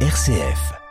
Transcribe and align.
RCF. 0.00 0.85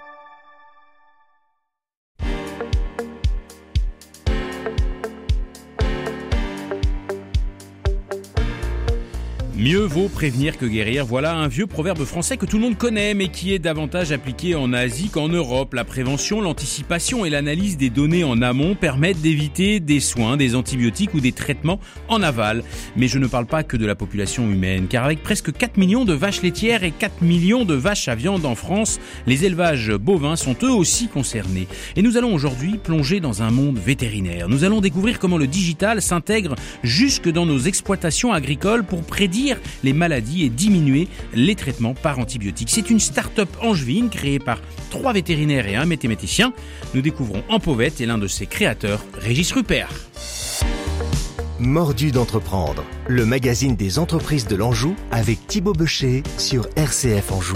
Mieux 9.66 9.80
vaut 9.80 10.10
prévenir 10.10 10.60
que 10.60 10.68
guérir. 10.68 11.08
Voilà 11.08 11.34
un 11.34 11.48
vieux 11.48 11.66
proverbe 11.66 12.06
français 12.06 12.38
que 12.38 12.46
tout 12.46 12.58
le 12.58 12.62
monde 12.62 12.78
connaît, 12.78 13.16
mais 13.16 13.30
qui 13.30 13.52
est 13.52 13.58
davantage 13.58 14.12
appliqué 14.12 14.54
en 14.54 14.74
Asie 14.74 15.10
qu'en 15.10 15.28
Europe. 15.28 15.74
La 15.74 15.84
prévention, 15.84 16.40
l'anticipation 16.40 17.26
et 17.26 17.32
l'analyse 17.32 17.76
des 17.76 17.90
données 17.90 18.24
en 18.24 18.44
amont 18.44 18.76
permettent 18.76 19.22
d'éviter 19.22 19.80
des 19.80 20.00
soins, 20.00 20.38
des 20.38 20.54
antibiotiques 20.54 21.16
ou 21.16 21.20
des 21.20 21.32
traitements 21.32 21.80
en 22.10 22.22
aval. 22.22 22.64
Mais 22.96 23.08
je 23.08 23.18
ne 23.18 23.26
parle 23.26 23.48
pas 23.48 23.64
que 23.64 23.76
de 23.76 23.88
la 23.88 23.96
population 23.96 24.44
humaine, 24.44 24.86
car 24.88 25.04
avec 25.04 25.24
presque 25.24 25.52
4 25.52 25.78
millions 25.78 26.06
de 26.06 26.14
vaches 26.14 26.44
laitières 26.44 26.84
et 26.84 26.92
4 26.92 27.24
millions 27.24 27.66
de 27.66 27.74
vaches 27.74 28.08
à 28.08 28.14
viande 28.14 28.46
en 28.46 28.54
France, 28.54 29.00
les 29.26 29.46
élevages 29.46 29.92
bovins 29.94 30.36
sont 30.36 30.56
eux 30.62 30.72
aussi 30.72 31.08
concernés. 31.08 31.68
Et 31.96 32.04
nous 32.04 32.18
allons 32.18 32.36
aujourd'hui 32.36 32.78
plonger 32.78 33.20
dans 33.20 33.42
un 33.42 33.50
monde 33.50 33.80
vétérinaire. 33.80 34.48
Nous 34.48 34.64
allons 34.64 34.80
découvrir 34.80 35.18
comment 35.18 35.40
le 35.40 35.48
digital 35.48 36.04
s'intègre 36.04 36.54
jusque 36.84 37.32
dans 37.32 37.48
nos 37.48 37.62
exploitations 37.62 38.32
agricoles 38.32 38.84
pour 38.84 39.02
prédire 39.02 39.55
les 39.84 39.94
maladies 39.94 40.44
et 40.44 40.50
diminuer 40.50 41.08
les 41.34 41.56
traitements 41.56 41.94
par 41.94 42.20
antibiotiques. 42.20 42.70
C'est 42.72 42.90
une 42.90 43.00
start-up 43.00 43.50
angevine 43.62 44.10
créée 44.10 44.40
par 44.40 44.60
trois 44.90 45.14
vétérinaires 45.14 45.68
et 45.68 45.76
un 45.76 45.86
mathématicien. 45.86 46.54
Nous 46.94 47.02
découvrons 47.02 47.44
en 47.50 47.60
et 48.00 48.06
l'un 48.06 48.18
de 48.18 48.28
ses 48.28 48.46
créateurs, 48.46 49.04
Régis 49.20 49.52
Rupert. 49.52 49.90
Mordu 51.60 52.12
d'entreprendre, 52.12 52.84
le 53.08 53.26
magazine 53.26 53.76
des 53.76 53.98
entreprises 53.98 54.48
de 54.48 54.56
l'Anjou 54.56 54.96
avec 55.12 55.48
Thibaut 55.48 55.74
Becher 55.74 56.24
sur 56.38 56.68
RCF 56.76 57.32
Anjou. 57.32 57.56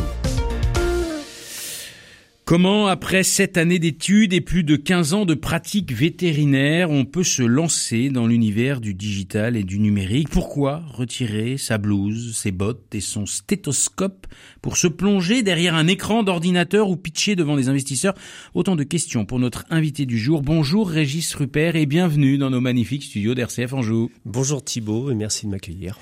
Comment, 2.49 2.88
après 2.88 3.21
sept 3.21 3.58
années 3.58 3.78
d'études 3.78 4.33
et 4.33 4.42
plus 4.42 4.64
de 4.64 4.75
15 4.75 5.14
ans 5.14 5.25
de 5.25 5.36
pratique 5.36 5.94
vétérinaire, 5.94 6.89
on 6.89 7.06
peut 7.06 7.23
se 7.23 7.44
lancer 7.44 8.09
dans 8.09 8.25
l'univers 8.25 8.81
du 8.81 8.95
digital 8.95 9.56
et 9.56 9.61
du 9.64 9.78
numérique? 9.80 10.30
Pourquoi 10.30 10.81
retirer 10.91 11.59
sa 11.59 11.78
blouse, 11.78 12.36
ses 12.36 12.52
bottes 12.52 12.95
et 12.95 13.02
son 13.02 13.28
stéthoscope 13.28 14.25
pour 14.64 14.78
se 14.78 14.88
plonger 14.88 15.44
derrière 15.44 15.75
un 15.75 15.86
écran 15.86 16.23
d'ordinateur 16.23 16.89
ou 16.89 16.95
pitcher 16.95 17.36
devant 17.36 17.56
des 17.56 17.69
investisseurs? 17.69 18.16
Autant 18.56 18.75
de 18.75 18.81
questions 18.84 19.25
pour 19.25 19.38
notre 19.38 19.66
invité 19.69 20.08
du 20.08 20.17
jour. 20.17 20.41
Bonjour 20.41 20.89
Régis 20.89 21.36
Rupert 21.36 21.75
et 21.75 21.86
bienvenue 21.86 22.39
dans 22.39 22.50
nos 22.50 22.61
magnifiques 22.61 23.03
studios 23.03 23.36
d'RCF 23.36 23.73
Anjou. 23.73 24.09
Bonjour 24.25 24.63
Thibault 24.63 25.11
et 25.11 25.13
merci 25.16 25.45
de 25.45 25.52
m'accueillir. 25.52 26.00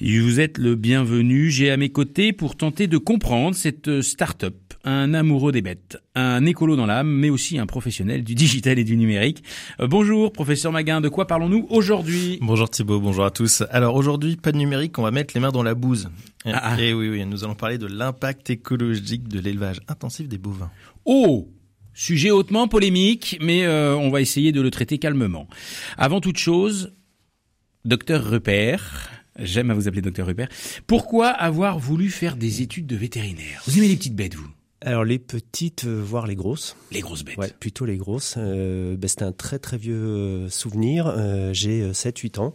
Vous 0.00 0.38
êtes 0.38 0.58
le 0.58 0.76
bienvenu. 0.76 1.50
J'ai 1.50 1.68
à 1.68 1.76
mes 1.76 1.90
côtés 1.90 2.32
pour 2.32 2.54
tenter 2.54 2.86
de 2.86 2.96
comprendre 2.96 3.56
cette 3.56 4.02
start-up 4.02 4.54
un 4.84 5.14
amoureux 5.14 5.52
des 5.52 5.62
bêtes, 5.62 5.98
un 6.14 6.46
écolo 6.46 6.76
dans 6.76 6.86
l'âme, 6.86 7.08
mais 7.08 7.30
aussi 7.30 7.58
un 7.58 7.66
professionnel 7.66 8.24
du 8.24 8.34
digital 8.34 8.78
et 8.78 8.84
du 8.84 8.96
numérique. 8.96 9.42
Euh, 9.80 9.86
bonjour, 9.86 10.32
professeur 10.32 10.72
Maguin, 10.72 11.00
de 11.00 11.08
quoi 11.08 11.26
parlons-nous 11.26 11.66
aujourd'hui? 11.70 12.38
Bonjour 12.40 12.68
Thibault, 12.70 13.00
bonjour 13.00 13.24
à 13.24 13.30
tous. 13.30 13.62
Alors 13.70 13.94
aujourd'hui, 13.94 14.36
pas 14.36 14.52
de 14.52 14.56
numérique, 14.58 14.98
on 14.98 15.02
va 15.02 15.10
mettre 15.10 15.34
les 15.34 15.40
mains 15.40 15.50
dans 15.52 15.62
la 15.62 15.74
bouse. 15.74 16.08
Et, 16.46 16.50
Ah, 16.52 16.60
ah. 16.74 16.80
et 16.80 16.94
oui, 16.94 17.08
oui, 17.10 17.24
nous 17.26 17.44
allons 17.44 17.54
parler 17.54 17.78
de 17.78 17.86
l'impact 17.86 18.50
écologique 18.50 19.28
de 19.28 19.38
l'élevage 19.40 19.80
intensif 19.88 20.28
des 20.28 20.38
bovins. 20.38 20.70
Oh 21.04 21.48
Sujet 21.92 22.30
hautement 22.30 22.68
polémique, 22.68 23.36
mais 23.42 23.64
euh, 23.64 23.94
on 23.96 24.10
va 24.10 24.20
essayer 24.22 24.52
de 24.52 24.60
le 24.62 24.70
traiter 24.70 24.98
calmement. 24.98 25.48
Avant 25.98 26.20
toute 26.20 26.38
chose, 26.38 26.92
docteur 27.84 28.24
Rupert, 28.24 29.10
j'aime 29.38 29.70
à 29.70 29.74
vous 29.74 29.88
appeler 29.88 30.00
docteur 30.00 30.26
Rupert, 30.26 30.48
pourquoi 30.86 31.28
avoir 31.28 31.78
voulu 31.78 32.08
faire 32.08 32.36
des 32.36 32.62
études 32.62 32.86
de 32.86 32.96
vétérinaire? 32.96 33.62
Vous 33.66 33.76
aimez 33.76 33.88
les 33.88 33.96
petites 33.96 34.14
bêtes, 34.14 34.34
vous? 34.36 34.48
Alors 34.82 35.04
les 35.04 35.18
petites, 35.18 35.84
euh, 35.84 36.00
voire 36.02 36.26
les 36.26 36.34
grosses. 36.36 36.76
Les 36.90 37.00
grosses 37.00 37.22
bêtes. 37.24 37.36
Ouais, 37.36 37.52
plutôt 37.60 37.84
les 37.84 37.96
grosses. 37.98 38.34
Euh, 38.38 38.96
ben, 38.96 39.08
c'est 39.08 39.22
un 39.22 39.32
très 39.32 39.58
très 39.58 39.76
vieux 39.76 39.94
euh, 39.94 40.48
souvenir. 40.48 41.06
Euh, 41.06 41.52
J'ai 41.52 41.82
euh, 41.82 41.92
7-8 41.92 42.38
ans 42.40 42.54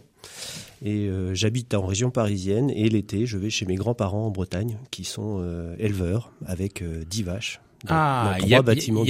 et 0.84 1.06
euh, 1.08 1.34
j'habite 1.34 1.72
en 1.74 1.86
région 1.86 2.10
parisienne 2.10 2.68
et 2.70 2.88
l'été 2.88 3.26
je 3.26 3.38
vais 3.38 3.48
chez 3.50 3.64
mes 3.64 3.76
grands-parents 3.76 4.26
en 4.26 4.30
Bretagne 4.30 4.76
qui 4.90 5.04
sont 5.04 5.40
éleveurs 5.78 6.32
avec 6.46 6.82
euh, 6.82 7.04
10 7.08 7.22
vaches. 7.22 7.60
dans- 7.84 7.90
Ah, 7.94 8.36
il 8.42 8.48
y, 8.48 8.54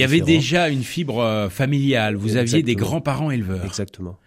avait 0.03 0.21
déjà 0.21 0.69
une 0.69 0.83
fibre 0.83 1.47
familiale. 1.49 2.15
Vous 2.15 2.35
aviez 2.35 2.61
des 2.61 2.75
grands-parents 2.75 3.31
éleveurs. 3.31 3.65
Exactement. 3.65 4.17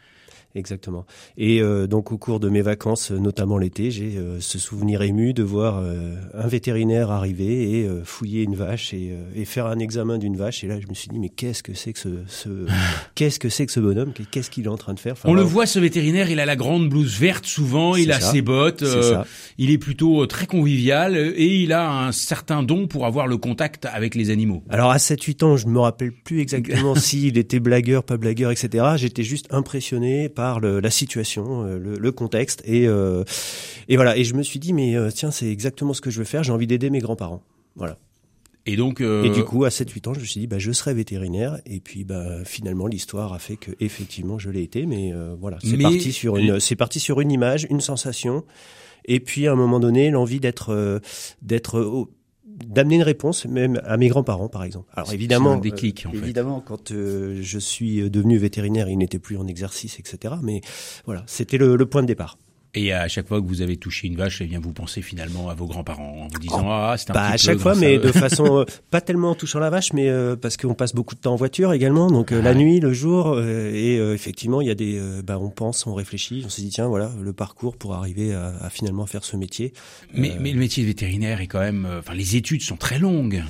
Exactement. 0.55 1.07
Et 1.39 1.63
euh, 1.63 1.87
donc 1.87 2.11
au 2.11 2.19
cours 2.19 2.41
de 2.41 2.49
mes 2.49 2.63
vacances, 2.63 3.13
notamment 3.13 3.57
l'été, 3.57 3.91
j'ai 3.93 4.17
euh, 4.17 4.41
ce 4.41 4.59
souvenir 4.59 5.03
ému 5.03 5.33
de 5.33 5.45
voir 5.45 5.79
euh, 5.79 6.17
un 6.35 6.49
vétérinaire 6.49 7.11
arriver 7.13 7.79
et 7.79 7.87
euh, 7.87 8.03
fouiller 8.05 8.43
une 8.43 8.57
vache 8.57 8.93
et, 8.93 9.11
euh, 9.13 9.41
et 9.41 9.45
faire 9.45 9.67
un 9.67 9.79
examen 9.79 10.19
d'une 10.19 10.37
vache. 10.37 10.65
Et 10.65 10.67
là, 10.67 10.81
je 10.81 10.89
me 10.89 10.95
suis 10.95 11.09
dit 11.09 11.21
mais 11.21 11.29
qu'est-ce 11.29 11.63
que 11.63 11.75
c'est 11.75 11.93
que 11.93 12.01
ce, 12.01 12.09
ce 12.27 12.49
qu'est-ce 13.15 13.39
que 13.39 13.49
c'est 13.49 13.65
que 13.65 13.71
ce 13.71 13.79
bonhomme? 13.79 14.13
Qu'est-ce 14.33 14.51
qu'il 14.51 14.65
est 14.65 14.69
en 14.69 14.77
train 14.77 14.95
de 14.95 14.99
faire? 14.99 15.13
Enfin, 15.13 15.29
On 15.29 15.35
le 15.35 15.43
voit, 15.43 15.67
ce 15.67 15.79
vétérinaire, 15.79 16.31
il 16.31 16.41
a 16.41 16.47
la 16.47 16.57
grande 16.57 16.89
blouse 16.89 17.17
verte 17.21 17.47
souvent, 17.47 17.95
il 17.95 18.11
a 18.11 18.19
ça. 18.19 18.33
ses 18.33 18.43
bottes, 18.43 18.83
euh, 18.83 19.23
il 19.57 19.71
est 19.71 19.79
plutôt 19.79 20.27
très 20.27 20.47
convivial 20.47 21.17
et 21.17 21.63
il 21.63 21.73
a 21.73 22.07
un 22.07 22.13
certain 22.13 22.65
don 22.65 22.89
pour 22.89 23.07
avoir 23.07 23.29
le 23.29 23.37
contact 23.37 23.87
avec 23.87 24.17
les 24.17 24.31
animaux. 24.31 24.65
Alors 24.69 24.91
à 24.91 24.97
7-8 24.97 25.45
ans, 25.45 25.57
je 25.57 25.69
me 25.69 25.79
rappelle 25.79 26.11
plus 26.13 26.41
exactement 26.41 26.95
s'il 26.97 27.39
était 27.39 27.61
blagueur, 27.61 28.03
pas 28.03 28.17
blagueur, 28.17 28.51
etc. 28.51 28.85
J'étais 28.97 29.23
juste 29.23 29.47
impressionné 29.51 30.29
par 30.29 30.40
le- 30.61 30.81
la 30.81 30.91
situation, 30.91 31.65
euh, 31.67 31.79
le, 31.79 31.97
le 31.99 32.13
contexte, 32.13 32.63
et, 32.65 32.87
euh, 32.89 33.25
et 33.89 33.97
voilà. 33.97 34.17
Et 34.17 34.25
je 34.25 34.35
me 34.35 34.43
suis 34.43 34.59
dit, 34.59 34.73
mais 34.73 34.97
euh, 34.97 35.11
tiens, 35.11 35.31
c'est 35.31 35.51
exactement 35.51 35.93
ce 35.93 36.01
que 36.01 36.11
je 36.11 36.19
veux 36.19 36.25
faire. 36.25 36.43
J'ai 36.43 36.53
envie 36.53 36.67
d'aider 36.67 36.89
mes 36.91 37.01
grands-parents. 37.01 37.43
Voilà. 37.77 37.99
Et 38.67 38.77
donc, 38.77 39.01
euh, 39.01 39.25
Et 39.25 39.31
du 39.31 39.43
coup, 39.45 39.65
à 39.65 39.69
7-8 39.71 40.09
ans, 40.09 40.15
je 40.15 40.21
me 40.21 40.25
suis 40.25 40.41
dit, 40.41 40.47
bah, 40.47 40.59
je 40.59 40.71
serai 40.73 40.93
vétérinaire. 40.95 41.61
Et 41.67 41.81
puis, 41.81 42.05
bah, 42.05 42.45
finalement, 42.45 42.87
l'histoire 42.87 43.33
a 43.33 43.39
fait 43.39 43.57
que, 43.57 43.71
effectivement, 43.81 44.39
je 44.39 44.51
l'ai 44.51 44.63
été. 44.63 44.85
Mais 44.87 45.13
euh, 45.15 45.35
voilà, 45.41 45.59
c'est 45.63 45.77
Mais- 45.77 45.85
parti 45.85 46.13
sur 46.13 46.37
une, 46.37 46.61
c'est 46.61 46.77
parti 46.77 47.01
sur 47.01 47.21
une 47.21 47.31
image, 47.33 47.67
une 47.71 47.81
sensation. 47.81 48.45
Et 49.07 49.19
puis, 49.21 49.47
à 49.47 49.53
un 49.53 49.57
moment 49.57 49.81
donné, 49.81 50.11
l'envie 50.11 50.41
d'être, 50.41 50.75
euh, 50.75 50.99
d'être, 51.41 51.79
euh, 51.79 52.05
d'amener 52.67 52.97
une 52.97 53.03
réponse, 53.03 53.47
même 53.47 53.81
à 53.85 53.97
mes 53.97 54.09
grands-parents, 54.09 54.49
par 54.49 54.65
exemple. 54.65 54.89
Alors, 54.95 55.13
évidemment, 55.13 55.53
c'est 55.53 55.57
un 55.57 55.61
déclic, 55.61 56.07
en 56.07 56.13
fait. 56.13 56.19
évidemment, 56.19 56.61
quand 56.61 56.93
euh, 56.93 57.39
je 57.41 57.59
suis 57.59 58.11
devenu 58.11 58.39
vétérinaire, 58.39 58.89
il 58.89 58.99
n'était 58.99 59.19
plus 59.19 59.37
en 59.37 59.47
exercice, 59.47 59.99
etc. 59.99 60.35
Mais 60.43 60.61
voilà, 61.07 61.23
c'était 61.27 61.59
le, 61.59 61.77
le 61.77 61.87
point 61.87 62.03
de 62.03 62.07
départ. 62.07 62.39
Et 62.75 62.93
à 62.93 63.09
chaque 63.09 63.27
fois 63.29 63.41
que 63.41 63.47
vous 63.47 63.63
avez 63.63 63.77
touché 63.77 64.07
une 64.07 64.17
vache, 64.17 64.41
eh 64.41 64.47
bien 64.47 64.61
vous 64.61 64.73
pensez 64.73 65.03
finalement 65.03 65.49
à 65.49 65.55
vos 65.55 65.67
grands-parents 65.67 66.23
en 66.25 66.29
vous 66.29 66.39
disant 66.39 66.63
ah 66.71 66.95
c'est 66.97 67.11
un 67.11 67.15
Bah, 67.15 67.21
petit 67.21 67.29
à 67.29 67.33
peu 67.33 67.39
chaque 67.39 67.59
fois, 67.59 67.75
mais 67.75 67.99
de 67.99 68.13
façon 68.13 68.59
euh, 68.61 68.65
pas 68.91 69.01
tellement 69.01 69.31
en 69.31 69.35
touchant 69.35 69.59
la 69.59 69.71
vache, 69.71 69.93
mais 69.93 70.09
euh, 70.09 70.37
parce 70.37 70.57
qu'on 70.57 70.75
passe 70.75 70.95
beaucoup 70.95 71.15
de 71.15 71.21
temps 71.21 71.33
en 71.33 71.37
voiture 71.37 71.73
également, 71.73 72.11
donc 72.11 72.33
euh, 72.33 72.41
la 72.43 72.51
Ah 72.51 72.53
ouais. 72.53 72.59
nuit, 72.59 72.81
le 72.81 72.93
jour, 72.93 73.29
euh, 73.35 73.71
et 73.75 73.99
euh, 73.99 74.15
effectivement, 74.15 74.61
il 74.61 74.69
y 74.69 74.71
a 74.71 74.75
des, 74.75 74.99
euh, 74.99 75.23
bah, 75.23 75.39
on 75.41 75.51
pense, 75.51 75.87
on 75.87 75.95
réfléchit, 75.95 76.43
on 76.47 76.49
se 76.49 76.61
dit 76.61 76.69
tiens, 76.71 76.87
voilà, 76.89 77.11
le 77.21 77.33
parcours 77.33 77.77
pour 77.77 77.95
arriver 77.95 78.35
à, 78.35 78.53
à 78.61 78.71
finalement 78.71 79.07
faire 79.07 79.25
ce 79.25 79.37
métier. 79.37 79.73
Mais, 80.15 80.33
mais 80.41 80.53
le 80.53 80.59
métier 80.59 80.83
de 80.83 80.89
vétérinaire 80.89 81.41
est 81.41 81.47
quand 81.49 81.61
même, 81.61 81.87
euh, 81.87 81.99
enfin 82.01 82.15
les 82.15 82.37
études 82.37 82.63
sont 82.63 82.77
très 82.77 82.99
longues. 82.99 83.43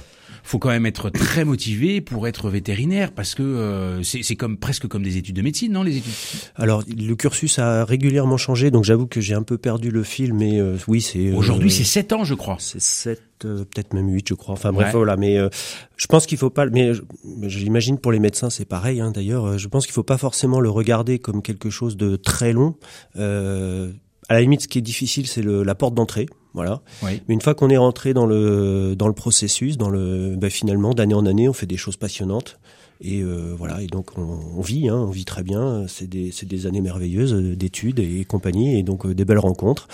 Faut 0.51 0.59
quand 0.59 0.71
même 0.71 0.85
être 0.87 1.11
très 1.11 1.45
motivé 1.45 2.01
pour 2.01 2.27
être 2.27 2.51
vétérinaire 2.51 3.13
parce 3.13 3.37
que 3.37 3.43
euh, 3.45 4.03
c'est 4.03 4.35
comme 4.35 4.57
presque 4.57 4.89
comme 4.89 5.05
des 5.05 5.17
études 5.17 5.37
de 5.37 5.43
médecine, 5.43 5.71
non 5.73 5.85
les 5.85 5.99
études? 5.99 6.13
Alors, 6.57 6.83
le 6.89 7.15
cursus 7.15 7.61
a 7.61 7.85
régulièrement 7.85 8.37
changé, 8.37 8.73
donc 8.73 8.83
j'avoue 8.83 9.07
que 9.07 9.21
j'ai 9.21 9.35
un 9.35 9.45
peu 9.45 9.59
perdu 9.59 9.93
le 9.93 10.03
fil, 10.03 10.35
mais 10.35 10.59
euh, 10.59 10.77
oui, 10.89 11.01
c'est 11.03 11.29
euh, 11.29 11.37
Aujourd'hui 11.37 11.71
c'est 11.71 11.85
7 11.85 12.13
ans 12.15 12.25
je 12.25 12.35
crois. 12.35 12.57
c'est 12.59 12.81
7, 12.81 13.23
peut-être 13.39 13.93
même 13.95 14.09
8, 14.13 14.29
je 14.29 14.35
crois. 14.35 14.55
Enfin 14.55 14.73
bref, 14.73 14.89
Ouais. 14.89 14.97
voilà. 14.97 15.17
Mais 15.17 15.39
euh, 15.39 15.49
je 15.97 16.07
pense 16.09 16.27
qu'il 16.27 16.37
faut 16.37 16.51
pas. 16.51 16.67
Mais 16.67 16.95
je- 16.95 17.03
mais 17.25 17.49
j'imagine 17.49 17.97
pour 17.99 18.11
les 18.11 18.19
médecins, 18.19 18.51
c'est 18.51 18.65
pareil. 18.65 19.01
Hein, 19.01 19.13
D'ailleurs, 19.13 19.45
Euh, 19.47 19.57
je 19.57 19.69
pense 19.69 19.87
qu'il 19.87 19.95
faut 19.95 20.03
pas 20.03 20.19
forcément 20.19 20.59
le 20.59 20.69
regarder 20.69 21.21
comme 21.21 21.43
quelque 21.43 21.71
chose 21.71 21.97
de 21.97 22.17
très 22.17 22.53
long. 22.53 22.75
Euh, 23.17 23.93
à 24.29 24.35
la 24.35 24.41
limite, 24.41 24.63
ce 24.63 24.69
qui 24.69 24.79
est 24.79 24.83
difficile, 24.83 25.27
c'est 25.29 25.43
la 25.45 25.75
porte 25.77 25.95
d'entrée. 25.95 26.27
Voilà. 26.55 26.83
Oui. 27.03 27.21
Mais 27.29 27.35
une 27.35 27.41
fois 27.41 27.55
qu'on 27.55 27.71
est 27.71 27.77
rentré 27.77 28.13
dans 28.13 28.27
le 28.27 28.95
dans 28.97 29.09
le 29.09 29.15
processus, 29.15 29.77
dans 29.77 29.91
le 29.91 30.35
bah, 30.37 30.51
finalement 30.51 30.95
d'année 30.95 31.15
en 31.15 31.27
année, 31.27 31.49
on 31.49 31.53
fait 31.53 31.67
des 31.67 31.77
choses 31.77 31.97
passionnantes. 31.97 32.59
Et 33.03 33.23
euh, 33.23 33.55
voilà, 33.57 33.81
et 33.81 33.87
donc 33.87 34.19
on, 34.19 34.41
on 34.59 34.61
vit, 34.61 34.91
hein, 34.91 34.97
on 34.97 35.11
vit 35.11 35.25
très 35.25 35.43
bien. 35.43 35.87
C'est 35.89 36.07
des, 36.07 36.33
c'est 36.33 36.45
des 36.47 36.67
années 36.67 36.83
merveilleuses 36.83 37.33
euh, 37.33 37.57
d'études 37.57 37.99
et 37.99 38.27
compagnie, 38.27 38.79
et 38.79 38.83
donc 38.83 39.07
euh, 39.07 39.15
des 39.15 39.25
belles 39.25 39.39
rencontres. 39.39 39.89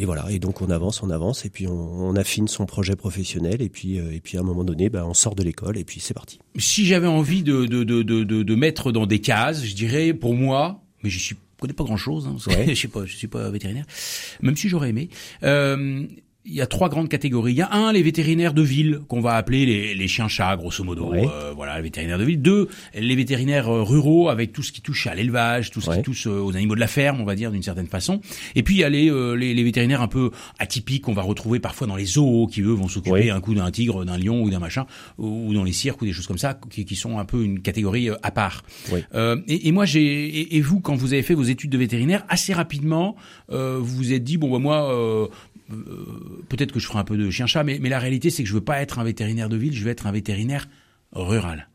Et 0.00 0.04
voilà, 0.04 0.30
et 0.30 0.38
donc 0.38 0.62
on 0.62 0.70
avance, 0.70 1.02
on 1.02 1.10
avance, 1.10 1.44
et 1.44 1.50
puis 1.50 1.66
on, 1.66 1.72
on 1.72 2.14
affine 2.14 2.46
son 2.46 2.64
projet 2.64 2.94
professionnel, 2.94 3.60
et 3.60 3.68
puis 3.68 3.98
euh, 3.98 4.14
et 4.14 4.20
puis 4.20 4.38
à 4.38 4.40
un 4.42 4.44
moment 4.44 4.62
donné, 4.62 4.88
bah, 4.88 5.04
on 5.04 5.14
sort 5.14 5.34
de 5.34 5.42
l'école, 5.42 5.76
et 5.78 5.84
puis 5.84 5.98
c'est 5.98 6.14
parti. 6.14 6.38
Si 6.56 6.86
j'avais 6.86 7.08
envie 7.08 7.42
de, 7.42 7.66
de, 7.66 7.82
de, 7.82 8.02
de, 8.04 8.22
de, 8.22 8.44
de 8.44 8.54
mettre 8.54 8.92
dans 8.92 9.06
des 9.06 9.20
cases, 9.20 9.64
je 9.64 9.74
dirais 9.74 10.14
pour 10.14 10.34
moi, 10.34 10.80
mais 11.02 11.10
je 11.10 11.18
suis 11.18 11.36
connais 11.60 11.72
pas 11.72 11.84
grand 11.84 11.96
chose, 11.96 12.26
hein, 12.26 12.36
Ouais. 12.46 12.64
je 12.68 12.74
suis 12.74 12.88
pas, 12.88 13.04
je 13.04 13.16
suis 13.16 13.28
pas 13.28 13.50
vétérinaire, 13.50 13.84
même 14.42 14.56
si 14.56 14.68
j'aurais 14.68 14.90
aimé. 14.90 15.08
Euh, 15.42 16.06
il 16.48 16.54
y 16.54 16.60
a 16.60 16.66
trois 16.66 16.88
grandes 16.88 17.08
catégories. 17.08 17.52
Il 17.52 17.58
y 17.58 17.62
a 17.62 17.72
un, 17.72 17.92
les 17.92 18.02
vétérinaires 18.02 18.54
de 18.54 18.62
ville, 18.62 19.00
qu'on 19.08 19.20
va 19.20 19.36
appeler 19.36 19.66
les, 19.66 19.94
les 19.94 20.08
chiens-chats, 20.08 20.56
grosso 20.56 20.82
modo. 20.82 21.12
Euh, 21.12 21.52
voilà, 21.54 21.76
les 21.76 21.82
vétérinaires 21.82 22.18
de 22.18 22.24
ville. 22.24 22.40
Deux, 22.40 22.68
les 22.94 23.16
vétérinaires 23.16 23.68
euh, 23.68 23.82
ruraux, 23.82 24.28
avec 24.28 24.52
tout 24.52 24.62
ce 24.62 24.72
qui 24.72 24.80
touche 24.80 25.06
à 25.06 25.14
l'élevage, 25.14 25.70
tout 25.70 25.80
ce 25.80 25.90
qui 25.90 26.02
touche 26.02 26.26
euh, 26.26 26.40
aux 26.40 26.56
animaux 26.56 26.74
de 26.74 26.80
la 26.80 26.86
ferme, 26.86 27.20
on 27.20 27.24
va 27.24 27.34
dire, 27.34 27.50
d'une 27.50 27.62
certaine 27.62 27.86
façon. 27.86 28.20
Et 28.54 28.62
puis, 28.62 28.76
il 28.76 28.78
y 28.78 28.84
a 28.84 28.88
les, 28.88 29.10
les, 29.36 29.54
les, 29.54 29.64
vétérinaires 29.64 30.02
un 30.02 30.08
peu 30.08 30.30
atypiques 30.58 31.04
qu'on 31.04 31.12
va 31.12 31.22
retrouver 31.22 31.60
parfois 31.60 31.86
dans 31.86 31.96
les 31.96 32.06
zoos, 32.06 32.46
qui, 32.46 32.62
eux, 32.62 32.72
vont 32.72 32.88
s'occuper 32.88 33.30
un 33.30 33.40
coup 33.40 33.54
d'un 33.54 33.70
tigre, 33.70 34.04
d'un 34.04 34.18
lion 34.18 34.42
ou 34.42 34.50
d'un 34.50 34.58
machin, 34.58 34.86
ou 35.18 35.52
dans 35.52 35.64
les 35.64 35.72
cirques 35.72 36.00
ou 36.02 36.06
des 36.06 36.12
choses 36.12 36.26
comme 36.26 36.38
ça, 36.38 36.58
qui, 36.70 36.84
qui 36.84 36.96
sont 36.96 37.18
un 37.18 37.24
peu 37.24 37.44
une 37.44 37.60
catégorie 37.60 38.08
à 38.22 38.30
part. 38.30 38.64
Et, 39.14 39.68
et, 39.68 39.72
moi, 39.72 39.84
j'ai... 39.84 40.56
Et, 40.56 40.60
vous, 40.60 40.80
quand 40.80 40.94
vous 40.94 41.12
avez 41.12 41.22
fait 41.22 41.34
vos 41.34 41.42
études 41.42 41.70
de 41.70 41.78
vétérinaire, 41.78 42.24
assez 42.28 42.52
rapidement, 42.52 43.16
vous 43.48 43.84
vous 43.84 44.12
êtes 44.12 44.24
dit, 44.24 44.38
bon, 44.38 44.50
bah, 44.50 44.58
moi 44.58 44.78
euh, 44.92 45.26
peut-être 46.48 46.72
que 46.72 46.80
je 46.80 46.86
ferai 46.86 46.98
un 46.98 47.04
peu 47.04 47.16
de 47.16 47.30
chien-chat, 47.30 47.64
mais, 47.64 47.78
mais 47.80 47.88
la 47.88 47.98
réalité, 47.98 48.30
c'est 48.30 48.42
que 48.42 48.48
je 48.48 48.54
veux 48.54 48.60
pas 48.60 48.80
être 48.80 48.98
un 48.98 49.04
vétérinaire 49.04 49.48
de 49.48 49.56
ville, 49.56 49.74
je 49.74 49.84
veux 49.84 49.90
être 49.90 50.06
un 50.06 50.12
vétérinaire 50.12 50.68
rural. 51.12 51.68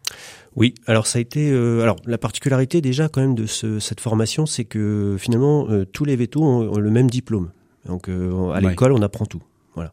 Oui, 0.56 0.76
alors 0.86 1.08
ça 1.08 1.18
a 1.18 1.22
été, 1.22 1.52
euh, 1.52 1.82
alors 1.82 1.96
la 2.06 2.18
particularité 2.18 2.82
déjà 2.82 3.10
quand 3.10 3.22
même 3.22 3.36
de 3.36 3.48
ce, 3.48 3.80
cette 3.80 4.00
formation, 4.00 4.46
c'est 4.46 4.66
que 4.66 5.16
finalement 5.20 5.68
euh, 5.70 5.86
tous 5.86 6.06
les 6.06 6.16
vétos 6.16 6.44
ont, 6.44 6.78
le 6.78 6.92
même 6.92 7.10
diplôme. 7.10 7.52
Donc 7.88 8.08
à 8.08 8.62
l'école, 8.62 8.94
on 8.94 9.02
apprend 9.02 9.26
tout. 9.26 9.44
Voilà. 9.76 9.92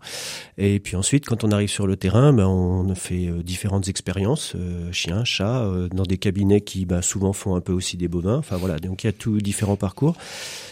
Et 0.59 0.79
puis 0.81 0.97
ensuite, 0.97 1.27
quand 1.27 1.45
on 1.45 1.51
arrive 1.53 1.71
sur 1.71 1.87
le 1.87 1.97
terrain, 1.97 2.33
ben, 2.33 2.47
on 2.47 2.95
fait 2.95 3.31
différentes 3.43 3.89
expériences, 3.89 4.55
euh, 4.57 4.93
chien, 4.93 5.25
chat, 5.25 5.67
dans 5.93 6.03
des 6.03 6.19
cabinets 6.19 6.61
qui 6.61 6.87
ben, 6.87 7.03
souvent 7.03 7.33
font 7.33 7.55
un 7.55 7.61
peu 7.61 7.73
aussi 7.73 7.97
des 7.97 8.09
bovins. 8.09 8.39
Enfin 8.39 8.57
voilà, 8.57 8.79
donc 8.79 9.05
il 9.05 9.07
y 9.07 9.11
a 9.11 9.13
tout 9.13 9.39
différents 9.39 9.77
parcours. 9.77 10.17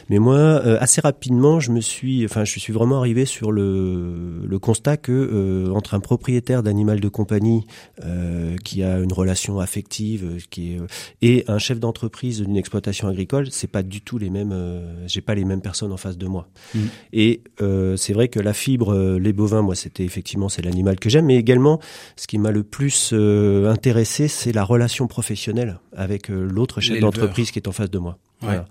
Mais 0.08 0.18
moi, 0.18 0.36
euh, 0.36 0.78
assez 0.80 1.00
rapidement, 1.00 1.60
je 1.60 1.70
me 1.70 1.80
suis, 1.80 2.24
enfin, 2.24 2.44
je 2.44 2.58
suis 2.58 2.72
vraiment 2.72 2.98
arrivé 2.98 3.26
sur 3.26 3.52
le, 3.52 4.40
le 4.44 4.58
constat 4.58 4.96
que 4.96 5.12
euh, 5.12 5.70
entre 5.72 5.94
un 5.94 6.00
propriétaire 6.00 6.62
d'animal 6.62 7.00
de 7.00 7.08
compagnie 7.08 7.66
euh, 8.04 8.56
qui 8.64 8.82
a 8.82 8.98
une 8.98 9.12
relation 9.12 9.60
affective, 9.60 10.46
qui 10.48 10.74
est, 10.74 10.78
et 11.20 11.44
un 11.48 11.58
chef 11.58 11.78
d'entreprise 11.78 12.40
d'une 12.40 12.56
exploitation 12.56 13.08
agricole, 13.08 13.48
c'est 13.50 13.70
pas 13.70 13.82
du 13.82 14.00
tout 14.00 14.18
les 14.18 14.30
mêmes. 14.30 14.54
J'ai 15.06 15.20
pas 15.20 15.34
les 15.34 15.44
mêmes 15.44 15.60
personnes 15.60 15.92
en 15.92 15.96
face 15.96 16.16
de 16.16 16.26
moi. 16.26 16.48
Mmh. 16.74 16.78
Et 17.12 17.42
c'est 17.96 18.12
vrai 18.12 18.28
que 18.28 18.40
la 18.40 18.52
fibre, 18.52 18.94
les 19.20 19.32
bovins, 19.32 19.62
moi, 19.62 19.74
c'était 19.74 20.04
effectivement 20.04 20.48
c'est 20.48 20.62
l'animal 20.62 20.98
que 20.98 21.08
j'aime, 21.08 21.26
mais 21.26 21.36
également, 21.36 21.80
ce 22.16 22.26
qui 22.26 22.38
m'a 22.38 22.50
le 22.50 22.62
plus 22.62 23.12
intéressé, 23.12 24.28
c'est 24.28 24.52
la 24.52 24.64
relation 24.64 25.06
professionnelle 25.06 25.78
avec 25.96 26.28
l'autre 26.28 26.80
chef 26.80 27.00
d'entreprise 27.00 27.50
qui 27.50 27.58
est 27.58 27.68
en 27.68 27.72
face 27.72 27.90
de 27.90 27.98
moi. 27.98 28.18
Voilà. 28.40 28.66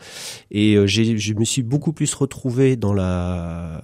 Et 0.52 0.76
euh, 0.76 0.88
je 0.88 1.34
me 1.34 1.44
suis 1.44 1.64
beaucoup 1.64 1.92
plus 1.92 2.14
retrouvé 2.14 2.76
dans 2.76 2.94
la 2.94 3.82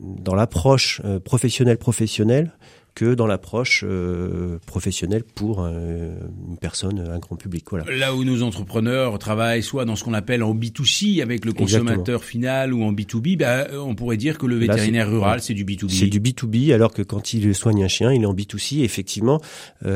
dans 0.00 0.34
l'approche 0.34 1.02
euh, 1.04 1.20
professionnelle 1.20 1.76
professionnelle 1.76 2.52
que 2.96 3.14
dans 3.14 3.28
l'approche 3.28 3.84
euh, 3.86 4.58
professionnelle 4.66 5.22
pour 5.22 5.64
une 5.64 6.58
personne, 6.60 6.98
un 6.98 7.18
grand 7.18 7.36
public. 7.36 7.66
Voilà. 7.70 7.84
Là 7.94 8.14
où 8.14 8.24
nos 8.24 8.42
entrepreneurs 8.42 9.18
travaillent 9.20 9.62
soit 9.62 9.84
dans 9.84 9.94
ce 9.94 10.02
qu'on 10.02 10.14
appelle 10.14 10.42
en 10.42 10.54
B2C 10.54 11.22
avec 11.22 11.44
le 11.44 11.52
consommateur 11.52 12.24
final 12.24 12.72
ou 12.72 12.82
en 12.82 12.92
B2B, 12.92 13.36
bah, 13.36 13.68
on 13.74 13.94
pourrait 13.94 14.16
dire 14.16 14.38
que 14.38 14.46
le 14.46 14.56
vétérinaire 14.56 15.08
rural, 15.08 15.40
c'est 15.40 15.54
du 15.54 15.64
B2B. 15.64 15.90
C'est 15.90 16.06
du 16.06 16.20
B2B, 16.20 16.74
alors 16.74 16.92
que 16.92 17.02
quand 17.02 17.32
il 17.32 17.54
soigne 17.54 17.84
un 17.84 17.88
chien, 17.88 18.12
il 18.12 18.22
est 18.22 18.26
en 18.26 18.34
B2C. 18.34 18.82
Effectivement, 18.82 19.40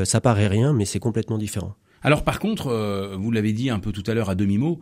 ça 0.03 0.21
paraît 0.21 0.47
rien, 0.47 0.71
mais 0.71 0.85
c'est 0.85 0.99
complètement 0.99 1.37
différent. 1.37 1.75
Alors 2.03 2.23
par 2.23 2.39
contre, 2.39 2.67
euh, 2.67 3.15
vous 3.17 3.31
l'avez 3.31 3.53
dit 3.53 3.69
un 3.69 3.79
peu 3.79 3.91
tout 3.91 4.03
à 4.07 4.13
l'heure 4.13 4.29
à 4.29 4.35
demi-mot, 4.35 4.79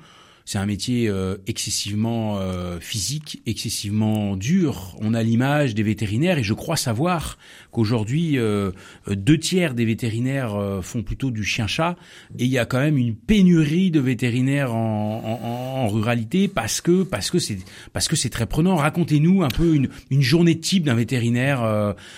c'est 0.50 0.58
un 0.58 0.66
métier 0.66 1.08
euh, 1.08 1.38
excessivement 1.46 2.40
euh, 2.40 2.80
physique, 2.80 3.40
excessivement 3.46 4.36
dur. 4.36 4.96
On 5.00 5.14
a 5.14 5.22
l'image 5.22 5.76
des 5.76 5.84
vétérinaires 5.84 6.40
et 6.40 6.44
je 6.44 6.56
crois 6.56 6.76
savoir 6.76 7.38
qu'aujourd'hui 7.70 8.40
euh, 8.40 8.72
deux 9.08 9.38
tiers 9.38 9.76
des 9.76 9.86
vétérinaires 9.86 10.58
font 10.82 11.04
plutôt 11.04 11.30
du 11.30 11.44
chien-chat 11.44 11.98
et 12.40 12.46
il 12.46 12.50
y 12.50 12.58
a 12.58 12.66
quand 12.66 12.80
même 12.80 12.98
une 12.98 13.14
pénurie 13.14 13.92
de 13.92 14.00
vétérinaires 14.00 14.74
en, 14.74 15.22
en, 15.24 15.82
en 15.84 15.88
ruralité 15.88 16.48
parce 16.48 16.82
que 16.82 17.04
parce 17.04 17.30
que 17.30 17.38
c'est 17.38 17.60
parce 17.94 18.08
que 18.08 18.16
c'est 18.16 18.32
très 18.32 18.48
prenant. 18.48 18.76
Racontez-nous 18.78 19.44
un 19.44 19.50
peu 19.50 19.76
une, 19.76 19.90
une 20.10 20.24
journée 20.24 20.60
type 20.60 20.86
d'un 20.86 20.96
vétérinaire. 20.96 21.62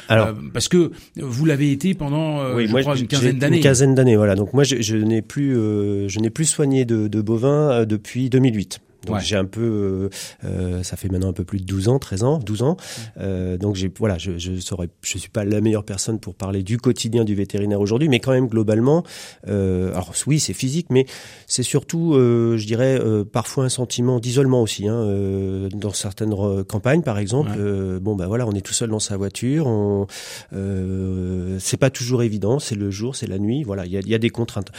Alors 0.07 0.33
parce 0.53 0.69
que 0.69 0.93
vous 1.17 1.43
l'avez 1.43 1.73
été 1.73 1.95
pendant 1.95 2.57
je 2.57 2.79
crois 2.79 2.97
une 2.97 3.07
quinzaine 3.07 3.39
d'années. 3.39 3.57
Une 3.57 3.63
quinzaine 3.63 3.93
d'années 3.93 4.15
voilà. 4.15 4.35
Donc 4.35 4.53
moi 4.53 4.63
je, 4.63 4.81
je 4.81 4.95
n'ai 4.95 5.21
plus 5.21 5.51
je 5.53 6.19
n'ai 6.21 6.29
plus 6.29 6.45
soigné 6.45 6.85
de, 6.85 7.09
de 7.09 7.21
bovins 7.21 7.85
depuis 7.85 8.20
2008. 8.29 8.81
Donc 9.05 9.19
j'ai 9.19 9.35
un 9.35 9.45
peu, 9.45 9.61
euh, 9.61 10.09
euh, 10.45 10.83
ça 10.83 10.95
fait 10.95 11.09
maintenant 11.09 11.29
un 11.29 11.33
peu 11.33 11.43
plus 11.43 11.59
de 11.59 11.65
12 11.65 11.87
ans, 11.87 11.99
13 11.99 12.23
ans, 12.23 12.37
12 12.37 12.61
ans. 12.61 12.77
Euh, 13.19 13.57
donc 13.57 13.75
j'ai, 13.75 13.91
voilà, 13.97 14.17
je, 14.17 14.37
je 14.37 14.59
saurais, 14.59 14.89
je 15.01 15.17
suis 15.17 15.29
pas 15.29 15.43
la 15.43 15.61
meilleure 15.61 15.83
personne 15.83 16.19
pour 16.19 16.35
parler 16.35 16.61
du 16.63 16.77
quotidien 16.77 17.23
du 17.23 17.33
vétérinaire 17.33 17.81
aujourd'hui, 17.81 18.09
mais 18.09 18.19
quand 18.19 18.31
même 18.31 18.47
globalement, 18.47 19.03
euh, 19.47 19.89
alors 19.91 20.13
oui, 20.27 20.39
c'est 20.39 20.53
physique, 20.53 20.87
mais 20.89 21.05
c'est 21.47 21.63
surtout, 21.63 22.13
je 22.13 22.65
dirais, 22.65 22.99
parfois 23.31 23.65
un 23.65 23.69
sentiment 23.69 24.19
d'isolement 24.19 24.61
aussi. 24.61 24.87
Hein, 24.87 25.69
dans 25.73 25.93
certaines 25.93 26.63
campagnes, 26.65 27.01
par 27.01 27.17
exemple, 27.17 27.57
bon 27.99 28.15
ben 28.15 28.27
voilà, 28.27 28.47
on 28.47 28.51
est 28.51 28.61
tout 28.61 28.73
seul 28.73 28.89
dans 28.89 28.99
sa 28.99 29.17
voiture, 29.17 29.67
on, 29.67 30.07
c'est 31.59 31.77
pas 31.77 31.89
toujours 31.89 32.23
évident, 32.23 32.59
c'est 32.59 32.75
le 32.75 32.91
jour, 32.91 33.15
c'est 33.15 33.27
la 33.27 33.39
nuit, 33.39 33.63
voilà, 33.63 33.85
il 33.85 33.91
y 33.91 33.97
a, 33.97 34.01
y 34.01 34.15
a 34.15 34.19
des 34.19 34.29
contraintes. 34.29 34.71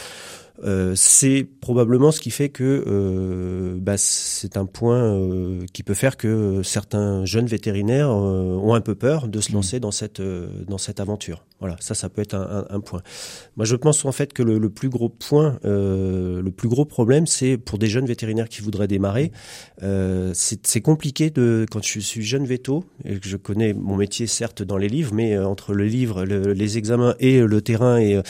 Euh, 0.63 0.93
c'est 0.95 1.47
probablement 1.61 2.11
ce 2.11 2.19
qui 2.19 2.29
fait 2.29 2.49
que 2.49 2.83
euh, 2.85 3.75
bah, 3.79 3.95
c'est 3.97 4.55
un 4.55 4.65
point 4.65 5.01
euh, 5.01 5.65
qui 5.73 5.81
peut 5.81 5.95
faire 5.95 6.15
que 6.15 6.61
certains 6.63 7.25
jeunes 7.25 7.47
vétérinaires 7.47 8.09
ont 8.11 8.75
un 8.75 8.81
peu 8.81 8.93
peur 8.93 9.27
de 9.27 9.41
se 9.41 9.51
mmh. 9.51 9.55
lancer 9.55 9.79
dans 9.79 9.91
cette 9.91 10.21
dans 10.21 10.77
cette 10.77 10.99
aventure. 10.99 11.45
Voilà, 11.59 11.77
ça, 11.79 11.95
ça 11.95 12.09
peut 12.09 12.21
être 12.21 12.35
un, 12.35 12.65
un, 12.69 12.79
point. 12.81 13.01
Moi, 13.55 13.65
je 13.65 13.77
pense 13.77 14.03
en 14.03 14.11
fait 14.11 14.33
que 14.33 14.43
le, 14.43 14.57
le 14.57 14.69
plus 14.69 14.89
gros 14.89 15.07
point, 15.07 15.59
le 15.63 16.49
plus 16.49 16.67
gros 16.67 16.83
problème, 16.83 17.25
c'est 17.25 17.57
pour 17.57 17.79
des 17.79 17.87
jeunes 17.87 18.05
vétérinaires 18.05 18.49
qui 18.49 18.61
voudraient 18.61 18.87
démarrer. 18.87 19.31
c'est 20.33 20.81
compliqué 20.81 21.29
de 21.29 21.65
quand 21.71 21.83
je 21.83 21.99
suis 21.99 22.21
jeune 22.21 22.45
véto 22.45 22.83
et 23.05 23.17
que 23.17 23.27
je 23.27 23.37
connais 23.37 23.73
mon 23.73 23.95
métier 23.95 24.27
certes 24.27 24.61
dans 24.61 24.77
les 24.77 24.89
livres, 24.89 25.13
mais 25.13 25.37
entre 25.37 25.73
le 25.73 25.85
livre, 25.85 26.25
les 26.25 26.77
examens 26.77 27.15
et 27.19 27.39
le 27.39 27.61
terrain 27.61 27.97
et 27.97 28.21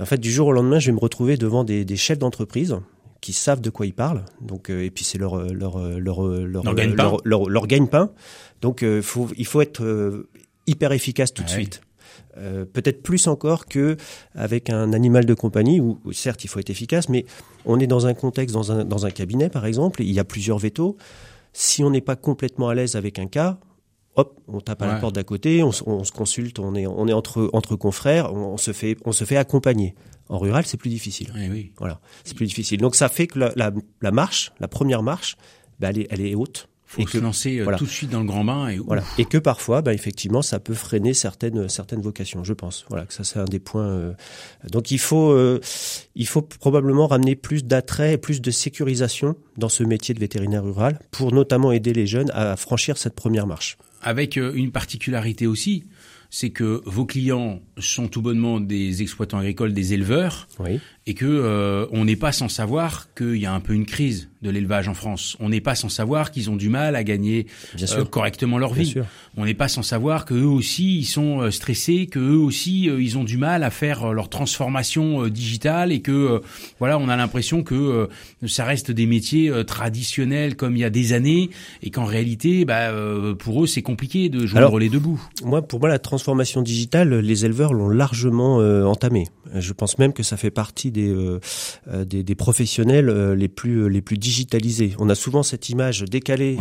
en 0.00 0.06
fait 0.06 0.18
du 0.18 0.30
jour 0.30 0.48
au 0.48 0.52
lendemain, 0.52 0.78
je 0.78 0.86
vais 0.86 0.94
me 0.94 1.00
retrouver 1.00 1.36
devant 1.36 1.64
des, 1.68 1.96
chefs 1.96 2.18
d'entreprise 2.18 2.76
qui 3.20 3.32
savent 3.32 3.60
de 3.60 3.70
quoi 3.70 3.86
ils 3.86 3.94
parlent. 3.94 4.24
Donc, 4.40 4.70
euh, 4.70 4.84
et 4.84 4.90
puis 4.90 5.04
c'est 5.04 5.18
leur 5.18 5.38
leur 5.52 5.78
leur 5.78 6.22
leur 6.22 6.64
leur, 7.24 7.48
leur, 7.48 7.66
gagne-pain. 7.66 8.12
Donc, 8.60 8.82
euh, 8.82 9.02
faut, 9.02 9.28
il 9.36 9.46
faut 9.46 9.60
être 9.60 9.82
euh, 9.84 10.28
hyper 10.66 10.92
efficace 10.92 11.32
tout 11.32 11.42
de 11.42 11.50
suite. 11.50 11.80
Peut-être 12.72 13.02
plus 13.02 13.26
encore 13.26 13.66
que 13.66 13.96
avec 14.36 14.70
un 14.70 14.92
animal 14.92 15.26
de 15.26 15.34
compagnie 15.34 15.80
où, 15.80 15.98
certes 16.12 16.44
il 16.44 16.48
faut 16.48 16.60
être 16.60 16.70
efficace, 16.70 17.08
mais 17.08 17.26
on 17.64 17.80
est 17.80 17.88
dans 17.88 18.06
un 18.06 18.14
contexte 18.14 18.54
dans 18.54 18.70
un 18.70 18.84
dans 18.84 19.06
un 19.06 19.10
cabinet 19.10 19.48
par 19.48 19.66
exemple, 19.66 20.02
il 20.02 20.12
y 20.12 20.20
a 20.20 20.24
plusieurs 20.24 20.58
vétos. 20.58 20.96
Si 21.52 21.82
on 21.82 21.90
n'est 21.90 22.00
pas 22.00 22.14
complètement 22.14 22.68
à 22.68 22.76
l'aise 22.76 22.94
avec 22.94 23.18
un 23.18 23.26
cas, 23.26 23.58
hop, 24.18 24.38
on 24.48 24.60
tape 24.60 24.82
à 24.82 24.86
la 24.86 24.96
porte 24.96 25.14
d'à 25.14 25.24
côté, 25.24 25.62
on, 25.62 25.70
on, 25.86 26.04
se 26.04 26.12
consulte, 26.12 26.58
on 26.58 26.74
est, 26.74 26.86
on 26.86 27.06
est 27.06 27.12
entre, 27.12 27.48
entre 27.52 27.76
confrères, 27.76 28.34
on, 28.34 28.56
se 28.56 28.72
fait, 28.72 28.96
on 29.04 29.12
se 29.12 29.24
fait 29.24 29.36
accompagner. 29.36 29.94
En 30.28 30.38
rural, 30.38 30.66
c'est 30.66 30.76
plus 30.76 30.90
difficile. 30.90 31.32
oui. 31.34 31.72
Voilà, 31.78 32.00
c'est 32.24 32.36
plus 32.36 32.46
difficile. 32.46 32.80
Donc 32.80 32.96
ça 32.96 33.08
fait 33.08 33.28
que 33.28 33.38
la, 33.38 33.52
la, 33.56 33.72
la 34.02 34.10
marche, 34.10 34.52
la 34.60 34.68
première 34.68 35.02
marche, 35.02 35.36
bah, 35.78 35.88
elle, 35.90 36.00
est, 36.00 36.06
elle 36.10 36.20
est 36.20 36.34
haute. 36.34 36.68
Faut 36.88 37.06
se 37.06 37.18
lancer 37.18 37.58
euh, 37.58 37.76
tout 37.76 37.84
de 37.84 37.90
suite 37.90 38.08
dans 38.08 38.20
le 38.20 38.26
grand 38.26 38.44
bain 38.44 38.68
et 38.68 38.78
voilà. 38.78 39.04
Et 39.18 39.26
que 39.26 39.36
parfois, 39.36 39.82
bah, 39.82 39.92
effectivement, 39.92 40.40
ça 40.40 40.58
peut 40.58 40.72
freiner 40.72 41.12
certaines 41.12 41.68
certaines 41.68 42.00
vocations. 42.00 42.44
Je 42.44 42.54
pense. 42.54 42.86
Voilà, 42.88 43.04
que 43.04 43.12
ça 43.12 43.24
c'est 43.24 43.38
un 43.38 43.44
des 43.44 43.58
points. 43.58 43.86
Euh, 43.86 44.14
donc 44.70 44.90
il 44.90 44.98
faut 44.98 45.30
euh, 45.32 45.60
il 46.14 46.26
faut 46.26 46.40
probablement 46.40 47.06
ramener 47.06 47.36
plus 47.36 47.62
d'attrait 47.62 48.14
et 48.14 48.18
plus 48.18 48.40
de 48.40 48.50
sécurisation 48.50 49.36
dans 49.58 49.68
ce 49.68 49.82
métier 49.84 50.14
de 50.14 50.20
vétérinaire 50.20 50.64
rural 50.64 50.98
pour 51.10 51.30
notamment 51.34 51.72
aider 51.72 51.92
les 51.92 52.06
jeunes 52.06 52.30
à 52.32 52.56
franchir 52.56 52.96
cette 52.96 53.14
première 53.14 53.46
marche. 53.46 53.76
Avec 54.02 54.36
une 54.36 54.70
particularité 54.70 55.46
aussi, 55.46 55.84
c'est 56.30 56.50
que 56.50 56.82
vos 56.84 57.06
clients 57.06 57.60
sont 57.78 58.08
tout 58.08 58.20
bonnement 58.20 58.60
des 58.60 59.02
exploitants 59.02 59.38
agricoles, 59.38 59.72
des 59.72 59.94
éleveurs, 59.94 60.46
oui. 60.58 60.78
et 61.06 61.14
que 61.14 61.24
euh, 61.24 61.86
on 61.90 62.04
n'est 62.04 62.16
pas 62.16 62.32
sans 62.32 62.48
savoir 62.48 63.14
qu'il 63.14 63.36
y 63.36 63.46
a 63.46 63.52
un 63.52 63.60
peu 63.60 63.72
une 63.72 63.86
crise 63.86 64.28
de 64.42 64.50
l'élevage 64.50 64.88
en 64.88 64.94
France. 64.94 65.36
On 65.40 65.48
n'est 65.48 65.60
pas 65.60 65.74
sans 65.74 65.88
savoir 65.88 66.30
qu'ils 66.30 66.50
ont 66.50 66.56
du 66.56 66.68
mal 66.68 66.94
à 66.96 67.02
gagner 67.02 67.46
euh, 67.80 68.04
correctement 68.04 68.58
leur 68.58 68.72
vie. 68.72 68.94
On 69.36 69.44
n'est 69.44 69.54
pas 69.54 69.68
sans 69.68 69.82
savoir 69.82 70.26
qu'eux 70.26 70.44
aussi 70.44 70.98
ils 70.98 71.06
sont 71.06 71.40
euh, 71.40 71.50
stressés, 71.50 72.06
qu'eux 72.06 72.36
aussi 72.36 72.84
ils 72.84 73.18
ont 73.18 73.24
du 73.24 73.38
mal 73.38 73.64
à 73.64 73.70
faire 73.70 74.12
leur 74.12 74.28
transformation 74.28 75.26
digitale 75.28 75.92
et 75.92 76.02
que 76.02 76.42
voilà, 76.78 76.98
on 76.98 77.08
a 77.08 77.16
l'impression 77.16 77.62
que 77.62 78.08
ça 78.46 78.64
reste 78.64 78.90
des 78.90 79.06
métiers 79.06 79.50
traditionnels 79.66 80.56
comme 80.56 80.76
il 80.76 80.80
y 80.80 80.84
a 80.84 80.90
des 80.90 81.12
années 81.14 81.50
et 81.82 81.90
qu'en 81.90 82.04
réalité, 82.04 82.64
bah, 82.64 82.92
pour 83.38 83.64
eux 83.64 83.66
c'est 83.66 83.82
compliqué 83.82 84.28
de 84.28 84.46
joindre 84.46 84.78
les 84.78 84.88
deux 84.88 84.98
bouts. 84.98 85.20
Moi, 85.42 85.62
pour 85.62 85.80
moi, 85.80 85.88
la 85.88 85.98
transformation 86.18 86.62
digitale, 86.62 87.14
les 87.14 87.44
éleveurs 87.44 87.72
l'ont 87.72 87.88
largement 87.88 88.60
euh, 88.60 88.82
entamée. 88.82 89.28
Je 89.54 89.72
pense 89.72 89.98
même 89.98 90.12
que 90.12 90.24
ça 90.24 90.36
fait 90.36 90.50
partie 90.50 90.90
des 90.90 91.08
euh, 91.08 91.38
euh, 91.86 92.04
des, 92.04 92.24
des, 92.24 92.34
professionnels 92.34 93.08
les 93.34 93.46
plus 93.46 93.88
les 93.88 94.02
plus 94.02 94.18
digitalisés. 94.18 94.96
On 94.98 95.08
a 95.08 95.14
souvent 95.14 95.44
cette 95.44 95.68
image 95.68 96.02
décalée 96.02 96.56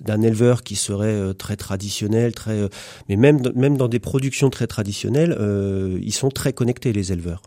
d'un 0.00 0.20
éleveur 0.20 0.64
qui 0.64 0.74
serait 0.74 1.32
très 1.34 1.56
traditionnel, 1.56 2.34
très 2.34 2.68
mais 3.08 3.14
même 3.14 3.40
même 3.54 3.76
dans 3.76 3.88
des 3.88 4.00
productions 4.00 4.50
très 4.50 4.66
traditionnelles, 4.66 5.36
ils 6.02 6.12
sont 6.12 6.30
très 6.30 6.52
connectés 6.52 6.92
les 6.92 7.12
éleveurs. 7.12 7.42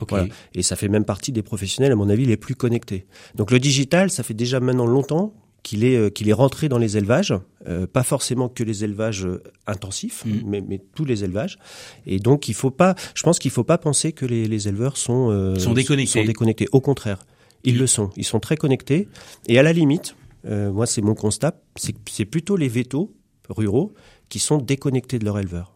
Okay. 0.00 0.28
Et 0.54 0.62
ça 0.62 0.74
fait 0.74 0.88
même 0.88 1.04
partie 1.04 1.32
des 1.32 1.42
professionnels, 1.42 1.92
à 1.92 1.96
mon 1.96 2.08
avis, 2.08 2.24
les 2.24 2.36
plus 2.36 2.54
connectés. 2.54 3.06
Donc 3.34 3.50
le 3.50 3.58
digital, 3.58 4.10
ça 4.10 4.22
fait 4.22 4.34
déjà 4.34 4.60
maintenant 4.60 4.86
longtemps 4.86 5.34
qu'il 5.62 5.84
est 5.84 5.96
euh, 5.96 6.10
qu'il 6.10 6.28
est 6.28 6.32
rentré 6.34 6.68
dans 6.68 6.78
les 6.78 6.96
élevages, 6.96 7.34
euh, 7.66 7.86
pas 7.86 8.02
forcément 8.02 8.48
que 8.48 8.62
les 8.62 8.84
élevages 8.84 9.26
euh, 9.26 9.42
intensifs, 9.66 10.24
Mm. 10.24 10.30
mais, 10.46 10.60
mais 10.66 10.80
tous 10.94 11.04
les 11.04 11.24
élevages. 11.24 11.58
Et 12.06 12.18
donc 12.18 12.48
il 12.48 12.54
faut 12.54 12.70
pas, 12.70 12.94
je 13.14 13.22
pense 13.22 13.38
qu'il 13.38 13.50
faut 13.50 13.64
pas 13.64 13.78
penser 13.78 14.12
que 14.12 14.24
les, 14.26 14.46
les 14.46 14.68
éleveurs 14.68 14.96
sont 14.96 15.30
euh, 15.30 15.56
Sont 15.58 15.74
déconnectés. 15.74 16.20
sont 16.20 16.24
déconnectés. 16.26 16.68
Au 16.72 16.80
contraire, 16.80 17.18
ils 17.64 17.76
le 17.78 17.86
sont. 17.86 18.10
Ils 18.16 18.24
sont 18.24 18.40
très 18.40 18.56
connectés. 18.56 19.08
Et 19.48 19.58
à 19.58 19.62
la 19.62 19.72
limite, 19.72 20.14
euh, 20.46 20.70
moi 20.70 20.86
c'est 20.86 21.02
mon 21.02 21.14
constat, 21.14 21.60
c'est 21.76 22.24
plutôt 22.24 22.56
les 22.56 22.68
vétos 22.68 23.12
ruraux 23.48 23.92
qui 24.28 24.38
sont 24.38 24.58
déconnectés 24.58 25.18
de 25.18 25.24
leur 25.24 25.38
éleveur. 25.38 25.72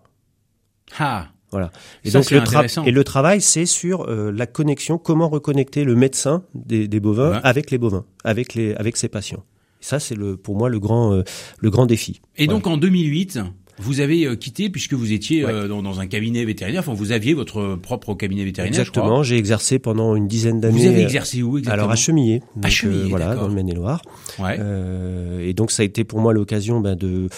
Ah, 0.99 1.29
Voilà. 1.51 1.71
Et 2.05 2.11
Ça, 2.11 2.19
donc 2.21 2.31
le, 2.31 2.39
tra- 2.41 2.87
et 2.89 2.91
le 2.91 3.05
travail, 3.05 3.41
c'est 3.41 3.67
sur 3.67 4.09
euh, 4.09 4.31
la 4.33 4.47
connexion, 4.47 4.97
comment 4.99 5.29
reconnecter 5.29 5.85
le 5.85 5.95
médecin 5.95 6.45
des, 6.55 6.87
des 6.89 7.01
bovins 7.01 7.33
Ouais. 7.33 7.41
avec 7.43 7.71
les 7.71 7.79
bovins, 7.79 8.05
avec 8.25 8.55
les 8.55 8.75
avec 8.75 8.97
ses 8.97 9.09
patients. 9.09 9.45
Ça, 9.83 10.01
c'est 10.01 10.15
le 10.15 10.37
pour 10.39 10.57
moi 10.57 10.71
le 10.71 10.81
grand 10.81 11.13
euh, 11.13 11.23
le 11.59 11.71
grand 11.71 11.85
défi. 11.87 12.21
Et 12.37 12.47
Voilà. 12.47 12.59
donc 12.59 12.67
en 12.67 12.77
2008, 12.79 13.41
vous 13.79 14.01
avez 14.01 14.27
euh, 14.27 14.37
quitté 14.37 14.71
puisque 14.71 14.93
vous 14.95 15.13
étiez 15.13 15.45
euh, 15.45 15.67
dans, 15.67 15.83
dans 15.83 15.99
un 16.01 16.07
cabinet 16.07 16.45
vétérinaire. 16.45 16.81
Enfin, 16.81 16.95
vous 16.95 17.11
aviez 17.13 17.35
votre 17.35 17.77
propre 17.77 18.15
cabinet 18.15 18.45
vétérinaire. 18.45 18.81
Exactement. 18.81 19.23
J'ai 19.23 19.37
exercé 19.37 19.79
pendant 19.79 20.15
une 20.15 20.29
dizaine 20.29 20.61
d'années. 20.61 20.79
Vous 20.79 20.87
avez 20.87 21.03
exercé 21.03 21.43
où 21.43 21.59
exactement 21.59 21.83
alors 21.85 21.93
à 21.93 21.97
Chemillé, 21.97 22.43
donc, 22.57 22.71
Chemillé, 22.71 23.09
voilà, 23.09 23.35
dans 23.35 23.49
le 23.49 23.55
Maine-et-Loire. 23.55 24.03
Ouais. 24.39 24.57
Euh, 24.61 25.41
et 25.47 25.53
donc 25.55 25.71
ça 25.71 25.83
a 25.83 25.85
été 25.85 26.05
pour 26.05 26.21
moi 26.21 26.33
l'occasion 26.33 26.81
ben, 26.81 26.95
de 26.97 27.29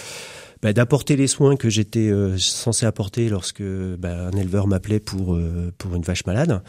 ben, 0.64 0.72
d'apporter 0.72 1.14
les 1.16 1.26
soins 1.26 1.56
que 1.56 1.68
j'étais 1.68 2.08
euh, 2.08 2.38
censé 2.38 2.86
apporter 2.86 3.28
lorsque 3.28 3.62
ben, 3.62 4.30
un 4.32 4.36
éleveur 4.38 4.66
m'appelait 4.66 4.98
pour 4.98 5.34
euh, 5.34 5.70
pour 5.76 5.94
une 5.94 6.00
vache 6.00 6.24
malade. 6.24 6.62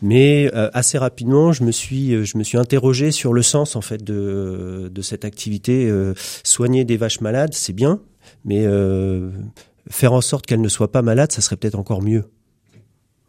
Mais 0.00 0.50
euh, 0.54 0.70
assez 0.72 0.96
rapidement, 0.96 1.52
je 1.52 1.62
me 1.62 1.70
suis 1.70 2.14
euh, 2.14 2.24
je 2.24 2.38
me 2.38 2.42
suis 2.42 2.56
interrogé 2.56 3.10
sur 3.10 3.34
le 3.34 3.42
sens 3.42 3.76
en 3.76 3.82
fait 3.82 4.02
de 4.02 4.90
de 4.90 5.02
cette 5.02 5.26
activité. 5.26 5.90
Euh, 5.90 6.14
soigner 6.42 6.86
des 6.86 6.96
vaches 6.96 7.20
malades, 7.20 7.52
c'est 7.52 7.74
bien, 7.74 8.00
mais 8.46 8.64
euh, 8.64 9.30
faire 9.90 10.14
en 10.14 10.22
sorte 10.22 10.46
qu'elles 10.46 10.62
ne 10.62 10.68
soient 10.68 10.90
pas 10.90 11.02
malades, 11.02 11.30
ça 11.30 11.42
serait 11.42 11.56
peut-être 11.56 11.78
encore 11.78 12.00
mieux. 12.00 12.24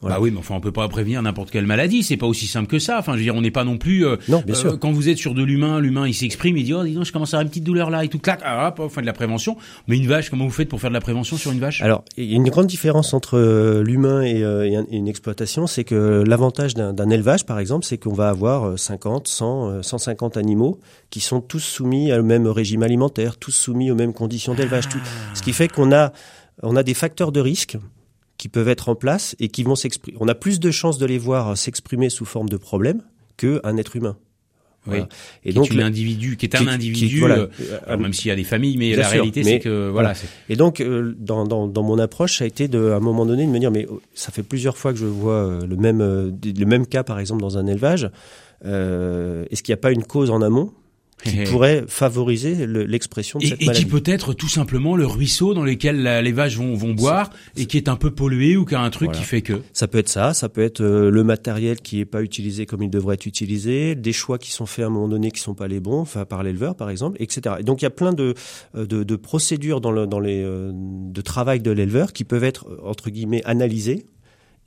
Voilà. 0.05 0.17
Bah 0.17 0.21
oui, 0.21 0.29
mais 0.31 0.37
enfin, 0.37 0.53
on 0.55 0.59
peut 0.61 0.71
pas 0.71 0.87
prévenir 0.87 1.19
n'importe 1.23 1.49
quelle 1.49 1.65
maladie. 1.65 2.03
C'est 2.03 2.15
pas 2.15 2.27
aussi 2.27 2.45
simple 2.45 2.67
que 2.67 2.77
ça. 2.77 2.99
Enfin, 2.99 3.13
je 3.13 3.17
veux 3.17 3.23
dire, 3.23 3.35
on 3.35 3.41
n'est 3.41 3.49
pas 3.49 3.63
non 3.63 3.77
plus. 3.79 4.05
euh, 4.05 4.17
Non, 4.29 4.43
bien 4.45 4.53
euh, 4.53 4.57
sûr. 4.57 4.79
Quand 4.79 4.91
vous 4.91 5.09
êtes 5.09 5.17
sur 5.17 5.33
de 5.33 5.41
l'humain, 5.43 5.79
l'humain, 5.79 6.07
il 6.07 6.13
s'exprime, 6.13 6.55
il 6.57 6.63
dit, 6.63 6.73
oh, 6.75 6.83
dis 6.83 6.93
donc, 6.93 7.05
je 7.05 7.11
commence 7.11 7.33
à 7.33 7.37
avoir 7.37 7.41
une 7.43 7.49
petite 7.49 7.63
douleur 7.63 7.89
là 7.89 8.03
et 8.05 8.07
tout, 8.07 8.19
clac, 8.19 8.39
ah, 8.45 8.67
hop, 8.67 8.79
on 8.79 8.89
fait 8.89 9.01
de 9.01 9.07
la 9.07 9.13
prévention. 9.13 9.57
Mais 9.87 9.97
une 9.97 10.05
vache, 10.07 10.29
comment 10.29 10.45
vous 10.45 10.51
faites 10.51 10.69
pour 10.69 10.79
faire 10.79 10.91
de 10.91 10.93
la 10.93 11.01
prévention 11.01 11.37
sur 11.37 11.51
une 11.51 11.59
vache? 11.59 11.81
Alors, 11.81 12.03
il 12.17 12.25
y 12.25 12.33
a 12.33 12.35
une 12.35 12.47
grande 12.49 12.67
différence 12.67 13.13
entre 13.15 13.37
euh, 13.39 13.81
l'humain 13.83 14.21
et, 14.21 14.43
euh, 14.43 14.69
et 14.69 14.75
un- 14.75 14.85
et 14.91 14.97
une 14.97 15.07
exploitation, 15.07 15.65
c'est 15.65 15.83
que 15.83 16.23
l'avantage 16.27 16.75
d'un 16.75 17.09
élevage, 17.09 17.45
par 17.47 17.57
exemple, 17.57 17.83
c'est 17.85 17.97
qu'on 17.97 18.13
va 18.13 18.29
avoir 18.29 18.67
euh, 18.67 18.77
50, 18.77 19.27
100, 19.27 19.69
euh, 19.69 19.81
150 19.81 20.37
animaux 20.37 20.79
qui 21.09 21.19
sont 21.19 21.41
tous 21.41 21.59
soumis 21.59 22.13
au 22.13 22.21
même 22.23 22.45
régime 22.47 22.83
alimentaire, 22.83 23.37
tous 23.37 23.51
soumis 23.51 23.89
aux 23.89 23.95
mêmes 23.95 24.13
conditions 24.13 24.53
d'élevage. 24.53 24.87
tout. 24.89 24.99
Ce 25.33 25.41
qui 25.41 25.53
fait 25.53 25.67
qu'on 25.67 25.91
a, 25.91 26.11
on 26.61 26.75
a 26.75 26.83
des 26.83 26.93
facteurs 26.93 27.31
de 27.31 27.39
risque 27.39 27.77
qui 28.37 28.49
peuvent 28.49 28.67
être 28.69 28.89
en 28.89 28.95
place 28.95 29.35
et 29.39 29.47
qui 29.47 29.63
vont 29.63 29.75
s'exprimer. 29.75 30.17
On 30.19 30.27
a 30.27 30.35
plus 30.35 30.59
de 30.59 30.71
chances 30.71 30.97
de 30.97 31.05
les 31.05 31.17
voir 31.17 31.57
s'exprimer 31.57 32.09
sous 32.09 32.25
forme 32.25 32.49
de 32.49 32.57
problèmes 32.57 33.01
qu'un 33.37 33.77
être 33.77 33.95
humain. 33.95 34.17
Oui. 34.87 34.99
Et 35.43 35.51
Qui 35.51 35.79
est 35.79 35.81
individu, 35.81 36.37
qui 36.37 36.45
est 36.45 36.53
un 36.55 36.59
qui- 36.59 36.69
individu. 36.69 37.19
voilà. 37.19 37.37
euh, 37.39 37.47
alors, 37.87 38.01
même 38.01 38.13
s'il 38.13 38.27
y 38.27 38.31
a 38.31 38.35
des 38.35 38.43
familles, 38.43 38.77
mais 38.77 38.95
la 38.95 39.01
sûr, 39.03 39.13
réalité, 39.13 39.43
c'est 39.43 39.59
que 39.59 39.89
voilà. 39.89 40.13
Et 40.47 40.55
donc, 40.55 40.79
euh, 40.79 41.15
dans, 41.17 41.43
dans, 41.47 41.67
dans 41.67 41.81
mon 41.81 41.97
approche, 41.97 42.37
ça 42.37 42.43
a 42.43 42.47
été 42.47 42.67
de, 42.67 42.91
à 42.91 42.97
un 42.97 42.99
moment 42.99 43.25
donné 43.25 43.47
de 43.47 43.51
me 43.51 43.57
dire, 43.57 43.71
mais 43.71 43.87
oh, 43.89 43.99
ça 44.13 44.31
fait 44.31 44.43
plusieurs 44.43 44.77
fois 44.77 44.93
que 44.93 44.99
je 44.99 45.07
vois 45.07 45.33
euh, 45.33 45.65
le 45.65 45.75
même, 45.75 46.01
euh, 46.01 46.29
le 46.43 46.65
même 46.65 46.85
cas, 46.85 47.03
par 47.03 47.17
exemple, 47.19 47.41
dans 47.41 47.57
un 47.57 47.65
élevage. 47.65 48.11
Euh, 48.63 49.45
Est-ce 49.49 49.63
qu'il 49.63 49.71
n'y 49.73 49.79
a 49.79 49.81
pas 49.81 49.91
une 49.91 50.03
cause 50.03 50.29
en 50.29 50.41
amont 50.43 50.71
qui 51.25 51.43
pourrait 51.51 51.83
favoriser 51.87 52.65
le- 52.65 52.85
l'expression 52.85 53.39
de 53.39 53.45
Et, 53.45 53.47
cette 53.49 53.57
et 53.57 53.59
qui 53.61 53.65
maladie 53.67 53.85
peut 53.85 54.03
être 54.05 54.33
tout 54.33 54.47
simplement 54.47 54.95
le 54.95 55.05
ruisseau 55.05 55.53
dans 55.53 55.63
lequel 55.63 56.01
la- 56.03 56.21
les 56.21 56.31
vaches 56.31 56.55
vont, 56.57 56.73
vont 56.75 56.93
boire 56.93 57.29
et 57.57 57.65
qui 57.65 57.77
est 57.77 57.89
un 57.89 57.95
peu 57.95 58.11
pollué 58.11 58.55
ou 58.57 58.63
qui 58.65 58.75
a 58.75 58.81
un 58.81 58.89
truc 58.89 59.07
Voilà. 59.09 59.19
qui 59.19 59.25
fait 59.25 59.41
que. 59.41 59.53
Ça 59.73 59.87
peut 59.87 59.97
être 59.97 60.09
ça, 60.09 60.33
ça 60.33 60.47
peut 60.49 60.61
être 60.61 60.81
euh, 60.81 61.09
le 61.09 61.23
matériel 61.23 61.81
qui 61.81 61.99
est 61.99 62.05
pas 62.05 62.21
utilisé 62.21 62.65
comme 62.65 62.83
il 62.83 62.89
devrait 62.89 63.15
être 63.15 63.25
utilisé, 63.25 63.95
des 63.95 64.13
choix 64.13 64.37
qui 64.37 64.51
sont 64.51 64.65
faits 64.65 64.83
à 64.83 64.87
un 64.87 64.91
moment 64.91 65.07
donné 65.07 65.31
qui 65.31 65.39
sont 65.41 65.55
pas 65.55 65.67
les 65.67 65.79
bons, 65.79 65.99
enfin 65.99 66.25
par 66.25 66.43
l'éleveur 66.43 66.75
par 66.75 66.89
exemple, 66.89 67.17
etc. 67.21 67.55
Et 67.59 67.63
donc 67.63 67.81
il 67.81 67.85
y 67.85 67.87
a 67.87 67.91
plein 67.91 68.13
de, 68.13 68.33
euh, 68.75 68.85
de, 68.85 69.03
de 69.03 69.15
procédures 69.15 69.81
dans, 69.81 69.91
le, 69.91 70.07
dans 70.07 70.19
les 70.19 70.41
euh, 70.43 70.71
de 70.73 71.21
travail 71.21 71.59
de 71.59 71.71
l'éleveur 71.71 72.13
qui 72.13 72.23
peuvent 72.23 72.43
être 72.43 72.65
entre 72.83 73.09
guillemets 73.09 73.43
analysées 73.45 74.05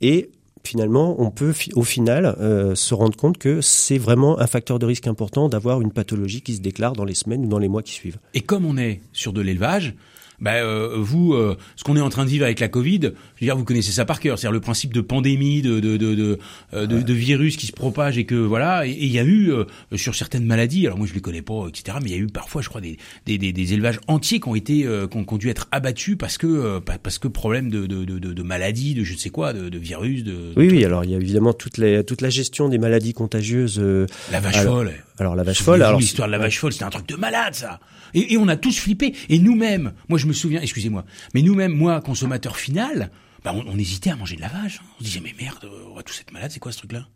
et 0.01 0.29
finalement 0.63 1.15
on 1.19 1.31
peut 1.31 1.53
au 1.75 1.83
final 1.83 2.25
euh, 2.39 2.75
se 2.75 2.93
rendre 2.93 3.15
compte 3.15 3.37
que 3.37 3.61
c'est 3.61 3.97
vraiment 3.97 4.39
un 4.39 4.47
facteur 4.47 4.79
de 4.79 4.85
risque 4.85 5.07
important 5.07 5.49
d'avoir 5.49 5.81
une 5.81 5.91
pathologie 5.91 6.41
qui 6.41 6.55
se 6.55 6.61
déclare 6.61 6.93
dans 6.93 7.05
les 7.05 7.13
semaines 7.13 7.45
ou 7.45 7.47
dans 7.47 7.59
les 7.59 7.67
mois 7.67 7.83
qui 7.83 7.93
suivent. 7.93 8.19
Et 8.33 8.41
comme 8.41 8.65
on 8.65 8.77
est 8.77 9.01
sur 9.13 9.33
de 9.33 9.41
l'élevage, 9.41 9.95
bah, 10.41 10.53
euh, 10.55 10.95
vous, 10.97 11.33
euh, 11.33 11.57
ce 11.75 11.83
qu'on 11.83 11.95
est 11.97 12.01
en 12.01 12.09
train 12.09 12.25
de 12.25 12.29
vivre 12.29 12.45
avec 12.45 12.59
la 12.59 12.67
Covid, 12.67 12.99
je 13.01 13.07
veux 13.07 13.11
dire, 13.41 13.55
vous 13.57 13.63
connaissez 13.65 13.91
ça 13.91 14.05
par 14.05 14.19
cœur. 14.19 14.37
C'est-à-dire 14.39 14.53
le 14.53 14.59
principe 14.61 14.93
de 14.93 15.01
pandémie, 15.01 15.61
de 15.61 15.79
de 15.79 15.97
de 15.97 16.15
de, 16.15 16.39
euh, 16.73 16.85
de, 16.87 17.01
de 17.01 17.13
virus 17.13 17.57
qui 17.57 17.67
se 17.67 17.71
propage 17.73 18.17
et 18.17 18.25
que 18.25 18.35
voilà. 18.35 18.85
Et 18.85 18.91
il 18.91 19.11
y 19.11 19.19
a 19.19 19.23
eu 19.23 19.51
euh, 19.51 19.65
sur 19.95 20.15
certaines 20.15 20.45
maladies, 20.45 20.85
alors 20.87 20.97
moi 20.97 21.07
je 21.07 21.13
les 21.13 21.21
connais 21.21 21.41
pas, 21.41 21.67
etc. 21.67 21.97
Mais 22.01 22.09
il 22.09 22.15
y 22.15 22.15
a 22.15 22.21
eu 22.21 22.27
parfois, 22.27 22.61
je 22.61 22.69
crois, 22.69 22.81
des 22.81 22.97
des, 23.25 23.37
des, 23.37 23.51
des 23.53 23.73
élevages 23.73 23.99
entiers 24.07 24.39
qui 24.39 24.47
ont 24.47 24.55
été 24.55 24.85
euh, 24.85 25.07
qui, 25.07 25.17
ont, 25.17 25.23
qui 25.25 25.33
ont 25.33 25.37
dû 25.37 25.49
être 25.49 25.67
abattus 25.71 26.15
parce 26.17 26.37
que 26.37 26.47
euh, 26.47 26.79
pa- 26.79 26.97
parce 26.97 27.17
que 27.19 27.27
problème 27.27 27.69
de 27.69 27.85
de 27.85 28.03
de, 28.05 28.17
de, 28.19 28.43
maladies, 28.43 28.93
de 28.93 29.03
je 29.03 29.13
ne 29.13 29.17
sais 29.17 29.29
quoi, 29.29 29.53
de, 29.53 29.77
virus, 29.77 30.23
de 30.23 30.53
Oui, 30.57 30.67
oui. 30.71 30.85
Alors 30.85 31.03
il 31.03 31.11
y 31.11 31.15
a 31.15 31.17
évidemment 31.17 31.53
toute, 31.53 31.77
les, 31.77 32.03
toute 32.03 32.21
la 32.21 32.29
gestion 32.29 32.69
des 32.69 32.77
maladies 32.77 33.13
contagieuses. 33.13 33.79
euh, 33.79 34.05
la 34.31 34.39
vache 34.39 34.57
Alors, 34.57 34.75
folle. 34.77 34.93
alors 35.17 35.35
la 35.35 35.43
vache 35.43 35.61
folle. 35.61 35.81
Alors 35.83 35.99
l'histoire 35.99 36.27
de 36.27 36.31
la 36.31 36.37
vache 36.39 36.59
folle, 36.59 36.71
c'était 36.73 36.85
un 36.85 36.89
truc 36.89 37.07
de 37.07 37.15
malade, 37.15 37.53
ça. 37.55 37.79
Et, 38.13 38.37
on 38.37 38.47
a 38.47 38.55
tous 38.57 38.77
flippé. 38.77 39.13
Et 39.29 39.39
nous-mêmes, 39.39 39.93
moi 40.07 40.17
je 40.19 40.25
me 40.27 40.33
souviens, 40.33 40.61
excusez-moi, 40.61 41.05
mais 41.33 41.41
nous-mêmes, 41.41 41.73
moi, 41.73 42.01
consommateur 42.01 42.57
final, 42.57 43.11
bah, 43.43 43.53
on, 43.55 43.63
on 43.67 43.77
hésitait 43.77 44.09
à 44.09 44.15
manger 44.15 44.35
de 44.35 44.41
la 44.41 44.47
vache. 44.49 44.79
hein. 44.81 44.87
On 44.99 45.03
disait, 45.03 45.21
mais 45.23 45.33
merde, 45.39 45.69
on 45.89 45.95
va 45.95 46.03
tous 46.03 46.19
être 46.21 46.31
malades, 46.31 46.51
c'est 46.51 46.59
quoi 46.59 46.71
ce 46.71 46.77
truc-là? 46.79 47.07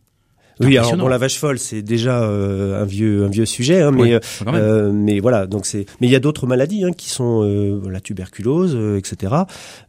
Oui, 0.60 0.78
alors 0.78 0.96
bon, 0.98 1.08
la 1.08 1.18
vache 1.18 1.38
folle, 1.40 1.58
c'est 1.60 1.82
déjà 1.82 2.22
euh, 2.24 2.82
un 2.82 2.86
vieux 2.86 3.26
un 3.26 3.30
vieux 3.30 3.46
sujet, 3.46 3.82
hein, 3.82 3.92
mais 3.92 4.02
Ouais, 4.04 4.14
euh, 4.16 4.20
euh, 4.48 4.92
mais 4.94 5.20
voilà, 5.20 5.48
donc 5.48 5.66
c'est. 5.66 5.86
Mais 6.00 6.08
il 6.08 6.12
y 6.12 6.16
a 6.16 6.20
d'autres 6.20 6.46
maladies 6.48 6.84
hein, 6.84 6.92
qui 6.92 7.10
sont 7.10 7.42
euh, 7.44 7.82
la 7.90 8.00
tuberculose, 8.00 8.76
euh, 8.76 8.98
etc. 8.98 9.34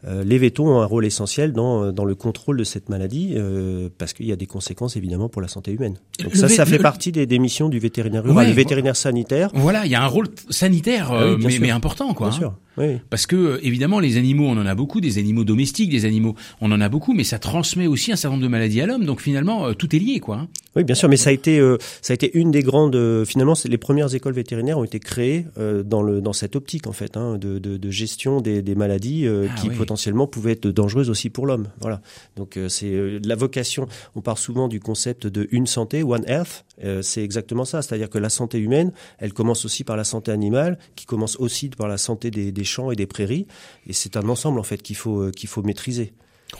Euh, 0.07 0.25
les 0.25 0.39
vétos 0.39 0.67
ont 0.67 0.81
un 0.81 0.87
rôle 0.87 1.05
essentiel 1.05 1.53
dans 1.53 1.93
dans 1.93 2.05
le 2.05 2.15
contrôle 2.15 2.57
de 2.57 2.65
cette 2.65 2.89
maladie 2.89 3.35
euh, 3.37 3.89
parce 3.99 4.13
qu'il 4.15 4.27
y 4.27 4.33
a 4.33 4.37
des 4.37 4.47
conséquences 4.47 4.97
évidemment 4.97 5.29
pour 5.29 5.43
la 5.43 5.49
santé 5.49 5.71
humaine. 5.73 5.97
Donc 6.23 6.33
Le 6.33 6.39
ça, 6.39 6.49
ça 6.49 6.65
fait 6.67 6.77
le- 6.79 6.83
partie 6.83 7.13
des, 7.13 7.27
des 7.27 7.39
missions 7.39 7.69
du 7.69 7.79
vétérinaire 7.79 8.23
rural, 8.25 8.37
Ouais, 8.45 8.47
le 8.49 8.55
vétérinaire 8.55 8.97
sanitaire, 8.97 9.51
Voilà, 9.55 9.85
il 9.85 9.93
y 9.93 9.95
a 9.95 10.03
un 10.03 10.07
rôle 10.07 10.29
sanitaire, 10.51 11.11
Ah 11.13 11.35
oui, 11.39 11.59
mais 11.61 11.71
important, 11.71 12.15
quoi. 12.15 12.29
bien 12.29 12.37
hein. 12.37 12.41
sûr. 12.41 12.55
Oui. 12.77 12.99
Parce 13.11 13.27
que 13.27 13.37
euh, 13.37 13.59
évidemment, 13.63 14.01
les 14.01 14.17
animaux, 14.17 14.47
on 14.47 14.57
en 14.59 14.67
a 14.67 14.75
beaucoup, 14.75 15.01
des 15.01 15.19
animaux 15.19 15.45
domestiques, 15.45 15.91
des 15.91 16.05
animaux, 16.05 16.35
on 16.61 16.73
en 16.73 16.81
a 16.81 16.89
beaucoup, 16.89 17.13
mais 17.15 17.25
ça 17.25 17.39
transmet 17.39 17.87
aussi 17.87 18.13
un 18.13 18.17
certain 18.17 18.35
nombre 18.37 18.45
de 18.45 18.49
maladies 18.51 18.81
à 18.81 18.87
l'homme. 18.87 19.05
Donc 19.05 19.21
finalement, 19.21 19.67
euh, 19.67 19.73
tout 19.75 19.95
est 19.95 19.99
lié, 19.99 20.19
quoi. 20.21 20.37
hein. 20.37 20.49
Oui, 20.77 20.83
bien 20.83 20.97
sûr, 20.97 21.09
mais 21.09 21.17
ça 21.17 21.31
a 21.31 21.33
été 21.33 21.61
euh, 21.61 21.79
ça 22.03 22.13
a 22.13 22.15
été 22.15 22.37
une 22.37 22.51
des 22.51 22.63
grandes. 22.63 22.97
euh, 22.97 23.25
finalement, 23.25 23.55
les 23.65 23.79
premières 23.79 24.13
écoles 24.15 24.35
vétérinaires 24.35 24.79
ont 24.79 24.85
été 24.85 24.99
créées 24.99 25.47
euh, 25.57 25.85
dans 25.85 26.03
le 26.03 26.21
dans 26.21 26.33
cette 26.33 26.57
optique 26.57 26.89
en 26.89 26.93
fait 26.93 27.17
hein, 27.17 27.39
de, 27.39 27.61
de, 27.61 27.77
de 27.77 27.91
gestion 27.91 28.41
des, 28.41 28.61
des 28.61 28.75
maladies 28.75 29.27
Ah 29.29 29.55
qui 29.61 29.69
oui. 29.69 29.77
potentiellement 29.77 30.27
pouvaient 30.27 30.53
être 30.53 30.67
dangereuses 30.69 31.11
aussi 31.11 31.31
pour 31.31 31.47
l'homme. 31.47 31.69
Voilà. 31.81 32.01
Donc 32.37 32.59
c'est 32.69 33.21
la 33.25 33.37
vocation. 33.37 33.87
On 34.17 34.21
parle 34.21 34.39
souvent 34.39 34.67
du 34.67 34.81
concept 34.81 35.27
de 35.29 35.47
une 35.53 35.67
santé, 35.67 36.03
one 36.03 36.25
health. 36.27 36.65
C'est 37.03 37.23
exactement 37.23 37.65
ça, 37.65 37.83
c'est-à-dire 37.83 38.11
que 38.11 38.19
la 38.19 38.29
santé 38.31 38.59
humaine, 38.59 38.93
elle 39.19 39.33
commence 39.33 39.65
aussi 39.65 39.85
par 39.85 39.97
la 39.97 40.03
santé 40.05 40.33
animale, 40.33 40.79
qui 40.97 41.07
commence 41.07 41.37
aussi 41.37 41.69
par 41.69 41.87
la 41.87 41.99
santé 41.99 42.31
des, 42.33 42.51
des 42.51 42.64
champs 42.65 42.91
et 42.91 42.97
des 42.97 43.07
prairies. 43.07 43.47
Et 43.87 43.93
c'est 43.93 44.17
un 44.17 44.29
ensemble 44.29 44.59
en 44.59 44.63
fait 44.65 44.83
qu'il 44.83 44.97
faut 44.97 45.21
euh, 45.23 45.31
qu'il 45.31 45.49
faut 45.49 45.63
maîtriser. 45.63 46.13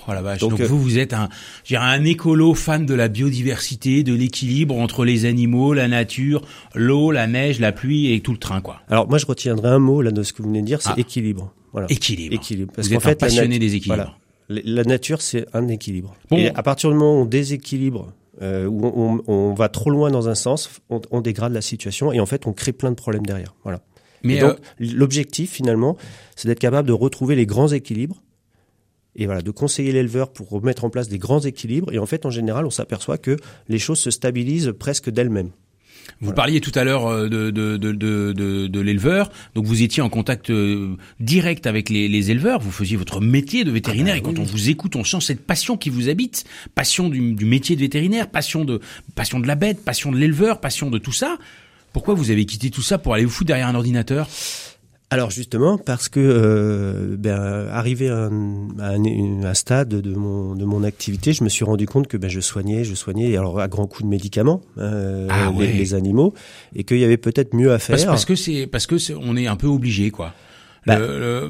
Oh 0.09 0.13
la 0.13 0.23
vache. 0.23 0.41
Donc, 0.41 0.51
Donc, 0.53 0.61
euh, 0.61 0.67
vous, 0.67 0.81
vous 0.81 0.99
êtes 0.99 1.13
un, 1.13 1.29
un 1.73 2.05
écolo 2.05 2.55
fan 2.55 2.85
de 2.85 2.95
la 2.95 3.07
biodiversité, 3.09 4.03
de 4.03 4.13
l'équilibre 4.15 4.77
entre 4.77 5.05
les 5.05 5.25
animaux, 5.25 5.73
la 5.73 5.87
nature, 5.89 6.43
l'eau, 6.75 7.13
la 7.13 7.27
neige, 7.29 7.61
la 7.61 7.71
pluie 7.71 8.13
et 8.13 8.21
tout 8.21 8.33
le 8.33 8.39
train, 8.39 8.61
quoi. 8.61 8.81
Alors 8.89 9.09
moi, 9.09 9.19
je 9.19 9.27
retiendrai 9.27 9.69
un 9.69 9.79
mot 9.79 10.03
là 10.03 10.11
de 10.11 10.23
ce 10.25 10.33
que 10.33 10.43
vous 10.43 10.49
venez 10.49 10.63
de 10.63 10.67
dire, 10.67 10.83
c'est 10.83 10.89
Ah. 10.91 10.99
équilibre. 10.99 11.53
Voilà. 11.73 11.87
Équilibre. 11.91 12.35
Équilibre. 12.35 12.73
Parce 12.75 12.89
vous 12.89 12.95
qu'en 12.95 12.99
êtes 12.99 13.03
fait, 13.05 13.11
la 13.11 13.17
passionné 13.29 13.59
des 13.59 13.75
équilibres. 13.77 13.95
Voilà. 13.97 14.15
La 14.49 14.61
la 14.65 14.83
nature, 14.85 15.23
c'est 15.23 15.47
un 15.55 15.69
équilibre. 15.69 16.15
Bon. 16.31 16.37
Et 16.39 16.49
à 16.55 16.63
partir 16.63 16.91
du 16.91 16.97
moment 16.97 17.19
où 17.19 17.23
on 17.23 17.25
déséquilibre, 17.25 18.13
euh, 18.43 18.67
où 18.67 18.85
on, 18.87 19.23
on- 19.27 19.33
on 19.33 19.55
va 19.55 19.69
trop 19.69 19.91
loin 19.91 20.11
dans 20.11 20.29
un 20.29 20.35
sens, 20.35 20.71
on, 20.91 21.01
on 21.13 21.21
dégrade 21.21 21.53
la 21.53 21.63
situation 21.63 22.13
et 22.13 22.19
en 22.21 22.27
fait, 22.27 22.47
on 22.47 22.53
crée 22.53 22.73
plein 22.73 22.91
de 22.91 22.97
problèmes 22.97 23.25
derrière. 23.27 23.55
Voilà. 23.63 23.81
Mais 24.25 24.39
donc, 24.39 24.53
euh, 24.53 24.87
l'objectif 24.95 25.53
finalement, 25.53 25.97
c'est 26.37 26.49
d'être 26.49 26.59
capable 26.59 26.89
de 26.89 26.93
retrouver 26.93 27.37
les 27.37 27.47
grands 27.47 27.69
équilibres 27.69 28.23
et 29.17 29.27
voilà, 29.27 29.43
de 29.43 29.51
conseiller 29.51 29.93
l'éleveur 29.93 30.33
pour 30.33 30.63
mettre 30.65 30.85
en 30.85 30.91
place 30.91 31.09
des 31.09 31.19
grands 31.19 31.41
équilibres. 31.41 31.93
Et 31.93 31.99
en 31.99 32.07
fait, 32.07 32.27
en 32.27 32.31
général, 32.31 32.67
on 32.67 32.71
s'aperçoit 32.71 33.19
que 33.19 33.37
les 33.69 33.79
choses 33.79 34.01
se 34.01 34.11
stabilisent 34.11 34.73
presque 34.79 35.11
d'elles-mêmes. 35.11 35.51
Vous 36.21 36.33
parliez 36.33 36.61
tout 36.61 36.73
à 36.75 36.85
l'heure 36.85 37.07
euh, 37.07 37.29
de, 37.29 37.51
de, 37.51 37.77
de, 37.77 37.93
de, 37.93 38.67
de 38.67 38.81
l'éleveur, 38.81 39.31
donc 39.55 39.65
vous 39.65 39.83
étiez 39.83 40.03
en 40.03 40.09
contact 40.09 40.51
euh, 40.51 40.97
direct 41.21 41.67
avec 41.67 41.89
les, 41.89 42.09
les 42.09 42.31
éleveurs, 42.31 42.61
vous 42.61 42.71
faisiez 42.71 42.97
votre 42.97 43.21
métier 43.21 43.65
de 43.65 43.71
vétérinaire, 43.71 44.17
ah 44.19 44.21
bah 44.21 44.31
et 44.31 44.35
quand 44.35 44.41
on 44.41 44.45
vous 44.45 44.69
écoute, 44.69 44.97
on 44.97 45.05
sent 45.05 45.21
cette 45.21 45.47
passion 45.47 45.77
qui 45.77 45.91
vous 45.91 46.09
habite, 46.09 46.45
passion 46.75 47.09
du, 47.09 47.33
du 47.33 47.45
métier 47.45 47.75
de 47.75 47.81
vétérinaire, 47.81 48.29
passion 48.29 48.65
de, 48.65 48.81
passion 49.15 49.41
de 49.41 49.47
la 49.47 49.55
bête, 49.55 49.83
passion 49.85 50.13
de 50.13 50.19
l'éleveur, 50.19 50.61
passion 50.61 50.91
de 50.91 50.99
tout 50.99 51.13
ça. 51.13 51.39
Pourquoi 51.95 52.15
vous 52.15 52.33
avez 52.33 52.45
quitté 52.45 52.71
tout 52.71 52.83
ça 52.83 52.99
pour 52.99 53.15
aller 53.15 53.25
vous 53.25 53.31
foutre 53.31 53.47
derrière 53.47 53.69
un 53.69 53.75
ordinateur? 53.77 54.29
Alors 55.11 55.31
justement 55.31 55.79
parce 55.79 56.09
que 56.09 56.19
euh, 56.19 57.15
ben, 57.17 57.69
arrivé 57.71 58.09
à 58.09 58.29
un, 58.81 59.55
stade 59.55 59.91
de 59.91 60.15
mon 60.15 60.57
de 60.57 60.65
mon 60.65 60.83
activité, 60.83 61.33
je 61.33 61.45
me 61.45 61.49
suis 61.49 61.65
rendu 61.65 61.87
compte 61.87 62.09
que 62.09 62.17
ben, 62.17 62.29
je 62.29 62.41
soignais, 62.41 62.83
je 62.83 62.97
soignais 62.97 63.37
alors 63.37 63.61
à 63.61 63.69
grands 63.69 63.87
coups 63.87 64.03
de 64.03 64.09
médicaments 64.09 64.61
euh, 64.79 65.29
ah 65.31 65.53
les, 65.57 65.95
animaux 65.95 66.35
et 66.75 66.83
qu'il 66.83 66.99
y 66.99 67.05
avait 67.05 67.17
peut-être 67.17 67.55
mieux 67.55 67.73
à 67.73 67.79
faire. 67.79 67.95
Parce, 67.95 68.07
parce 68.07 68.25
que 68.25 68.35
c'est 68.35 68.67
parce 68.67 68.89
que 68.89 68.97
on 69.15 69.37
est 69.37 69.47
un 69.47 69.57
peu 69.57 69.69
obligé 69.69 70.11
quoi. 70.11 70.35
Bah. 70.87 70.99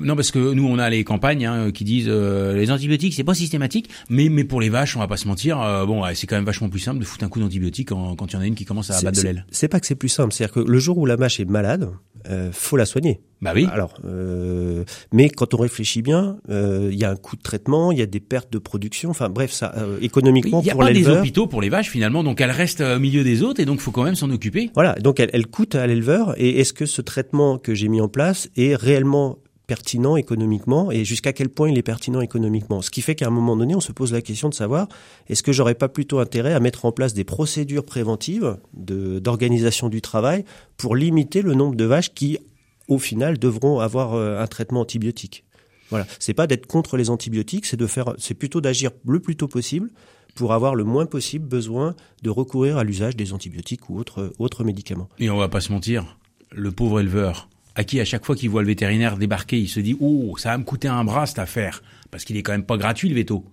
non, 0.00 0.16
parce 0.16 0.30
que 0.30 0.52
nous, 0.52 0.66
on 0.66 0.78
a 0.78 0.88
les 0.90 1.04
campagnes 1.04 1.46
hein, 1.46 1.70
qui 1.72 1.84
disent 1.84 2.08
euh, 2.08 2.54
les 2.54 2.70
antibiotiques, 2.70 3.14
c'est 3.14 3.24
pas 3.24 3.34
systématique, 3.34 3.90
mais 4.08 4.28
mais 4.28 4.44
pour 4.44 4.60
les 4.60 4.68
vaches, 4.68 4.96
on 4.96 5.00
va 5.00 5.08
pas 5.08 5.16
se 5.16 5.26
mentir, 5.28 5.60
euh, 5.60 5.86
bon, 5.86 6.02
c'est 6.14 6.26
quand 6.26 6.36
même 6.36 6.44
vachement 6.44 6.68
plus 6.68 6.80
simple 6.80 7.00
de 7.00 7.04
foutre 7.04 7.24
un 7.24 7.28
coup 7.28 7.40
d'antibiotique 7.40 7.88
quand, 7.88 8.16
quand 8.16 8.26
il 8.26 8.34
y 8.34 8.36
en 8.36 8.40
a 8.40 8.46
une 8.46 8.54
qui 8.54 8.64
commence 8.64 8.90
à 8.90 8.96
abattre 8.96 9.18
de 9.18 9.24
l'aile. 9.24 9.46
C'est 9.50 9.68
pas 9.68 9.80
que 9.80 9.86
c'est 9.86 9.94
plus 9.94 10.08
simple, 10.08 10.32
c'est-à-dire 10.32 10.54
que 10.54 10.60
le 10.60 10.78
jour 10.78 10.98
où 10.98 11.06
la 11.06 11.16
vache 11.16 11.40
est 11.40 11.44
malade, 11.44 11.90
euh, 12.30 12.50
faut 12.52 12.76
la 12.76 12.86
soigner. 12.86 13.20
Bah 13.44 13.52
oui. 13.54 13.68
Alors, 13.70 13.92
euh, 14.06 14.84
mais 15.12 15.28
quand 15.28 15.52
on 15.52 15.58
réfléchit 15.58 16.00
bien, 16.00 16.38
euh, 16.48 16.88
il 16.90 16.98
y 16.98 17.04
a 17.04 17.10
un 17.10 17.16
coût 17.16 17.36
de 17.36 17.42
traitement, 17.42 17.92
il 17.92 17.98
y 17.98 18.02
a 18.02 18.06
des 18.06 18.20
pertes 18.20 18.50
de 18.50 18.58
production. 18.58 19.10
Enfin 19.10 19.28
bref, 19.28 19.52
ça 19.52 19.74
euh, 19.76 19.98
économiquement 20.00 20.62
Il 20.62 20.66
y 20.66 20.70
a 20.70 20.74
pas 20.74 20.92
des 20.92 21.08
hôpitaux 21.08 21.46
pour 21.46 21.60
les 21.60 21.68
vaches 21.68 21.90
finalement, 21.90 22.24
donc 22.24 22.40
elles 22.40 22.50
restent 22.50 22.80
au 22.80 22.98
milieu 22.98 23.22
des 23.22 23.42
autres 23.42 23.60
et 23.60 23.66
donc 23.66 23.80
faut 23.80 23.90
quand 23.90 24.04
même 24.04 24.14
s'en 24.14 24.30
occuper. 24.30 24.70
Voilà, 24.74 24.94
donc 24.94 25.20
elle, 25.20 25.28
elle 25.34 25.46
coûte 25.46 25.74
à 25.74 25.86
l'éleveur. 25.86 26.34
Et 26.38 26.60
est-ce 26.60 26.72
que 26.72 26.86
ce 26.86 27.02
traitement 27.02 27.58
que 27.58 27.74
j'ai 27.74 27.88
mis 27.88 28.00
en 28.00 28.08
place 28.08 28.48
est 28.56 28.74
réellement 28.74 29.38
pertinent 29.66 30.16
économiquement 30.16 30.90
et 30.90 31.04
jusqu'à 31.04 31.32
quel 31.32 31.48
point 31.48 31.68
il 31.68 31.78
est 31.78 31.82
pertinent 31.82 32.20
économiquement? 32.20 32.82
Ce 32.82 32.90
qui 32.90 33.02
fait 33.02 33.14
qu'à 33.14 33.26
un 33.26 33.30
moment 33.30 33.56
donné, 33.56 33.74
on 33.74 33.80
se 33.80 33.92
pose 33.92 34.12
la 34.12 34.22
question 34.22 34.48
de 34.48 34.54
savoir 34.54 34.88
est-ce 35.28 35.42
que 35.42 35.52
j'aurais 35.52 35.74
pas 35.74 35.88
plutôt 35.88 36.18
intérêt 36.18 36.52
à 36.54 36.60
mettre 36.60 36.84
en 36.84 36.92
place 36.92 37.14
des 37.14 37.24
procédures 37.24 37.84
préventives 37.84 38.56
d'organisation 38.74 39.88
du 39.88 40.00
travail 40.00 40.44
pour 40.76 40.96
limiter 40.96 41.42
le 41.42 41.54
nombre 41.54 41.76
de 41.76 41.84
vaches 41.84 42.12
qui, 42.14 42.38
au 42.88 42.98
final, 42.98 43.38
devront 43.38 43.80
avoir 43.80 44.14
euh, 44.14 44.40
un 44.40 44.46
traitement 44.46 44.80
antibiotique. 44.80 45.44
Voilà, 45.90 46.06
c'est 46.18 46.34
pas 46.34 46.46
d'être 46.46 46.66
contre 46.66 46.96
les 46.96 47.10
antibiotiques, 47.10 47.66
c'est 47.66 47.76
de 47.76 47.86
faire, 47.86 48.14
c'est 48.18 48.34
plutôt 48.34 48.60
d'agir 48.60 48.90
le 49.06 49.20
plus 49.20 49.36
tôt 49.36 49.48
possible 49.48 49.90
pour 50.34 50.52
avoir 50.52 50.74
le 50.74 50.84
moins 50.84 51.06
possible 51.06 51.46
besoin 51.46 51.94
de 52.22 52.30
recourir 52.30 52.78
à 52.78 52.84
l'usage 52.84 53.16
des 53.16 53.32
antibiotiques 53.32 53.88
ou 53.88 53.98
autres, 53.98 54.32
autres 54.38 54.64
médicaments. 54.64 55.08
Et 55.18 55.30
on 55.30 55.36
va 55.36 55.48
pas 55.48 55.60
se 55.60 55.72
mentir, 55.72 56.18
le 56.50 56.72
pauvre 56.72 57.00
éleveur, 57.00 57.48
à 57.74 57.84
qui 57.84 58.00
à 58.00 58.04
chaque 58.04 58.24
fois 58.24 58.34
qu'il 58.34 58.50
voit 58.50 58.62
le 58.62 58.68
vétérinaire 58.68 59.16
débarquer, 59.16 59.58
il 59.58 59.68
se 59.68 59.80
dit 59.80 59.96
oh 60.00 60.36
ça 60.38 60.50
va 60.50 60.58
me 60.58 60.64
coûter 60.64 60.88
un 60.88 61.04
bras 61.04 61.26
cette 61.26 61.38
affaire 61.38 61.82
parce 62.10 62.24
qu'il 62.24 62.36
est 62.36 62.42
quand 62.42 62.52
même 62.52 62.64
pas 62.64 62.76
gratuit 62.76 63.08
le 63.08 63.14
veto. 63.14 63.44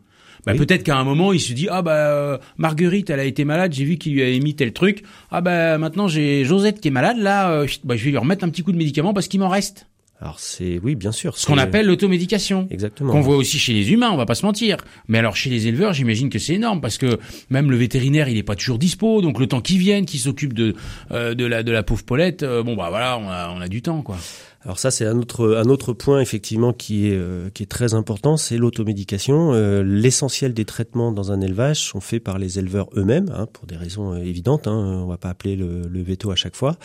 Bah, 0.46 0.54
peut-être 0.56 0.84
qu'à 0.84 0.98
un 0.98 1.04
moment 1.04 1.34
il 1.34 1.40
se 1.40 1.54
dit 1.54 1.68
ah 1.70 1.82
bah 1.82 2.08
euh, 2.08 2.38
Marguerite 2.58 3.10
elle 3.10 3.20
a 3.20 3.26
été 3.26 3.46
malade 3.46 3.74
j'ai 3.74 3.86
vu 3.86 3.98
qu'il 3.98 4.14
lui 4.14 4.24
a 4.24 4.28
émis 4.28 4.56
tel 4.56 4.74
truc 4.74 5.04
ah 5.30 5.42
bah 5.42 5.78
maintenant 5.78 6.08
j'ai 6.08 6.46
Josette 6.46 6.82
qui 6.82 6.88
est 6.88 6.92
malade 6.92 7.18
là 7.18 7.52
euh, 7.52 7.68
bah, 7.84 7.96
je 7.96 8.04
vais 8.04 8.12
lui 8.12 8.18
remettre 8.18 8.44
un 8.44 8.50
petit 8.50 8.64
coup 8.64 8.72
de 8.72 8.78
médicament 8.78 9.14
parce 9.14 9.28
qu'il 9.28 9.40
m'en 9.40 9.50
reste. 9.50 9.88
Alors 10.20 10.40
c'est 10.40 10.80
oui, 10.84 10.94
bien 10.94 11.12
sûr. 11.12 11.36
Ce 11.36 11.48
qu'on 11.48 11.58
appelle 11.58 11.88
l'automédication. 11.88 12.68
Exactement. 12.70 13.12
Qu'on 13.12 13.22
voit 13.22 13.38
aussi 13.38 13.58
chez 13.58 13.74
les 13.74 13.92
humains, 13.92 14.12
on 14.12 14.18
va 14.18 14.28
pas 14.28 14.36
se 14.36 14.46
mentir. 14.46 14.78
Mais 15.08 15.18
alors 15.18 15.36
chez 15.36 15.50
les 15.50 15.66
éleveurs, 15.66 15.94
j'imagine 15.94 16.30
que 16.30 16.38
c'est 16.38 16.54
énorme 16.54 16.80
parce 16.80 17.00
que 17.00 17.18
même 17.50 17.72
le 17.72 17.78
vétérinaire, 17.78 18.30
il 18.30 18.38
est 18.38 18.44
pas 18.44 18.56
toujours 18.56 18.78
dispo. 18.78 19.22
Donc 19.22 19.40
le 19.40 19.48
temps 19.48 19.62
qu'il 19.62 19.80
vienne, 19.80 20.06
qu'il 20.06 20.20
s'occupe 20.20 20.54
de 20.54 20.76
euh, 21.10 21.34
de 21.34 21.44
la 21.44 21.64
de 21.64 21.72
la 21.72 21.82
pauvre 21.82 22.04
Paulette, 22.04 22.46
bon 22.46 22.76
bah 22.76 22.90
voilà, 22.92 23.18
on 23.18 23.28
a 23.28 23.52
on 23.58 23.62
a 23.62 23.68
du 23.68 23.82
temps 23.82 24.04
quoi. 24.04 24.18
Alors 24.64 24.78
ça, 24.78 24.92
c'est 24.92 25.08
un 25.08 25.18
autre 25.18 25.56
un 25.56 25.70
autre 25.70 25.92
point 25.92 26.20
effectivement 26.20 26.72
qui 26.72 27.08
est 27.08 27.16
euh, 27.16 27.50
qui 27.50 27.64
est 27.64 27.68
très 27.68 27.96
important, 27.96 28.38
c'est 28.38 28.58
l'automédication. 28.58 29.54
Euh, 29.54 29.82
l'essentiel 29.82 30.54
des 30.54 30.66
traitements 30.66 31.12
dans 31.12 31.32
un 31.32 31.42
élevage 31.42 31.80
sont 31.80 32.00
faits 32.00 32.24
par 32.24 32.38
les 32.38 32.60
éleveurs 32.60 32.88
eux-mêmes, 32.96 33.32
hein, 33.36 33.48
pour 33.52 33.66
des 33.66 33.76
raisons 33.76 34.14
euh, 34.14 34.18
évidentes. 34.18 34.68
Hein, 34.68 35.02
on 35.04 35.08
va 35.08 35.18
pas 35.18 35.30
appeler 35.30 35.56
le, 35.56 36.04
veto 36.04 36.30
à 36.32 36.36
chaque 36.36 36.56
fois, 36.56 36.78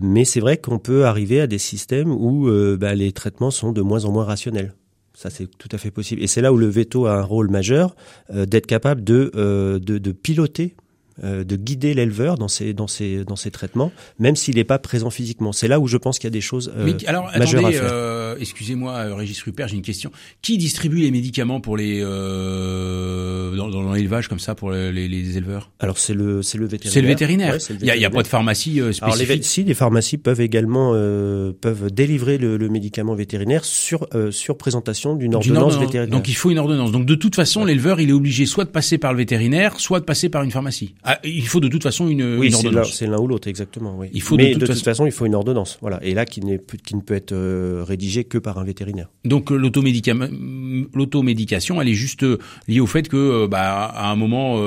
mais 0.00 0.24
c'est 0.24 0.40
vrai 0.40 0.56
qu'on 0.56 0.78
peut 0.78 1.04
arriver 1.04 1.40
à 1.40 1.46
des 1.46 1.58
systèmes 1.58 2.10
où 2.10 2.50
bah, 2.76 2.94
les 2.94 3.12
traitements 3.12 3.52
sont 3.52 3.70
de 3.70 3.80
moins 3.80 4.04
en 4.04 4.10
moins 4.10 4.24
rationnels. 4.24 4.74
Ça, 5.14 5.30
c'est 5.30 5.46
tout 5.46 5.68
à 5.70 5.78
fait 5.78 5.92
possible. 5.92 6.22
Et 6.22 6.26
c'est 6.26 6.40
là 6.40 6.52
où 6.52 6.56
le 6.56 6.66
veto 6.66 7.06
a 7.06 7.14
un 7.14 7.22
rôle 7.22 7.48
majeur, 7.50 7.94
d'être 8.32 8.66
capable 8.66 9.04
de, 9.04 9.30
de 9.78 10.12
piloter 10.12 10.74
euh, 11.22 11.44
de 11.44 11.56
guider 11.56 11.94
l'éleveur 11.94 12.36
dans 12.36 12.48
ses 12.48 12.72
dans 12.72 12.86
ses 12.86 13.24
dans 13.24 13.36
ses 13.36 13.50
traitements, 13.50 13.92
même 14.18 14.36
s'il 14.36 14.56
n'est 14.56 14.64
pas 14.64 14.78
présent 14.78 15.10
physiquement. 15.10 15.52
C'est 15.52 15.68
là 15.68 15.80
où 15.80 15.86
je 15.86 15.96
pense 15.96 16.18
qu'il 16.18 16.26
y 16.26 16.32
a 16.32 16.36
des 16.38 16.40
choses 16.40 16.72
euh, 16.76 16.92
alors, 17.06 17.30
majeures 17.36 17.66
à 17.66 17.72
faire. 17.72 18.12
Euh, 18.32 18.36
excusez-moi, 18.40 18.92
euh, 18.92 19.14
Régis 19.14 19.42
Rupert, 19.42 19.68
j'ai 19.68 19.76
une 19.76 19.82
question. 19.82 20.10
Qui 20.40 20.58
distribue 20.58 20.98
les 20.98 21.10
médicaments 21.10 21.60
pour 21.60 21.76
les 21.76 22.00
euh, 22.02 23.54
dans, 23.56 23.68
dans 23.68 23.92
l'élevage 23.92 24.28
comme 24.28 24.38
ça 24.38 24.54
pour 24.54 24.70
les, 24.70 24.92
les, 24.92 25.36
éleveurs? 25.36 25.70
Alors 25.80 25.98
c'est 25.98 26.14
le 26.14 26.42
c'est 26.42 26.58
le 26.58 26.66
vétérinaire. 26.66 26.92
C'est 26.92 27.00
le 27.00 27.08
vétérinaire. 27.08 27.58
Il 27.80 27.86
y, 27.86 28.04
a, 28.04 28.10
pas 28.10 28.22
de 28.22 28.28
pharmacie 28.28 28.78
spécifique. 28.78 29.02
Alors 29.02 29.16
les, 29.16 29.42
si 29.42 29.64
les 29.64 29.74
pharmacies 29.74 30.18
peuvent 30.18 30.40
également 30.40 30.92
peuvent 30.92 31.90
délivrer 31.92 32.38
le, 32.38 32.56
le, 32.56 32.68
médicament 32.68 33.14
vétérinaire 33.14 33.64
sur 33.64 34.06
sur 34.30 34.56
présentation 34.56 35.14
d'une 35.14 35.34
ordonnance, 35.34 35.78
vétérinaire. 35.78 36.08
Donc 36.08 36.28
il 36.28 36.34
faut 36.34 36.50
une 36.50 36.58
ordonnance. 36.58 36.92
Donc 36.92 37.06
de 37.06 37.14
toute 37.14 37.34
façon, 37.34 37.64
l'éleveur 37.64 38.00
il 38.00 38.10
est 38.10 38.14
obligé 38.14 38.46
soit 38.46 38.64
de 38.64 38.70
passer 38.70 38.98
par 38.98 39.12
le 39.12 39.18
vétérinaire, 39.18 39.78
soit 39.78 40.00
de 40.00 40.04
passer 40.04 40.28
par 40.28 40.42
une 40.42 40.50
pharmacie. 40.50 40.94
Ah, 41.04 41.18
il 41.24 41.48
faut 41.48 41.58
de 41.58 41.66
toute 41.66 41.82
façon 41.82 42.08
une, 42.08 42.38
oui, 42.38 42.54
ordonnance. 42.54 42.94
C'est 42.94 43.08
l'un 43.08 43.18
ou 43.18 43.26
l'autre, 43.26 43.48
exactement. 43.48 43.96
Oui. 43.98 44.08
Il 44.12 44.22
faut 44.22 44.36
Mais 44.36 44.54
de, 44.54 44.64
toute, 44.64 44.84
façon... 44.84 45.04
il 45.04 45.10
faut 45.10 45.26
une 45.26 45.34
ordonnance. 45.34 45.78
Voilà. 45.80 45.98
Et 46.04 46.14
là, 46.14 46.24
qui, 46.24 46.40
qui 46.84 46.94
ne 46.94 47.00
peut 47.00 47.14
être 47.14 47.32
euh, 47.32 47.84
rédigée 47.86 48.22
que 48.22 48.38
par 48.38 48.58
un 48.58 48.64
vétérinaire. 48.64 49.08
Donc 49.24 49.50
euh, 49.50 49.56
l'automédication, 49.56 51.82
elle 51.82 51.88
est 51.88 51.94
juste 51.94 52.22
euh, 52.22 52.38
liée 52.68 52.78
au 52.78 52.86
fait 52.86 53.08
que, 53.08 53.46
bah, 53.46 53.86
à 53.86 54.12
un 54.12 54.16
moment, 54.16 54.60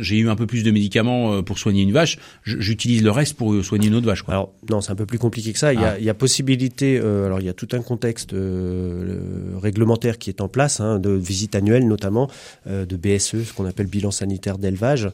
j'ai 0.00 0.16
eu 0.16 0.30
un 0.30 0.36
peu 0.36 0.46
plus 0.46 0.62
de 0.62 0.70
médicaments 0.70 1.42
pour 1.42 1.58
soigner 1.58 1.82
une 1.82 1.92
vache. 1.92 2.18
J'utilise 2.44 3.02
le 3.02 3.10
reste 3.10 3.36
pour 3.36 3.62
soigner 3.62 3.88
une 3.88 3.96
autre 3.96 4.06
vache. 4.06 4.22
Quoi. 4.22 4.34
Alors 4.34 4.54
non, 4.70 4.80
c'est 4.80 4.92
un 4.92 4.96
peu 4.96 5.06
plus 5.06 5.18
compliqué 5.18 5.52
que 5.52 5.58
ça. 5.58 5.74
Il, 5.74 5.80
y, 5.80 5.84
a, 5.84 5.90
ah. 5.90 5.98
il 5.98 6.04
y 6.04 6.10
a 6.10 6.14
possibilité. 6.14 6.98
alors 6.98 7.40
il 7.40 7.46
y 7.46 7.50
a 7.50 7.54
tout 7.54 7.68
un 7.72 7.80
contexte 7.80 8.34
réglementaire 9.60 10.16
qui 10.16 10.30
est 10.30 10.40
en 10.40 10.48
place, 10.48 10.80
hein, 10.80 10.98
de 10.98 11.10
visite 11.10 11.54
annuelle 11.54 11.86
notamment, 11.86 12.30
de 12.66 12.96
BSE, 12.96 13.44
ce 13.44 13.52
qu'on 13.52 13.66
appelle 13.66 13.86
bilan 13.86 14.10
sanitaire 14.10 14.56
d'élevage. 14.56 15.10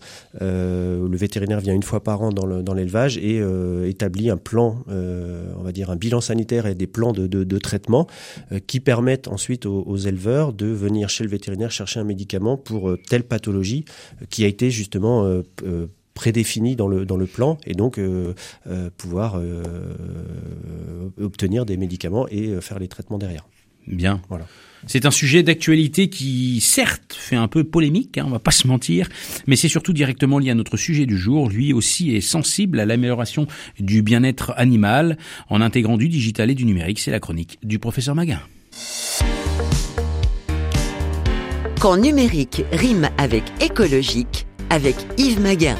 Euh, 0.51 0.51
le 0.52 1.16
vétérinaire 1.16 1.60
vient 1.60 1.74
une 1.74 1.82
fois 1.82 2.02
par 2.02 2.22
an 2.22 2.30
dans 2.30 2.74
l'élevage 2.74 3.18
et 3.18 3.40
euh, 3.40 3.88
établit 3.88 4.30
un 4.30 4.36
plan, 4.36 4.84
euh, 4.88 5.52
on 5.58 5.62
va 5.62 5.72
dire 5.72 5.90
un 5.90 5.96
bilan 5.96 6.20
sanitaire 6.20 6.66
et 6.66 6.74
des 6.74 6.86
plans 6.86 7.12
de, 7.12 7.58
traitement 7.58 8.06
qui 8.66 8.80
permettent 8.80 9.28
ensuite 9.28 9.66
aux, 9.66 9.96
éleveurs 9.96 10.52
de 10.52 10.66
venir 10.66 11.08
chez 11.08 11.22
le 11.22 11.30
vétérinaire 11.30 11.70
chercher 11.70 12.00
un 12.00 12.04
médicament 12.04 12.56
pour 12.56 12.96
telle 13.08 13.24
pathologie 13.24 13.84
qui 14.30 14.44
a 14.44 14.48
été 14.48 14.70
justement 14.70 15.42
prédéfini 16.14 16.74
dans 16.74 16.88
le 16.88 17.04
dans 17.04 17.16
le 17.16 17.26
plan 17.26 17.58
et 17.66 17.74
donc 17.74 18.00
pouvoir 18.96 19.40
obtenir 21.20 21.66
des 21.66 21.76
médicaments 21.76 22.26
et 22.28 22.60
faire 22.60 22.78
les 22.78 22.88
traitements 22.88 23.18
derrière. 23.18 23.46
Bien. 23.86 24.20
Voilà. 24.28 24.46
C'est 24.86 25.06
un 25.06 25.10
sujet 25.10 25.42
d'actualité 25.42 26.08
qui, 26.08 26.60
certes, 26.60 27.16
fait 27.16 27.36
un 27.36 27.46
peu 27.46 27.62
polémique, 27.62 28.18
hein, 28.18 28.24
on 28.26 28.30
va 28.30 28.38
pas 28.38 28.50
se 28.52 28.66
mentir, 28.66 29.08
mais 29.46 29.56
c'est 29.56 29.68
surtout 29.68 29.92
directement 29.92 30.38
lié 30.38 30.50
à 30.50 30.54
notre 30.54 30.76
sujet 30.76 31.06
du 31.06 31.16
jour. 31.16 31.48
Lui 31.48 31.72
aussi 31.72 32.14
est 32.14 32.20
sensible 32.20 32.80
à 32.80 32.86
l'amélioration 32.86 33.46
du 33.78 34.02
bien-être 34.02 34.52
animal 34.56 35.18
en 35.48 35.60
intégrant 35.60 35.96
du 35.96 36.08
digital 36.08 36.50
et 36.50 36.54
du 36.54 36.64
numérique. 36.64 36.98
C'est 36.98 37.10
la 37.10 37.20
chronique 37.20 37.58
du 37.62 37.78
professeur 37.78 38.14
Maguin. 38.14 38.40
Quand 41.80 41.96
numérique 41.96 42.64
rime 42.72 43.08
avec 43.18 43.42
écologique, 43.60 44.46
avec 44.70 44.94
Yves 45.18 45.40
Maguin. 45.40 45.76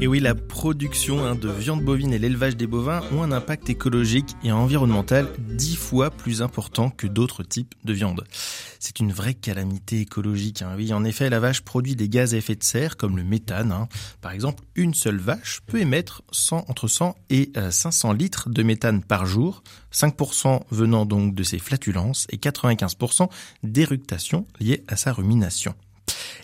Et 0.00 0.06
oui, 0.06 0.20
la 0.20 0.36
production 0.36 1.24
hein, 1.24 1.34
de 1.34 1.48
viande 1.48 1.82
bovine 1.82 2.12
et 2.12 2.20
l'élevage 2.20 2.56
des 2.56 2.68
bovins 2.68 3.00
ont 3.12 3.24
un 3.24 3.32
impact 3.32 3.68
écologique 3.68 4.36
et 4.44 4.52
environnemental 4.52 5.26
dix 5.40 5.74
fois 5.74 6.12
plus 6.12 6.40
important 6.40 6.88
que 6.88 7.08
d'autres 7.08 7.42
types 7.42 7.74
de 7.82 7.92
viande. 7.92 8.22
C'est 8.78 9.00
une 9.00 9.10
vraie 9.10 9.34
calamité 9.34 10.02
écologique. 10.02 10.62
Hein. 10.62 10.74
Oui, 10.76 10.92
en 10.92 11.02
effet, 11.02 11.28
la 11.30 11.40
vache 11.40 11.62
produit 11.62 11.96
des 11.96 12.08
gaz 12.08 12.32
à 12.32 12.36
effet 12.36 12.54
de 12.54 12.62
serre 12.62 12.96
comme 12.96 13.16
le 13.16 13.24
méthane. 13.24 13.72
Hein. 13.72 13.88
Par 14.20 14.30
exemple, 14.30 14.62
une 14.76 14.94
seule 14.94 15.18
vache 15.18 15.62
peut 15.66 15.80
émettre 15.80 16.22
100, 16.30 16.66
entre 16.68 16.86
100 16.86 17.16
et 17.30 17.50
500 17.68 18.10
euh, 18.10 18.14
litres 18.14 18.50
de 18.50 18.62
méthane 18.62 19.02
par 19.02 19.26
jour, 19.26 19.64
5% 19.92 20.60
venant 20.70 21.06
donc 21.06 21.34
de 21.34 21.42
ses 21.42 21.58
flatulences 21.58 22.28
et 22.30 22.36
95% 22.36 23.28
d'éructations 23.64 24.46
liées 24.60 24.84
à 24.86 24.94
sa 24.94 25.12
rumination. 25.12 25.74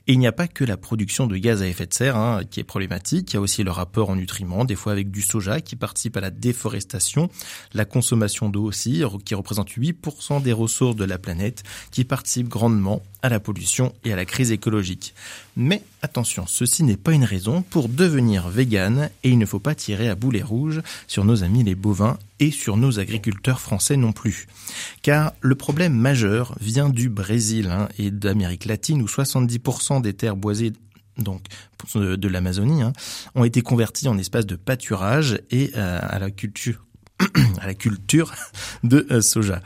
Et 0.06 0.12
il 0.12 0.18
n'y 0.18 0.26
a 0.26 0.32
pas 0.32 0.48
que 0.48 0.64
la 0.64 0.76
production 0.76 1.26
de 1.26 1.36
gaz 1.38 1.62
à 1.62 1.66
effet 1.66 1.86
de 1.86 1.94
serre 1.94 2.16
hein, 2.16 2.42
qui 2.50 2.60
est 2.60 2.64
problématique, 2.64 3.32
il 3.32 3.36
y 3.36 3.38
a 3.38 3.40
aussi 3.40 3.62
le 3.62 3.70
rapport 3.70 4.10
en 4.10 4.16
nutriments, 4.16 4.66
des 4.66 4.74
fois 4.74 4.92
avec 4.92 5.10
du 5.10 5.22
soja 5.22 5.62
qui 5.62 5.76
participe 5.76 6.18
à 6.18 6.20
la 6.20 6.30
déforestation, 6.30 7.30
la 7.72 7.86
consommation 7.86 8.50
d'eau 8.50 8.64
aussi, 8.64 9.02
qui 9.24 9.34
représente 9.34 9.70
8% 9.70 10.42
des 10.42 10.52
ressources 10.52 10.96
de 10.96 11.04
la 11.04 11.16
planète, 11.16 11.62
qui 11.90 12.04
participe 12.04 12.48
grandement 12.48 13.02
à 13.22 13.30
la 13.30 13.40
pollution 13.40 13.94
et 14.04 14.12
à 14.12 14.16
la 14.16 14.26
crise 14.26 14.52
écologique. 14.52 15.14
Mais 15.56 15.82
attention, 16.02 16.46
ceci 16.48 16.82
n'est 16.82 16.96
pas 16.96 17.12
une 17.12 17.24
raison 17.24 17.62
pour 17.62 17.88
devenir 17.88 18.48
vegan 18.48 19.08
et 19.22 19.30
il 19.30 19.38
ne 19.38 19.46
faut 19.46 19.60
pas 19.60 19.74
tirer 19.74 20.08
à 20.08 20.16
boulet 20.16 20.42
rouge 20.42 20.82
sur 21.06 21.24
nos 21.24 21.44
amis 21.44 21.62
les 21.62 21.76
bovins 21.76 22.18
et 22.40 22.50
sur 22.50 22.76
nos 22.76 22.98
agriculteurs 22.98 23.60
français 23.60 23.96
non 23.96 24.12
plus. 24.12 24.48
Car 25.02 25.32
le 25.40 25.54
problème 25.54 25.94
majeur 25.94 26.56
vient 26.60 26.88
du 26.88 27.08
Brésil 27.08 27.68
hein, 27.70 27.88
et 27.98 28.10
d'Amérique 28.10 28.64
latine 28.64 29.00
où 29.00 29.06
70% 29.06 30.02
des 30.02 30.14
terres 30.14 30.36
boisées 30.36 30.72
donc 31.18 31.42
de 31.94 32.28
l'Amazonie 32.28 32.82
hein, 32.82 32.92
ont 33.36 33.44
été 33.44 33.62
converties 33.62 34.08
en 34.08 34.18
espaces 34.18 34.46
de 34.46 34.56
pâturage 34.56 35.38
et 35.50 35.70
euh, 35.76 36.00
à 36.02 36.18
la 36.18 36.32
culture 36.32 36.84
à 37.60 37.66
la 37.66 37.74
culture 37.74 38.32
de 38.84 39.06
euh, 39.10 39.20
soja. 39.20 39.62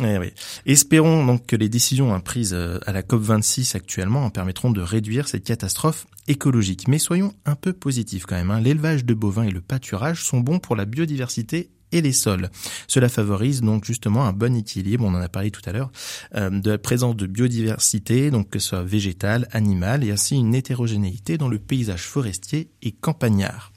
Eh 0.00 0.18
oui. 0.18 0.32
Espérons 0.66 1.24
donc 1.24 1.46
que 1.46 1.56
les 1.56 1.68
décisions 1.68 2.18
prises 2.20 2.54
euh, 2.54 2.78
à 2.86 2.92
la 2.92 3.02
COP26 3.02 3.76
actuellement 3.76 4.30
permettront 4.30 4.70
de 4.70 4.80
réduire 4.80 5.28
cette 5.28 5.44
catastrophe 5.44 6.06
écologique. 6.28 6.88
Mais 6.88 6.98
soyons 6.98 7.34
un 7.44 7.54
peu 7.54 7.72
positifs 7.72 8.26
quand 8.26 8.36
même. 8.36 8.50
Hein. 8.50 8.60
L'élevage 8.60 9.04
de 9.04 9.14
bovins 9.14 9.44
et 9.44 9.50
le 9.50 9.60
pâturage 9.60 10.24
sont 10.24 10.40
bons 10.40 10.58
pour 10.58 10.76
la 10.76 10.84
biodiversité 10.84 11.70
et 11.92 12.00
les 12.00 12.12
sols. 12.12 12.50
Cela 12.88 13.08
favorise 13.08 13.60
donc 13.60 13.84
justement 13.84 14.24
un 14.26 14.32
bon 14.32 14.56
équilibre, 14.56 15.04
on 15.04 15.14
en 15.14 15.20
a 15.20 15.28
parlé 15.28 15.50
tout 15.50 15.62
à 15.64 15.72
l'heure, 15.72 15.92
euh, 16.34 16.50
de 16.50 16.70
la 16.70 16.78
présence 16.78 17.16
de 17.16 17.26
biodiversité, 17.26 18.30
donc 18.30 18.50
que 18.50 18.58
ce 18.58 18.70
soit 18.70 18.82
végétale, 18.82 19.48
animale, 19.52 20.04
et 20.04 20.10
ainsi 20.10 20.36
une 20.36 20.54
hétérogénéité 20.54 21.38
dans 21.38 21.48
le 21.48 21.58
paysage 21.58 22.02
forestier 22.02 22.70
et 22.82 22.92
campagnard. 22.92 23.73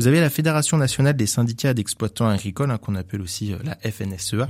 Vous 0.00 0.06
avez 0.06 0.20
la 0.20 0.30
Fédération 0.30 0.78
nationale 0.78 1.14
des 1.14 1.26
syndicats 1.26 1.74
d'exploitants 1.74 2.26
agricoles, 2.26 2.70
hein, 2.70 2.78
qu'on 2.78 2.94
appelle 2.94 3.20
aussi 3.20 3.52
euh, 3.52 3.58
la 3.62 3.76
FNSEA, 3.76 4.48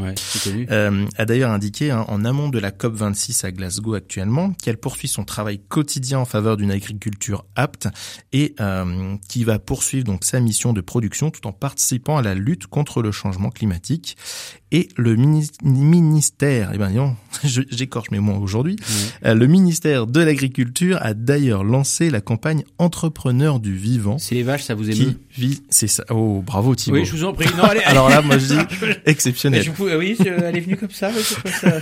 euh, 0.71 1.07
a 1.17 1.25
d'ailleurs 1.25 1.51
indiqué 1.51 1.91
hein, 1.91 2.05
en 2.07 2.25
amont 2.25 2.51
de 2.51 2.61
la 2.61 2.71
COP 2.71 2.95
26 2.95 3.43
à 3.43 3.51
Glasgow 3.51 3.95
actuellement 3.95 4.53
qu'elle 4.63 4.77
poursuit 4.77 5.09
son 5.09 5.25
travail 5.25 5.59
quotidien 5.59 6.21
en 6.21 6.25
faveur 6.25 6.57
d'une 6.57 6.71
agriculture 6.71 7.47
apte 7.57 7.89
et 8.33 8.55
euh, 8.61 9.17
qui 9.29 9.43
va 9.43 9.59
poursuivre 9.59 10.05
donc 10.05 10.23
sa 10.23 10.39
mission 10.39 10.73
de 10.73 10.81
production 10.81 11.33
tout 11.33 11.45
en 11.49 11.53
participant 11.53 12.17
à 12.17 12.23
la 12.23 12.37
lutte 12.37 12.69
contre 12.69 13.03
le 13.03 13.11
changement 13.11 13.51
climatique. 13.51 14.17
Et 14.73 14.89
le 14.97 15.17
ministère, 15.17 16.71
eh 16.73 16.79
ben 16.79 16.91
non, 16.91 17.17
j'écorche 17.45 18.13
mes 18.13 18.21
mots 18.21 18.39
aujourd'hui, 18.41 18.77
euh, 19.25 19.35
le 19.35 19.49
ministère 19.49 20.07
de 20.07 20.21
l'Agriculture 20.21 20.97
a 21.01 21.13
d'ailleurs 21.13 21.65
lancé 21.65 22.09
la 22.09 22.21
campagne 22.21 22.63
Entrepreneur 22.79 23.59
du 23.59 23.75
vivant. 23.75 24.19
C'est 24.19 24.37
les 24.37 24.45
vaches, 24.45 24.63
ça 24.63 24.75
vous 24.77 24.89
émeut 24.89 25.15
Vie, 25.37 25.63
c'est 25.71 25.89
ça. 25.89 26.05
Oh, 26.11 26.41
bravo 26.47 26.77
Thibaut. 26.77 26.99
Oui, 26.99 27.05
je 27.05 27.13
vous 27.13 27.25
en 27.25 27.33
prie. 27.33 27.49
Non, 27.57 27.65
allez, 27.65 27.81
Alors 27.85 28.09
là, 28.09 28.23
moi 28.23 28.39
je 28.39 28.47
dis 28.47 28.59
exceptionnel. 29.07 29.65
Je, 29.65 29.71
oui, 29.97 30.17
elle 30.21 30.57
est 30.57 30.61
venue 30.61 30.77
comme 30.77 30.91
ça. 30.91 31.11
ça. 31.13 31.81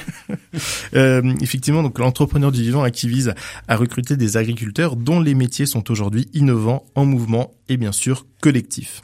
euh, 0.94 1.34
effectivement, 1.42 1.82
donc 1.82 1.98
l'entrepreneur 1.98 2.52
du 2.52 2.62
vivant 2.62 2.88
qui 2.88 3.06
vise 3.06 3.34
à 3.68 3.76
recruter 3.76 4.16
des 4.16 4.38
agriculteurs 4.38 4.96
dont 4.96 5.20
les 5.20 5.34
métiers 5.34 5.66
sont 5.66 5.90
aujourd'hui 5.90 6.28
innovants, 6.32 6.86
en 6.94 7.04
mouvement 7.04 7.52
et 7.68 7.76
bien 7.76 7.92
sûr 7.92 8.24
collectifs. 8.40 9.02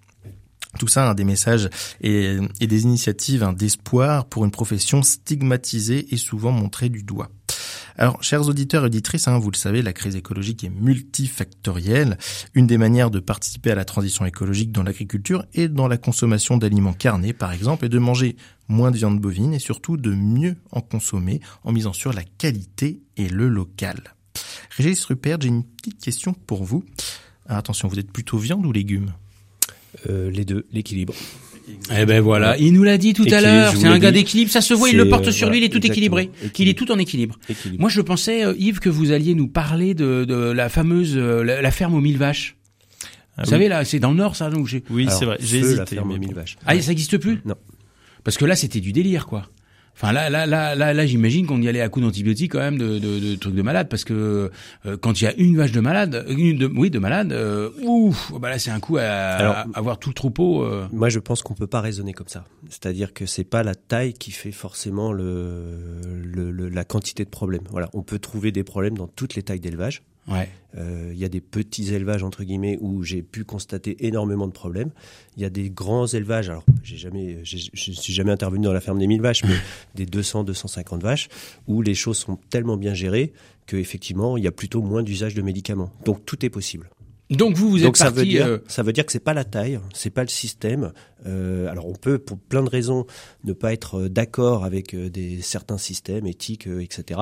Tout 0.79 0.89
ça, 0.89 1.15
des 1.15 1.25
messages 1.25 1.69
et, 2.01 2.39
des 2.61 2.83
initiatives 2.83 3.47
d'espoir 3.57 4.27
pour 4.27 4.45
une 4.45 4.51
profession 4.51 5.03
stigmatisée 5.03 6.13
et 6.13 6.17
souvent 6.17 6.51
montrée 6.51 6.89
du 6.89 7.03
doigt. 7.03 7.31
Alors, 7.97 8.21
chers 8.25 8.49
auditeurs 8.49 8.83
et 8.83 8.87
auditrices, 8.87 9.29
hein, 9.29 9.39
vous 9.39 9.53
le 9.53 9.57
savez, 9.57 9.81
la 9.81 9.93
crise 9.93 10.17
écologique 10.17 10.65
est 10.65 10.69
multifactorielle. 10.69 12.19
Une 12.55 12.67
des 12.67 12.77
manières 12.77 13.11
de 13.11 13.21
participer 13.21 13.71
à 13.71 13.77
la 13.77 13.85
transition 13.85 14.27
écologique 14.27 14.73
dans 14.73 14.83
l'agriculture 14.83 15.45
et 15.55 15.69
dans 15.69 15.87
la 15.87 15.97
consommation 15.97 16.57
d'aliments 16.57 16.93
carnés, 16.93 17.33
par 17.33 17.53
exemple, 17.53 17.85
est 17.85 17.91
de 17.91 17.99
manger 17.99 18.35
moins 18.67 18.91
de 18.91 18.97
viande 18.97 19.21
bovine 19.21 19.55
et 19.55 19.61
surtout 19.61 19.97
de 19.97 20.13
mieux 20.13 20.57
en 20.73 20.81
consommer 20.81 21.41
en 21.63 21.71
misant 21.71 21.93
sur 21.93 22.13
la 22.13 22.25
qualité 22.25 23.01
et 23.17 23.29
le 23.29 23.49
local. 23.49 24.15
Régis 24.77 25.05
Rupert, 25.05 25.41
j'ai 25.41 25.49
une 25.49 25.63
petite 25.63 26.03
question 26.03 26.33
pour 26.33 26.65
vous. 26.65 26.85
attention, 27.47 27.87
vous 27.87 28.01
êtes 28.01 28.11
plutôt 28.11 28.39
viande 28.39 28.67
ou 28.67 28.73
légumes? 28.73 29.13
Euh, 30.09 30.31
Les 30.31 30.45
deux, 30.45 30.67
l'équilibre. 30.73 31.15
Eh 31.97 32.05
ben 32.05 32.21
voilà, 32.21 32.59
il 32.59 32.73
nous 32.73 32.83
l'a 32.83 32.99
dit 32.99 33.15
tout 33.15 33.27
à 33.31 33.41
l'heure. 33.41 33.75
C'est 33.75 33.87
un 33.87 33.99
gars 33.99 34.13
d'équilibre, 34.13 34.51
ça 34.51 34.61
se 34.61 34.75
voit, 34.75 34.91
il 34.91 34.97
le 34.97 35.09
porte 35.09 35.31
sur 35.31 35.51
lui, 35.51 35.59
il 35.59 35.65
est 35.65 35.69
tout 35.69 35.85
équilibré. 35.85 36.31
Il 36.59 36.69
est 36.69 36.79
tout 36.79 36.91
en 36.91 36.99
équilibre. 36.99 37.39
Moi, 37.79 37.89
je 37.89 38.01
pensais, 38.01 38.45
euh, 38.45 38.55
Yves, 38.59 38.81
que 38.81 38.89
vous 38.89 39.13
alliez 39.13 39.35
nous 39.35 39.49
parler 39.49 39.95
de, 39.95 40.25
de 40.25 40.35
la 40.35 40.69
fameuse 40.69 41.15
euh, 41.17 41.43
la, 41.43 41.71
ferme 41.71 41.95
aux 41.95 42.01
mille 42.01 42.19
vaches. 42.19 42.57
Ah 43.37 43.43
vous 43.45 43.51
savez 43.51 43.69
là, 43.69 43.85
c'est 43.85 43.99
dans 43.99 44.11
le 44.11 44.17
nord, 44.17 44.37
ça. 44.37 44.51
Donc 44.51 44.69
j'ai. 44.69 44.83
Oui, 44.91 45.09
c'est 45.11 45.25
vrai. 45.25 45.39
J'ai 45.41 45.59
hésité. 45.59 45.77
La 45.77 45.87
ferme 45.87 46.13
aux 46.13 46.19
mille 46.19 46.35
vaches. 46.35 46.57
Ah, 46.67 46.79
ça 46.81 46.93
existe 46.93 47.19
plus 47.19 47.41
Non. 47.45 47.57
Parce 48.23 48.39
que 48.39 48.45
là, 48.45 48.57
c'était 48.57 48.81
du 48.81 48.93
délire, 48.93 49.27
quoi. 49.27 49.49
Enfin 49.95 50.13
là, 50.13 50.29
là, 50.29 50.45
là, 50.47 50.75
là, 50.75 50.93
là 50.93 51.07
j'imagine 51.07 51.47
qu'on 51.47 51.63
y 51.63 51.69
allait 51.69 51.81
à 51.81 51.89
coup 51.89 52.01
d'antibiotiques 52.01 52.53
quand 52.53 52.59
même, 52.59 52.79
de, 52.79 52.99
de, 52.99 53.21
de, 53.21 53.35
trucs 53.37 53.55
de 53.55 53.63
malade, 53.63 53.89
parce 53.89 54.05
que 54.05 54.51
euh, 54.87 54.97
quand 54.97 55.21
il 55.21 55.25
y 55.25 55.27
a 55.27 55.35
une 55.37 55.57
vache 55.57 55.73
de 55.73 55.81
malade, 55.81 56.27
une 56.29 56.59
de, 56.59 56.67
oui, 56.67 56.91
de 56.91 56.99
malade, 56.99 57.33
euh, 57.33 57.71
ouf, 57.83 58.33
bah 58.41 58.51
là 58.51 58.59
c'est 58.59 58.73
un 58.73 58.81
coup 58.81 58.97
à, 58.99 59.67
avoir 59.75 59.99
tout 59.99 60.11
le 60.11 60.15
troupeau. 60.15 60.65
Euh. 60.65 60.89
Moi, 60.93 61.09
je 61.09 61.21
pense 61.21 61.43
qu'on 61.43 61.55
peut 61.55 61.69
pas 61.69 61.81
raisonner 61.81 62.13
comme 62.13 62.29
ça. 62.29 62.45
C'est-à-dire 62.69 63.13
que 63.13 63.27
c'est 63.27 63.45
pas 63.45 63.63
la 63.63 63.75
taille 63.75 64.15
qui 64.15 64.33
fait 64.33 64.53
forcément 64.53 65.13
le, 65.13 66.01
le, 66.25 66.69
la 66.69 66.85
quantité 66.85 67.25
de 67.25 67.31
problèmes. 67.31 67.65
Voilà, 67.71 67.89
on 67.93 68.03
peut 68.03 68.19
trouver 68.19 68.51
des 68.51 68.65
problèmes 68.65 68.97
dans 68.97 69.07
toutes 69.07 69.35
les 69.37 69.43
tailles 69.43 69.61
d'élevage. 69.61 70.03
Ouais. 70.29 70.49
Euh, 70.77 71.11
il 71.13 71.19
y 71.19 71.25
a 71.25 71.29
des 71.29 71.41
petits 71.41 71.95
élevages 71.95 72.23
entre 72.23 72.43
guillemets 72.43 72.79
où 72.81 73.03
j'ai 73.03 73.23
pu 73.23 73.45
constater 73.45 74.07
énormément 74.07 74.47
de 74.47 74.53
problèmes. 74.53 74.91
Il 75.37 75.43
y 75.43 75.47
a 75.47 75.51
des 75.51 75.71
grands 75.71 76.07
élevages. 76.07 76.51
Alors, 76.51 76.65
j'ai 76.83 76.97
jamais, 76.97 77.45
je 77.45 77.57
suis 77.57 78.13
jamais 78.13 78.33
intervenu 78.33 78.65
dans 78.65 78.73
la 78.73 78.81
ferme 78.81 78.99
des 78.99 79.07
1000 79.07 79.21
vaches, 79.21 79.45
mais 79.45 79.57
des 79.95 80.07
200, 80.07 80.45
250 80.45 81.03
vaches 81.03 81.29
où 81.69 81.83
les 81.83 81.95
choses 81.95 82.19
sont 82.19 82.39
tellement 82.51 82.77
bien 82.77 82.95
gérées 82.95 83.33
que 83.67 83.77
effectivement, 83.77 84.37
il 84.37 84.45
y 84.45 84.49
a 84.49 84.53
plutôt 84.53 84.83
moins 84.83 85.03
d'usage 85.03 85.35
de 85.35 85.43
médicaments. 85.43 85.91
Donc, 86.05 86.25
tout 86.27 86.45
est 86.45 86.51
possible. 86.51 86.91
Donc 87.31 87.57
vous, 87.57 87.71
vous 87.71 87.79
êtes 87.79 87.85
Donc, 87.85 87.97
ça 87.97 88.05
parti, 88.07 88.19
veut 88.19 88.27
dire, 88.27 88.47
euh, 88.47 88.59
ça 88.69 88.83
veut 88.83 88.93
dire 88.93 89.07
que 89.07 89.13
c'est 89.13 89.19
pas 89.19 89.33
la 89.33 89.45
taille, 89.45 89.81
c'est 89.95 90.11
pas 90.11 90.23
le 90.23 90.29
système. 90.29 90.93
Euh, 91.27 91.69
alors 91.69 91.87
on 91.87 91.95
peut, 91.95 92.19
pour 92.19 92.39
plein 92.39 92.63
de 92.63 92.69
raisons, 92.69 93.07
ne 93.45 93.53
pas 93.53 93.73
être 93.73 94.03
euh, 94.03 94.09
d'accord 94.09 94.65
avec 94.65 94.95
euh, 94.95 95.09
des 95.09 95.41
certains 95.41 95.79
systèmes 95.79 96.27
éthiques, 96.27 96.67
etc. 96.67 97.21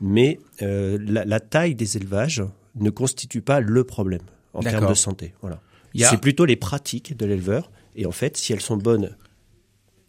Mais 0.00 0.38
euh, 0.62 0.98
la, 1.04 1.24
la, 1.24 1.40
taille 1.40 1.74
des 1.74 1.96
élevages 1.96 2.44
ne 2.76 2.90
constitue 2.90 3.42
pas 3.42 3.60
le 3.60 3.82
problème 3.82 4.22
en 4.54 4.60
termes 4.60 4.88
de 4.88 4.94
santé. 4.94 5.34
Voilà. 5.40 5.60
A... 6.00 6.04
C'est 6.10 6.20
plutôt 6.20 6.44
les 6.44 6.56
pratiques 6.56 7.16
de 7.16 7.26
l'éleveur. 7.26 7.72
Et 7.96 8.06
en 8.06 8.12
fait, 8.12 8.36
si 8.36 8.52
elles 8.52 8.60
sont 8.60 8.76
bonnes 8.76 9.16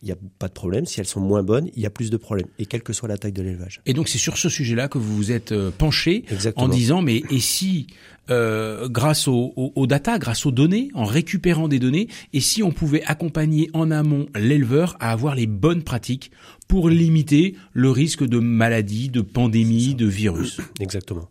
il 0.02 0.06
n'y 0.06 0.12
a 0.12 0.18
pas 0.40 0.48
de 0.48 0.54
problème. 0.54 0.86
Si 0.86 1.00
elles 1.00 1.06
sont 1.06 1.20
moins 1.20 1.44
bonnes, 1.44 1.70
il 1.76 1.82
y 1.82 1.86
a 1.86 1.90
plus 1.90 2.10
de 2.10 2.18
problèmes, 2.18 2.48
et 2.60 2.66
quelle 2.66 2.84
que 2.84 2.94
soit 2.94 3.08
la 3.08 3.18
taille 3.18 3.34
de 3.34 3.42
l'élevage. 3.42 3.82
Et 3.86 3.94
donc 3.94 4.10
c'est 4.10 4.18
sur 4.18 4.38
ce 4.38 4.50
sujet-là 4.50 4.88
que 4.88 4.98
vous 4.98 5.16
vous 5.16 5.32
êtes 5.32 5.54
penché 5.72 6.26
Exactement. 6.32 6.66
en 6.66 6.70
disant, 6.70 7.02
mais 7.02 7.24
et 7.30 7.40
si, 7.40 7.88
euh, 8.30 8.88
grâce 8.88 9.28
aux 9.28 9.54
au, 9.56 9.74
au 9.76 9.88
data, 9.88 10.18
grâce 10.18 10.46
aux 10.46 10.52
données, 10.52 10.90
en 10.94 11.04
récupérant 11.04 11.68
des 11.68 11.80
données, 11.80 12.08
et 12.34 12.40
si 12.40 12.64
on 12.64 12.72
pouvait 12.72 13.04
accompagner 13.04 13.70
en 13.74 13.92
amont 13.92 14.28
l'éleveur 14.36 14.96
à 15.00 15.12
avoir 15.12 15.36
les 15.36 15.48
bonnes 15.48 15.84
pratiques 15.84 16.32
pour 16.68 16.90
limiter 16.90 17.56
le 17.74 17.90
risque 17.90 18.24
de 18.24 18.40
maladies, 18.40 19.10
de 19.10 19.22
pandémies, 19.22 19.96
de 19.96 20.06
virus 20.06 20.62
Exactement. 20.80 21.30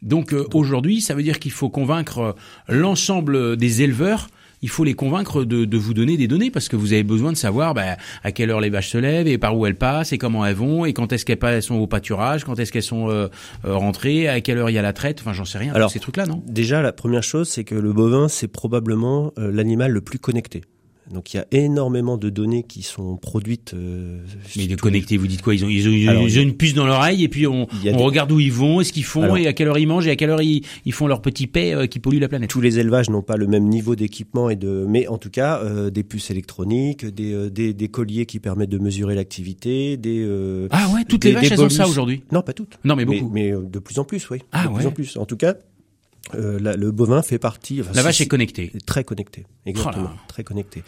Donc 0.00 0.32
euh, 0.32 0.46
aujourd'hui, 0.54 1.00
ça 1.00 1.14
veut 1.14 1.24
dire 1.24 1.38
qu'il 1.38 1.50
faut 1.50 1.70
convaincre 1.70 2.36
l'ensemble 2.68 3.56
des 3.56 3.82
éleveurs 3.82 4.28
il 4.62 4.68
faut 4.68 4.84
les 4.84 4.94
convaincre 4.94 5.44
de, 5.44 5.64
de, 5.64 5.78
vous 5.78 5.94
donner 5.94 6.16
des 6.16 6.28
données 6.28 6.50
parce 6.50 6.68
que 6.68 6.76
vous 6.76 6.92
avez 6.92 7.02
besoin 7.02 7.32
de 7.32 7.36
savoir 7.36 7.74
bah, 7.74 7.96
à 8.22 8.32
quelle 8.32 8.50
heure 8.50 8.60
les 8.60 8.70
vaches 8.70 8.90
se 8.90 8.98
lèvent 8.98 9.28
et 9.28 9.38
par 9.38 9.56
où 9.56 9.66
elles 9.66 9.76
passent 9.76 10.12
et 10.12 10.18
comment 10.18 10.44
elles 10.44 10.54
vont 10.54 10.84
et 10.84 10.92
quand 10.92 11.12
est-ce 11.12 11.24
qu'elles 11.24 11.62
sont 11.62 11.76
au 11.76 11.86
pâturage, 11.86 12.44
quand 12.44 12.58
est-ce 12.58 12.72
qu'elles 12.72 12.82
sont 12.82 13.08
euh, 13.08 13.28
rentrées, 13.64 14.28
à 14.28 14.40
quelle 14.40 14.58
heure 14.58 14.70
il 14.70 14.74
y 14.74 14.78
a 14.78 14.82
la 14.82 14.92
traite. 14.92 15.20
Enfin, 15.20 15.32
j'en 15.32 15.44
sais 15.44 15.58
rien. 15.58 15.72
Alors 15.74 15.90
ces 15.90 16.00
trucs-là, 16.00 16.26
non? 16.26 16.42
Déjà, 16.46 16.82
la 16.82 16.92
première 16.92 17.22
chose, 17.22 17.48
c'est 17.48 17.64
que 17.64 17.74
le 17.74 17.92
bovin, 17.92 18.28
c'est 18.28 18.48
probablement 18.48 19.32
euh, 19.38 19.50
l'animal 19.52 19.92
le 19.92 20.00
plus 20.00 20.18
connecté. 20.18 20.62
Donc 21.12 21.32
il 21.32 21.38
y 21.38 21.40
a 21.40 21.46
énormément 21.52 22.16
de 22.16 22.28
données 22.28 22.62
qui 22.62 22.82
sont 22.82 23.16
produites. 23.16 23.74
Euh, 23.74 24.20
Mais 24.56 24.66
de 24.66 24.76
connectés, 24.76 25.16
vous 25.16 25.26
dites 25.26 25.42
quoi? 25.42 25.54
Ils 25.54 25.64
ont, 25.64 25.68
ils 25.68 25.88
ont, 25.88 26.10
Alors, 26.10 26.22
ils 26.22 26.38
ont 26.38 26.42
une 26.42 26.54
puce 26.54 26.74
dans 26.74 26.86
l'oreille 26.86 27.24
et 27.24 27.28
puis 27.28 27.46
on, 27.46 27.66
on 27.66 27.82
des... 27.82 27.92
regarde 27.92 28.30
où 28.32 28.40
ils 28.40 28.52
vont, 28.52 28.82
ce 28.82 28.92
qu'ils 28.92 29.04
font 29.04 29.22
Alors, 29.22 29.38
et 29.38 29.46
à 29.46 29.52
quelle 29.52 29.68
heure 29.68 29.78
ils 29.78 29.86
mangent 29.86 30.06
et 30.06 30.10
à 30.10 30.16
quelle 30.16 30.30
heure 30.30 30.42
ils, 30.42 30.64
ils 30.84 30.92
font 30.92 31.06
leur 31.06 31.22
petit 31.22 31.46
paix 31.46 31.74
euh, 31.74 31.86
qui 31.86 31.98
pollue 31.98 32.18
la 32.20 32.28
planète. 32.28 32.50
Tous 32.50 32.60
les 32.60 32.78
élevages 32.78 33.08
n'ont 33.10 33.22
pas 33.22 33.36
le 33.36 33.46
même 33.46 33.64
niveau 33.64 33.96
d'équipement 33.96 34.50
et 34.50 34.56
de, 34.56 34.84
mais 34.88 35.06
en 35.08 35.18
tout 35.18 35.30
cas 35.30 35.60
euh, 35.62 35.90
des 35.90 36.02
puces 36.02 36.30
électroniques, 36.30 37.06
des, 37.06 37.32
euh, 37.32 37.50
des, 37.50 37.72
des, 37.72 37.88
colliers 37.88 38.26
qui 38.26 38.38
permettent 38.38 38.70
de 38.70 38.78
mesurer 38.78 39.14
l'activité, 39.14 39.96
des. 39.96 40.26
Ah 40.70 40.88
ouais, 40.94 41.04
toutes 41.04 41.24
les 41.24 41.32
vaches 41.32 41.52
elles 41.52 41.62
ont 41.62 41.68
ça 41.68 41.86
aujourd'hui? 41.86 42.22
Non, 42.32 42.42
pas 42.42 42.52
toutes. 42.52 42.78
Non, 42.84 42.96
mais 42.96 43.04
beaucoup. 43.04 43.30
Mais, 43.32 43.52
mais, 43.52 43.68
de 43.68 43.78
plus 43.78 43.98
en 43.98 44.04
plus, 44.04 44.28
oui. 44.30 44.38
Ah 44.52 44.64
de 44.64 44.68
ouais. 44.68 44.74
plus 44.76 44.86
en 44.86 44.90
plus. 44.90 45.16
En 45.16 45.24
tout 45.24 45.36
cas, 45.36 45.54
Euh, 46.34 46.58
la- 46.60 46.76
le 46.76 46.90
bovin 46.90 47.22
fait 47.22 47.38
partie. 47.38 47.80
enfin, 47.80 47.90
La 47.94 48.02
vache 48.02 48.20
est 48.20 48.26
connectée. 48.28 48.72
Très 48.86 49.04
connecté, 49.04 49.46
exactement, 49.66 50.10
Oh 50.14 50.18
très 50.28 50.44
connecté. 50.44 50.82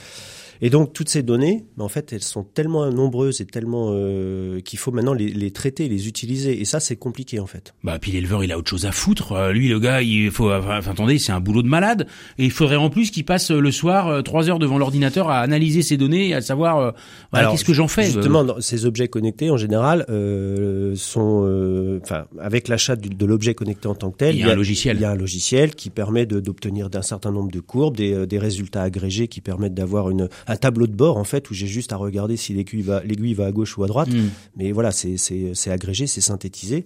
Et 0.62 0.70
donc 0.70 0.92
toutes 0.92 1.08
ces 1.08 1.22
données, 1.22 1.64
ben, 1.76 1.84
en 1.84 1.88
fait, 1.88 2.12
elles 2.12 2.22
sont 2.22 2.42
tellement 2.44 2.90
nombreuses 2.90 3.40
et 3.40 3.46
tellement 3.46 3.88
euh, 3.92 4.60
qu'il 4.60 4.78
faut 4.78 4.90
maintenant 4.92 5.14
les, 5.14 5.28
les 5.28 5.50
traiter, 5.50 5.88
les 5.88 6.06
utiliser. 6.08 6.60
Et 6.60 6.64
ça, 6.64 6.80
c'est 6.80 6.96
compliqué 6.96 7.40
en 7.40 7.46
fait. 7.46 7.74
Bah 7.82 7.98
puis 7.98 8.12
l'éleveur 8.12 8.44
il 8.44 8.52
a 8.52 8.58
autre 8.58 8.68
chose 8.70 8.86
à 8.86 8.92
foutre. 8.92 9.32
Euh, 9.32 9.52
lui 9.52 9.68
le 9.68 9.78
gars 9.80 10.02
il 10.02 10.30
faut 10.30 10.52
enfin, 10.52 10.80
attendez 10.86 11.18
c'est 11.18 11.32
un 11.32 11.40
boulot 11.40 11.62
de 11.62 11.68
malade 11.68 12.06
et 12.38 12.44
il 12.44 12.50
faudrait 12.50 12.76
en 12.76 12.90
plus 12.90 13.10
qu'il 13.10 13.24
passe 13.24 13.50
euh, 13.50 13.58
le 13.60 13.70
soir 13.70 14.08
euh, 14.08 14.22
trois 14.22 14.48
heures 14.50 14.58
devant 14.58 14.78
l'ordinateur 14.78 15.28
à 15.30 15.40
analyser 15.40 15.82
ses 15.82 15.96
données 15.96 16.28
et 16.28 16.34
à 16.34 16.40
savoir 16.40 16.78
euh, 16.78 16.90
voilà, 17.32 17.50
qu'est-ce 17.50 17.64
que 17.64 17.72
j'en 17.74 17.88
fais. 17.88 18.04
Justement, 18.04 18.44
dans- 18.44 18.60
ces 18.60 18.84
objets 18.86 19.08
connectés, 19.08 19.50
en 19.50 19.56
général, 19.56 20.04
euh, 20.08 20.94
sont, 20.96 21.42
euh, 21.46 22.00
enfin, 22.02 22.24
avec 22.38 22.68
l'achat 22.68 22.96
de 22.96 23.26
l'objet 23.26 23.54
connecté 23.54 23.88
en 23.88 23.94
tant 23.94 24.10
que 24.10 24.18
tel, 24.18 24.34
Il 24.36 24.40
y 24.40 24.44
a 24.44 24.50
un 24.50 24.54
logiciel. 24.54 24.96
Il 24.96 25.02
y 25.02 25.04
a 25.04 25.10
un 25.10 25.16
logiciel 25.16 25.74
qui 25.74 25.90
permet 25.90 26.26
d'obtenir 26.26 26.90
d'un 26.90 27.02
certain 27.02 27.30
nombre 27.32 27.50
de 27.50 27.60
courbes, 27.60 27.96
des, 27.96 28.26
des 28.26 28.38
résultats 28.38 28.82
agrégés 28.82 29.28
qui 29.28 29.40
permettent 29.40 29.74
d'avoir 29.74 30.10
une 30.10 30.28
un 30.50 30.56
tableau 30.56 30.88
de 30.88 30.94
bord 30.94 31.16
en 31.16 31.24
fait 31.24 31.48
où 31.50 31.54
j'ai 31.54 31.68
juste 31.68 31.92
à 31.92 31.96
regarder 31.96 32.36
si 32.36 32.52
l'aiguille 32.52 32.82
va 32.82 33.02
l'aiguille 33.04 33.34
va 33.34 33.46
à 33.46 33.52
gauche 33.52 33.78
ou 33.78 33.84
à 33.84 33.86
droite. 33.86 34.08
Hmm. 34.08 34.30
Mais 34.56 34.72
voilà, 34.72 34.90
c'est 34.90 35.16
c'est 35.16 35.52
c'est 35.54 35.70
agrégé, 35.70 36.08
c'est 36.08 36.20
synthétisé. 36.20 36.84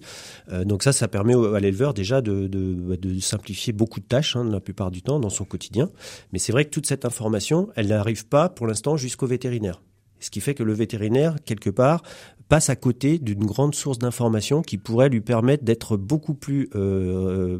Euh, 0.51 0.63
donc 0.65 0.83
ça, 0.83 0.93
ça 0.93 1.07
permet 1.07 1.33
à 1.33 1.59
l'éleveur 1.59 1.95
déjà 1.95 2.21
de, 2.21 2.45
de, 2.47 2.95
de 2.95 3.19
simplifier 3.19 3.73
beaucoup 3.73 3.99
de 3.99 4.05
tâches 4.05 4.35
hein, 4.35 4.43
la 4.43 4.59
plupart 4.59 4.91
du 4.91 5.01
temps 5.01 5.19
dans 5.19 5.29
son 5.29 5.45
quotidien. 5.45 5.89
Mais 6.31 6.37
c'est 6.39 6.51
vrai 6.51 6.65
que 6.65 6.69
toute 6.69 6.85
cette 6.85 7.05
information, 7.05 7.69
elle 7.75 7.87
n'arrive 7.87 8.27
pas 8.27 8.49
pour 8.49 8.67
l'instant 8.67 8.97
jusqu'au 8.97 9.25
vétérinaire. 9.25 9.81
Ce 10.19 10.29
qui 10.29 10.41
fait 10.41 10.53
que 10.53 10.63
le 10.63 10.73
vétérinaire, 10.73 11.35
quelque 11.43 11.71
part, 11.71 12.03
passe 12.47 12.69
à 12.69 12.75
côté 12.75 13.17
d'une 13.17 13.45
grande 13.45 13.73
source 13.73 13.97
d'information 13.97 14.61
qui 14.61 14.77
pourrait 14.77 15.09
lui 15.09 15.21
permettre 15.21 15.63
d'être 15.63 15.97
beaucoup 15.97 16.35
plus 16.35 16.69
euh, 16.75 17.59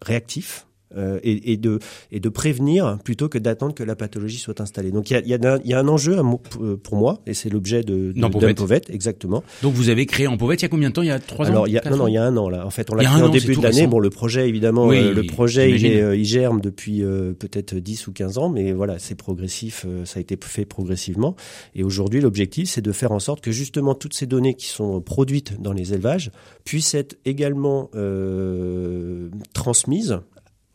réactif. 0.00 0.66
Euh, 0.96 1.18
et, 1.22 1.52
et 1.52 1.56
de, 1.56 1.78
et 2.10 2.20
de 2.20 2.28
prévenir 2.28 2.98
plutôt 3.04 3.28
que 3.28 3.38
d'attendre 3.38 3.74
que 3.74 3.82
la 3.82 3.96
pathologie 3.96 4.38
soit 4.38 4.60
installée. 4.60 4.90
Donc 4.90 5.10
il 5.10 5.14
y 5.14 5.16
a, 5.16 5.20
y 5.20 5.34
a 5.34 5.58
y 5.64 5.72
a 5.74 5.78
un 5.78 5.88
enjeu 5.88 6.20
mo- 6.22 6.40
pour 6.82 6.96
moi, 6.96 7.20
et 7.26 7.34
c'est 7.34 7.48
l'objet 7.50 7.82
de, 7.82 8.12
de, 8.12 8.20
d'Empovette, 8.20 8.90
exactement. 8.90 9.42
Donc 9.62 9.74
vous 9.74 9.88
avez 9.88 10.06
créé 10.06 10.26
en 10.26 10.36
Povette 10.36 10.60
il 10.62 10.64
y 10.64 10.66
a 10.66 10.68
combien 10.68 10.88
de 10.90 10.94
temps? 10.94 11.02
Il 11.02 11.08
y 11.08 11.10
a 11.10 11.18
trois 11.18 11.46
ans 11.46 11.50
Alors 11.50 11.68
il 11.68 11.72
y 11.72 11.78
a, 11.78 11.90
non, 11.90 11.96
non, 11.96 12.04
ans? 12.04 12.06
il 12.08 12.14
y 12.14 12.18
a 12.18 12.24
un 12.24 12.36
an 12.36 12.48
là. 12.48 12.66
En 12.66 12.70
fait, 12.70 12.90
on 12.90 12.94
l'a 12.94 13.04
créé 13.04 13.22
en 13.22 13.26
an, 13.26 13.28
début 13.30 13.54
de 13.56 13.62
l'année. 13.62 13.86
Bon, 13.86 13.98
le 13.98 14.10
projet 14.10 14.48
évidemment, 14.48 14.86
Oui, 14.86 14.98
euh, 14.98 15.12
le 15.14 15.22
projet 15.24 15.70
il, 15.70 15.84
est, 15.86 16.00
euh, 16.02 16.16
il 16.16 16.24
germe 16.24 16.60
depuis 16.60 17.02
euh, 17.02 17.32
peut-être 17.32 17.74
10 17.74 18.06
ou 18.06 18.12
15 18.12 18.38
ans, 18.38 18.48
mais 18.48 18.72
voilà, 18.72 18.98
c'est 18.98 19.14
progressif, 19.14 19.84
euh, 19.86 20.04
ça 20.04 20.18
a 20.18 20.20
été 20.20 20.36
fait 20.40 20.64
progressivement. 20.64 21.36
Et 21.74 21.82
aujourd'hui, 21.84 22.20
l'objectif, 22.20 22.68
c'est 22.68 22.82
de 22.82 22.92
faire 22.92 23.12
en 23.12 23.18
sorte 23.18 23.40
que 23.42 23.50
justement 23.52 23.94
toutes 23.94 24.14
ces 24.14 24.26
données 24.26 24.54
qui 24.54 24.66
sont 24.66 25.00
produites 25.00 25.60
dans 25.60 25.72
les 25.72 25.92
élevages 25.94 26.30
puissent 26.64 26.94
être 26.94 27.16
également 27.24 27.90
euh, 27.94 29.28
transmises 29.54 30.20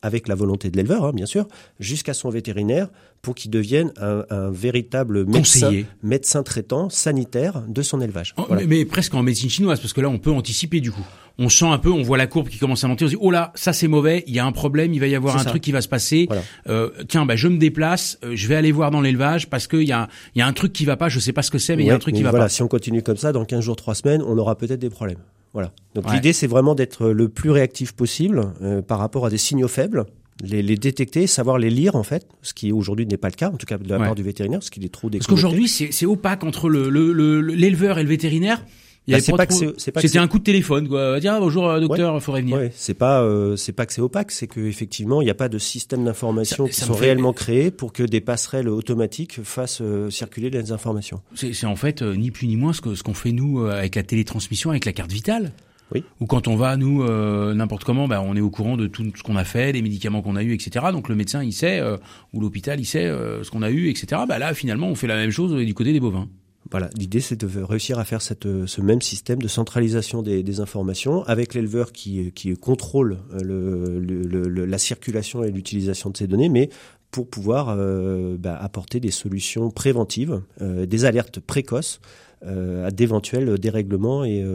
avec 0.08 0.28
la 0.28 0.34
volonté 0.36 0.72
de 0.72 0.78
l'éleveur, 0.78 1.06
hein, 1.06 1.12
bien 1.14 1.26
sûr, 1.28 1.48
jusqu'à 1.80 2.14
son 2.16 2.30
vétérinaire 2.30 2.88
pour 3.22 3.36
qu'il 3.36 3.52
devienne 3.52 3.92
un, 3.98 4.24
un 4.30 4.50
véritable 4.50 5.26
médecin, 5.26 5.72
médecin 6.02 6.44
traitant 6.44 6.90
sanitaire 6.90 7.64
de 7.68 7.82
son 7.82 8.00
élevage. 8.02 8.34
Oh, 8.38 8.46
Voilà. 8.48 8.64
mais, 8.64 8.78
mais 8.78 8.86
presque 8.86 9.14
en 9.14 9.22
médecine 9.24 9.50
chinoise, 9.50 9.80
parce 9.80 9.94
que 9.94 10.02
là, 10.02 10.10
on 10.10 10.18
peut 10.20 10.32
anticiper 10.32 10.80
du 10.82 10.92
coup. 10.92 11.06
On 11.40 11.50
sent 11.50 11.66
un 11.68 11.78
peu, 11.78 11.92
on 11.92 12.02
voit 12.02 12.18
la 12.18 12.26
courbe 12.26 12.48
qui 12.50 12.58
commence 12.58 12.84
à 12.84 12.88
monter, 12.88 13.06
on 13.06 13.08
se 13.10 13.14
dit, 13.14 13.20
oh 13.22 13.30
là, 13.30 13.52
ça 13.54 13.72
c'est 13.74 13.88
mauvais, 13.88 14.24
il 14.26 14.34
y 14.34 14.40
a 14.40 14.46
un 14.46 14.52
problème, 14.52 14.94
il 14.94 15.00
va 15.00 15.06
y 15.08 15.14
avoir 15.16 15.36
un 15.36 15.44
ça. 15.44 15.50
truc 15.52 15.62
qui 15.62 15.72
va 15.72 15.82
se 15.82 15.88
passer. 15.88 16.26
Voilà. 16.28 16.42
Euh, 16.68 16.90
tiens, 17.08 17.26
bah, 17.26 17.36
je 17.36 17.48
me 17.48 17.58
déplace, 17.58 18.18
euh, 18.24 18.32
je 18.36 18.48
vais 18.48 18.56
aller 18.56 18.72
voir 18.72 18.90
dans 18.90 19.02
l'élevage 19.02 19.48
parce 19.50 19.68
qu'il 19.68 19.84
y 19.84 19.92
a, 19.92 20.08
il 20.36 20.40
y 20.40 20.42
a 20.42 20.48
un 20.48 20.54
truc 20.54 20.74
qui 20.74 20.86
va 20.86 20.98
pas, 20.98 21.10
je 21.10 21.20
sais 21.20 21.34
pas 21.34 21.44
ce 21.44 21.52
que 21.52 21.60
c'est, 21.60 21.76
mais 21.76 21.84
il 21.84 21.88
y 21.88 21.92
a 21.92 21.96
un 21.96 22.00
truc 22.00 22.16
qui 22.16 22.24
va 22.24 22.30
voilà, 22.32 22.46
pas. 22.46 22.50
si 22.50 22.64
on 22.64 22.68
continue 22.68 23.04
comme 23.04 23.18
ça, 23.18 23.34
dans 23.34 23.46
15 23.46 23.64
jours, 23.64 23.76
3 23.76 23.94
semaines, 23.96 24.24
on 24.26 24.38
aura 24.38 24.58
peut-être 24.58 24.80
des 24.80 24.90
problèmes. 24.90 25.20
Voilà. 25.58 25.72
Donc 25.96 26.06
Ouais. 26.08 26.14
l'idée, 26.14 26.34
c'est 26.34 26.46
vraiment 26.46 26.76
d'être 26.76 27.08
le 27.10 27.30
plus 27.30 27.50
réactif 27.50 27.94
possible 27.94 28.52
euh, 28.62 28.84
par 28.84 29.00
rapport 29.00 29.26
à 29.26 29.32
des 29.32 29.40
signaux 29.40 29.68
faibles, 29.68 30.06
les, 30.44 30.62
les 30.62 30.76
détecter, 30.78 31.26
savoir 31.26 31.58
les 31.58 31.72
lire 31.72 31.96
en 31.96 32.04
fait, 32.04 32.28
ce 32.44 32.54
qui 32.54 32.72
aujourd'hui 32.72 33.08
n'est 33.08 33.18
pas 33.18 33.30
le 33.30 33.34
cas, 33.34 33.50
en 33.50 33.58
tout 33.58 33.66
cas 33.66 33.80
de 33.80 33.90
la 33.90 33.98
Ouais. 33.98 34.06
part 34.06 34.14
du 34.14 34.22
vétérinaire, 34.22 34.60
parce 34.60 34.70
qu'il 34.70 34.86
est 34.86 34.90
trop 34.94 35.10
Parce 35.10 35.26
déconnecté. 35.26 35.34
qu'aujourd'hui, 35.34 35.68
c'est 35.68 36.06
opaque 36.06 36.44
entre 36.44 36.70
le 36.70 36.90
le- 36.92 37.12
le- 37.12 37.42
l'éleveur 37.42 37.98
et 37.98 38.04
le 38.04 38.10
vétérinaire. 38.10 38.64
Bah, 39.08 39.20
c'est 39.22 39.32
pas 39.32 39.46
trop- 39.46 39.74
c'est 39.78 39.92
pas 39.92 40.02
C'était 40.02 40.18
un 40.20 40.28
coup 40.28 40.40
de 40.40 40.44
téléphone, 40.44 40.88
quoi. 40.90 41.20
Dire, 41.20 41.34
ah, 41.36 41.40
bonjour, 41.40 41.70
euh, 41.70 41.80
docteur, 41.80 42.22
faudrait 42.22 42.42
venir. 42.42 42.58
Ouais, 42.58 42.72
c'est 42.76 42.94
pas 42.94 43.22
euh, 43.22 43.56
c'est 43.56 43.72
pas 43.72 43.86
que 43.86 43.94
c'est 43.94 44.02
opaque, 44.02 44.32
c'est 44.32 44.48
que 44.48 44.60
effectivement 44.60 45.22
il 45.22 45.26
n'y 45.26 45.32
a 45.32 45.36
pas 45.36 45.48
de 45.50 45.58
système 45.58 46.04
d'information 46.04 46.66
qui 46.68 46.74
sont 46.74 46.94
fait- 46.94 47.06
réellement 47.06 47.32
créés 47.34 47.72
pour 47.72 47.94
que 47.94 48.04
des 48.04 48.20
passerelles 48.22 48.68
automatiques 48.68 49.42
fassent 49.44 49.82
euh, 49.82 50.10
circuler 50.10 50.50
les 50.50 50.72
informations. 50.74 51.22
C'est 51.36 51.66
en 51.66 51.76
fait 51.78 52.02
euh, 52.02 52.16
ni 52.16 52.32
plus 52.32 52.48
ni 52.48 52.58
moins 52.58 52.74
ce 52.74 52.82
que 52.82 52.96
ce 52.96 53.04
qu'on 53.04 53.14
fait 53.14 53.32
nous 53.32 53.62
euh, 53.62 53.72
avec 53.78 53.96
la 53.96 54.04
télétransmission, 54.04 54.72
avec 54.72 54.84
la 54.86 54.92
carte 54.94 55.12
vitale. 55.12 55.54
Oui. 55.96 56.04
Ou 56.20 56.26
quand 56.26 56.50
on 56.50 56.58
va 56.58 56.76
nous 56.76 57.02
euh, 57.04 57.54
n'importe 57.54 57.86
comment, 57.86 58.10
bah, 58.10 58.22
on 58.22 58.36
est 58.36 58.42
au 58.42 58.50
courant 58.50 58.76
de 58.76 58.88
tout 58.88 59.06
ce 59.16 59.24
qu'on 59.24 59.38
a 59.38 59.46
fait, 59.46 59.72
les 59.72 59.82
médicaments 59.82 60.22
qu'on 60.22 60.36
a 60.36 60.44
eu, 60.44 60.54
etc. 60.54 60.88
Donc 60.92 61.08
le 61.08 61.16
médecin 61.16 61.42
il 61.46 61.54
sait 61.54 61.80
euh, 61.80 61.96
ou 62.34 62.42
l'hôpital 62.42 62.78
il 62.78 62.86
sait 62.86 63.06
euh, 63.06 63.42
ce 63.46 63.52
qu'on 63.52 63.62
a 63.62 63.70
eu, 63.70 63.88
etc. 63.88 64.24
Bah 64.28 64.38
là 64.38 64.54
finalement 64.54 64.88
on 64.90 64.96
fait 64.96 65.08
la 65.08 65.16
même 65.16 65.32
chose 65.32 65.56
du 65.56 65.74
côté 65.74 65.94
des 65.94 66.02
bovins. 66.02 66.28
Voilà, 66.72 66.90
l'idée 66.98 67.22
c'est 67.22 67.40
de 67.40 67.62
réussir 67.62 68.00
à 68.00 68.04
faire 68.04 68.20
euh, 68.46 68.68
ce 68.68 68.82
même 68.82 69.02
système 69.02 69.42
de 69.42 69.48
centralisation 69.48 70.22
des, 70.22 70.60
informations 70.60 71.24
avec 71.24 71.54
l'éleveur 71.54 71.92
qui, 71.92 72.32
contrôle 72.60 73.20
euh, 73.34 74.66
la 74.66 74.78
circulation 74.78 75.44
et 75.44 75.52
l'utilisation 75.52 76.10
de 76.10 76.18
ces 76.18 76.28
données, 76.28 76.50
mais 76.50 76.70
pour 77.12 77.30
pouvoir 77.30 77.70
euh, 77.70 78.38
bah, 78.38 78.58
apporter 78.58 79.00
des 79.00 79.12
solutions 79.12 79.70
préventives, 79.70 80.42
des 80.62 81.06
alertes 81.06 81.40
précoces 81.40 82.00
à 82.46 82.92
d'éventuels 82.92 83.58
dérèglements 83.58 84.24
et 84.24 84.46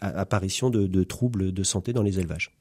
apparition 0.00 0.70
de, 0.70 0.86
de 0.86 1.04
troubles 1.04 1.52
de 1.52 1.62
santé 1.64 1.92
dans 1.92 2.02
les 2.02 2.20
élevages. 2.20 2.52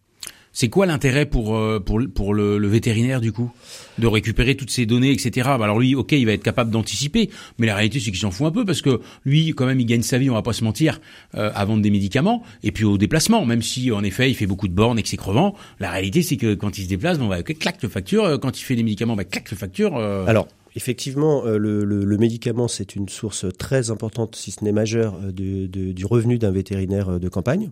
C'est 0.54 0.68
quoi 0.70 0.86
l'intérêt 0.86 1.26
pour 1.26 1.56
euh, 1.56 1.80
pour 1.80 2.02
pour 2.14 2.34
le, 2.34 2.58
le 2.58 2.68
vétérinaire 2.68 3.22
du 3.22 3.32
coup 3.32 3.50
de 3.98 4.06
récupérer 4.08 4.56
toutes 4.56 4.70
ces 4.70 4.86
données, 4.86 5.12
etc. 5.12 5.32
Bah 5.58 5.64
alors 5.64 5.80
lui, 5.80 5.96
ok, 5.96 6.12
il 6.12 6.26
va 6.26 6.34
être 6.34 6.44
capable 6.44 6.72
d'anticiper, 6.72 7.30
mais 7.58 7.68
la 7.68 7.76
réalité 7.76 8.00
c'est 8.02 8.12
qu'il 8.12 8.20
s'en 8.20 8.32
fout 8.32 8.48
un 8.48 8.52
peu 8.52 8.66
parce 8.66 8.82
que 8.82 9.00
lui, 9.26 9.52
quand 9.52 9.66
même, 9.66 9.80
il 9.80 9.86
gagne 9.86 10.02
sa 10.02 10.18
vie, 10.18 10.30
on 10.30 10.34
va 10.34 10.42
pas 10.42 10.52
se 10.54 10.64
mentir, 10.64 11.00
euh, 11.36 11.52
à 11.56 11.64
vendre 11.66 11.82
des 11.82 11.90
médicaments 11.92 12.44
et 12.64 12.72
puis 12.72 12.84
au 12.84 12.98
déplacement. 12.98 13.46
Même 13.46 13.62
si 13.62 13.92
en 13.92 14.04
effet 14.04 14.30
il 14.30 14.36
fait 14.36 14.46
beaucoup 14.48 14.68
de 14.68 14.74
bornes 14.74 15.00
et 15.00 15.04
que 15.04 15.10
c'est 15.10 15.18
crevant, 15.18 15.56
la 15.80 15.90
réalité 15.90 16.22
c'est 16.22 16.38
que 16.38 16.54
quand 16.56 16.78
il 16.78 16.84
se 16.84 16.90
déplace, 16.90 17.18
bon, 17.18 17.28
bah, 17.28 17.44
clac 17.44 17.82
le 17.82 17.90
facture. 17.90 18.26
Euh, 18.26 18.38
Quand 18.38 18.60
il 18.60 18.64
fait 18.64 18.76
des 18.76 18.84
médicaments, 18.84 19.16
bah, 19.16 19.24
clac 19.24 19.50
le 19.52 19.56
facture. 19.58 19.96
euh. 19.98 20.26
Alors, 20.26 20.48
effectivement, 20.76 21.46
euh, 21.46 21.58
le, 21.58 21.84
le- 21.86 22.04
le 22.04 22.18
médicament, 22.18 22.68
c'est 22.68 22.96
une 22.96 23.08
source 23.08 23.46
très 23.58 23.90
importante, 23.92 24.36
si 24.36 24.52
ce 24.52 24.64
n'est 24.66 24.72
majeure, 24.74 25.18
de- 25.20 25.68
de- 25.68 25.92
du 25.94 26.06
revenu 26.06 26.38
d'un 26.40 26.52
vétérinaire 26.52 27.20
de 27.20 27.30
campagne. 27.30 27.70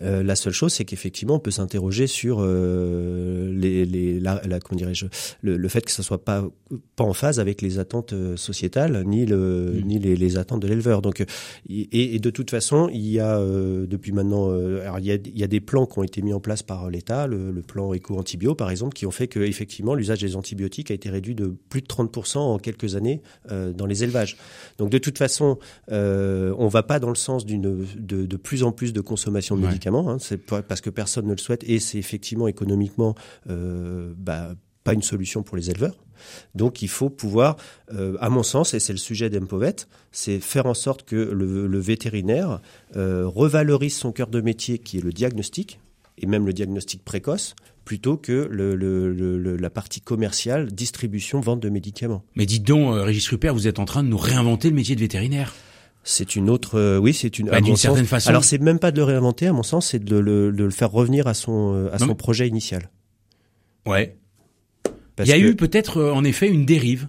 Euh, 0.00 0.22
la 0.22 0.36
seule 0.36 0.52
chose, 0.52 0.72
c'est 0.72 0.84
qu'effectivement, 0.84 1.36
on 1.36 1.38
peut 1.38 1.50
s'interroger 1.50 2.06
sur 2.06 2.38
euh, 2.40 3.52
les, 3.54 3.84
les- 3.84 4.20
la, 4.20 4.42
la- 4.46 4.60
comment 4.60 4.76
dirais-je, 4.76 5.06
le, 5.42 5.56
le 5.56 5.68
fait 5.68 5.82
que 5.84 5.90
ça 5.90 6.02
soit 6.02 6.24
pas 6.24 6.44
pas 6.96 7.04
en 7.04 7.12
phase 7.12 7.40
avec 7.40 7.62
les 7.62 7.78
attentes 7.78 8.12
euh, 8.12 8.36
sociétales 8.36 9.04
ni 9.06 9.24
le 9.26 9.36
Mm. 9.76 9.86
ni 9.86 9.98
les, 9.98 10.16
les 10.16 10.36
attentes 10.38 10.60
de 10.60 10.66
l'éleveur. 10.68 11.02
Donc, 11.02 11.20
euh, 11.20 11.24
et, 11.68 12.14
et 12.14 12.18
de 12.18 12.30
toute 12.30 12.50
façon, 12.50 12.88
il 12.92 13.06
y 13.06 13.20
a 13.20 13.38
euh, 13.38 13.86
depuis 13.86 14.12
maintenant, 14.12 14.50
euh, 14.50 14.82
alors 14.82 14.98
il 14.98 15.06
y 15.06 15.12
a, 15.12 15.14
il 15.14 15.38
y 15.38 15.44
a 15.44 15.46
des 15.46 15.60
plans 15.60 15.86
qui 15.86 15.98
ont 15.98 16.02
été 16.02 16.20
mis 16.22 16.32
en 16.32 16.40
place 16.40 16.62
par 16.62 16.90
l'État, 16.90 17.26
le, 17.26 17.50
le 17.50 17.62
plan 17.62 17.92
éco-antibio 17.92 18.54
par 18.54 18.70
exemple, 18.70 18.94
qui 18.94 19.06
ont 19.06 19.10
fait 19.10 19.28
que 19.28 19.40
effectivement 19.40 19.94
l'usage 19.94 20.20
des 20.20 20.36
antibiotiques 20.36 20.90
a 20.90 20.94
été 20.94 21.08
réduit 21.10 21.34
de 21.34 21.54
plus 21.68 21.80
de 21.80 21.86
30% 21.86 22.38
en 22.38 22.58
quelques 22.58 22.96
années 22.96 23.22
euh, 23.50 23.72
dans 23.72 23.86
les 23.86 24.02
élevages. 24.04 24.36
Donc 24.78 24.90
de 24.90 24.98
toute 24.98 25.16
façon, 25.18 25.58
euh, 25.92 26.54
on 26.58 26.68
va 26.68 26.82
pas 26.82 26.98
dans 26.98 27.08
le 27.10 27.14
sens 27.14 27.46
d'une 27.46 27.62
de, 27.96 28.26
de 28.26 28.36
plus 28.36 28.62
en 28.62 28.72
plus 28.72 28.92
de 28.92 29.00
consommation 29.00 29.56
de 29.56 29.62
Ouais. 29.66 29.72
Hein, 29.86 30.18
c'est 30.20 30.38
parce 30.38 30.80
que 30.80 30.90
personne 30.90 31.26
ne 31.26 31.32
le 31.32 31.38
souhaite 31.38 31.64
et 31.64 31.78
c'est 31.78 31.98
effectivement 31.98 32.48
économiquement 32.48 33.14
euh, 33.48 34.12
bah, 34.16 34.54
pas 34.84 34.92
une 34.92 35.02
solution 35.02 35.42
pour 35.42 35.56
les 35.56 35.70
éleveurs. 35.70 35.96
Donc 36.54 36.80
il 36.80 36.88
faut 36.88 37.10
pouvoir, 37.10 37.56
euh, 37.92 38.16
à 38.20 38.30
mon 38.30 38.42
sens, 38.42 38.72
et 38.72 38.80
c'est 38.80 38.92
le 38.92 38.98
sujet 38.98 39.28
d'Empovet, 39.28 39.76
c'est 40.12 40.40
faire 40.40 40.66
en 40.66 40.74
sorte 40.74 41.02
que 41.02 41.16
le, 41.16 41.78
vétérinaire 41.78 42.60
euh, 42.96 43.26
revalorise 43.26 43.96
son 43.96 44.12
cœur 44.12 44.28
de 44.28 44.40
métier 44.40 44.78
qui 44.78 44.98
est 44.98 45.02
le 45.02 45.12
diagnostic, 45.12 45.78
et 46.18 46.26
même 46.26 46.46
le 46.46 46.54
diagnostic 46.54 47.04
précoce, 47.04 47.54
plutôt 47.84 48.16
que 48.16 48.48
la 49.60 49.70
partie 49.70 50.00
commerciale, 50.00 50.72
distribution, 50.72 51.40
vente 51.40 51.60
de 51.60 51.68
médicaments. 51.68 52.24
Mais 52.34 52.46
dites 52.46 52.64
donc, 52.64 52.94
Régis 53.04 53.28
Rupert, 53.28 53.52
vous 53.52 53.68
êtes 53.68 53.78
en 53.78 53.84
train 53.84 54.02
de 54.02 54.08
nous 54.08 54.16
réinventer 54.16 54.70
le 54.70 54.74
métier 54.74 54.94
de 54.94 55.00
vétérinaire. 55.00 55.54
C'est 56.08 56.36
une 56.36 56.50
autre, 56.50 56.78
euh, 56.78 56.98
oui, 56.98 57.12
c'est 57.12 57.36
une. 57.40 57.48
Bah, 57.50 57.60
d'une 57.60 57.74
certaine 57.74 58.04
sens- 58.04 58.08
façon. 58.10 58.28
Alors 58.30 58.44
c'est 58.44 58.58
même 58.58 58.78
pas 58.78 58.92
de 58.92 58.98
le 58.98 59.02
réinventer, 59.04 59.48
à 59.48 59.52
mon 59.52 59.64
sens, 59.64 59.88
c'est 59.88 59.98
de 60.02 60.16
le, 60.16 60.52
de 60.52 60.62
le 60.64 60.70
faire 60.70 60.92
revenir 60.92 61.26
à 61.26 61.34
son 61.34 61.74
euh, 61.74 61.88
à 61.88 61.94
Non, 61.94 61.98
son 61.98 62.06
mais- 62.06 62.14
projet 62.14 62.46
initial. 62.46 62.90
Ouais. 63.86 64.16
Parce 65.16 65.28
Il 65.28 65.32
y 65.32 65.34
a 65.34 65.38
que- 65.40 65.50
eu 65.50 65.56
peut-être 65.56 65.98
euh, 65.98 66.12
en 66.12 66.22
effet 66.22 66.48
une 66.48 66.64
dérive. 66.64 67.08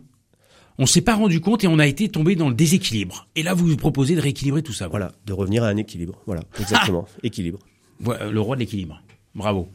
On 0.80 0.86
s'est 0.88 1.02
pas 1.02 1.14
rendu 1.16 1.42
compte 1.42 1.64
et 1.64 1.68
on 1.68 1.78
a 1.80 1.86
été 1.88 2.10
tombé 2.10 2.36
dans 2.36 2.50
le 2.50 2.56
déséquilibre. 2.56 3.28
Et 3.36 3.44
là, 3.44 3.54
vous 3.54 3.68
vous 3.68 3.78
proposez 3.78 4.16
de 4.16 4.22
rééquilibrer 4.22 4.62
tout 4.64 4.74
ça. 4.74 4.88
voilà, 4.88 5.12
de 5.28 5.34
revenir 5.34 5.64
à 5.64 5.68
un 5.70 5.78
équilibre. 5.78 6.20
Voilà, 6.26 6.42
exactement, 6.60 7.08
équilibre. 7.24 7.60
Le 8.04 8.40
roi 8.40 8.56
de 8.56 8.62
l'équilibre. 8.62 9.02
Bravo. 9.36 9.70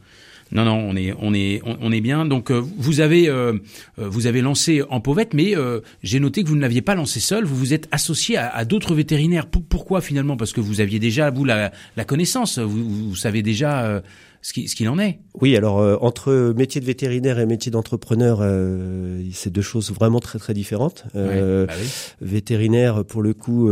Non, 0.53 0.65
non, 0.65 0.75
on 0.75 0.95
est, 0.95 1.13
on 1.19 1.33
est, 1.33 1.61
on, 1.65 1.77
on 1.81 1.91
est 1.91 1.99
bien. 2.01 2.25
Donc, 2.25 2.51
euh, 2.51 2.61
vous 2.77 2.99
avez, 2.99 3.27
euh, 3.27 3.53
euh, 3.99 4.07
vous 4.07 4.27
avez 4.27 4.41
lancé 4.41 4.83
en 4.89 5.01
Pauvette, 5.01 5.33
mais 5.33 5.57
euh, 5.57 5.79
j'ai 6.03 6.19
noté 6.19 6.43
que 6.43 6.47
vous 6.49 6.55
ne 6.55 6.61
l'aviez 6.61 6.81
pas 6.83 6.93
lancé 6.95 7.19
seul. 7.19 7.43
Vous 7.43 7.55
vous 7.55 7.73
êtes 7.73 7.87
associé 7.91 8.37
à, 8.37 8.49
à 8.49 8.63
d'autres 8.63 8.93
vétérinaires. 8.93 9.47
Pour- 9.47 9.63
pourquoi 9.63 9.99
finalement? 10.01 10.37
Parce 10.37 10.53
que 10.53 10.61
vous 10.61 10.79
aviez 10.79 10.99
déjà 10.99 11.31
vous 11.31 11.43
la, 11.43 11.71
la 11.97 12.05
connaissance. 12.05 12.59
Vous, 12.59 13.09
vous 13.09 13.15
savez 13.15 13.41
déjà 13.41 13.83
euh, 13.83 14.01
ce 14.43 14.53
qu'il 14.53 14.89
en 14.89 14.99
est. 14.99 15.19
Oui, 15.41 15.55
alors 15.55 15.79
euh, 15.79 15.95
entre 16.01 16.53
métier 16.55 16.79
de 16.81 16.85
vétérinaire 16.85 17.39
et 17.39 17.45
métier 17.45 17.71
d'entrepreneur, 17.71 18.39
euh, 18.41 19.23
c'est 19.31 19.51
deux 19.51 19.61
choses 19.61 19.91
vraiment 19.91 20.19
très 20.19 20.37
très 20.37 20.53
différentes. 20.53 21.05
Euh, 21.15 21.65
bah 21.65 21.73
vétérinaire, 22.21 23.05
pour 23.05 23.21
le 23.21 23.33
coup, 23.33 23.69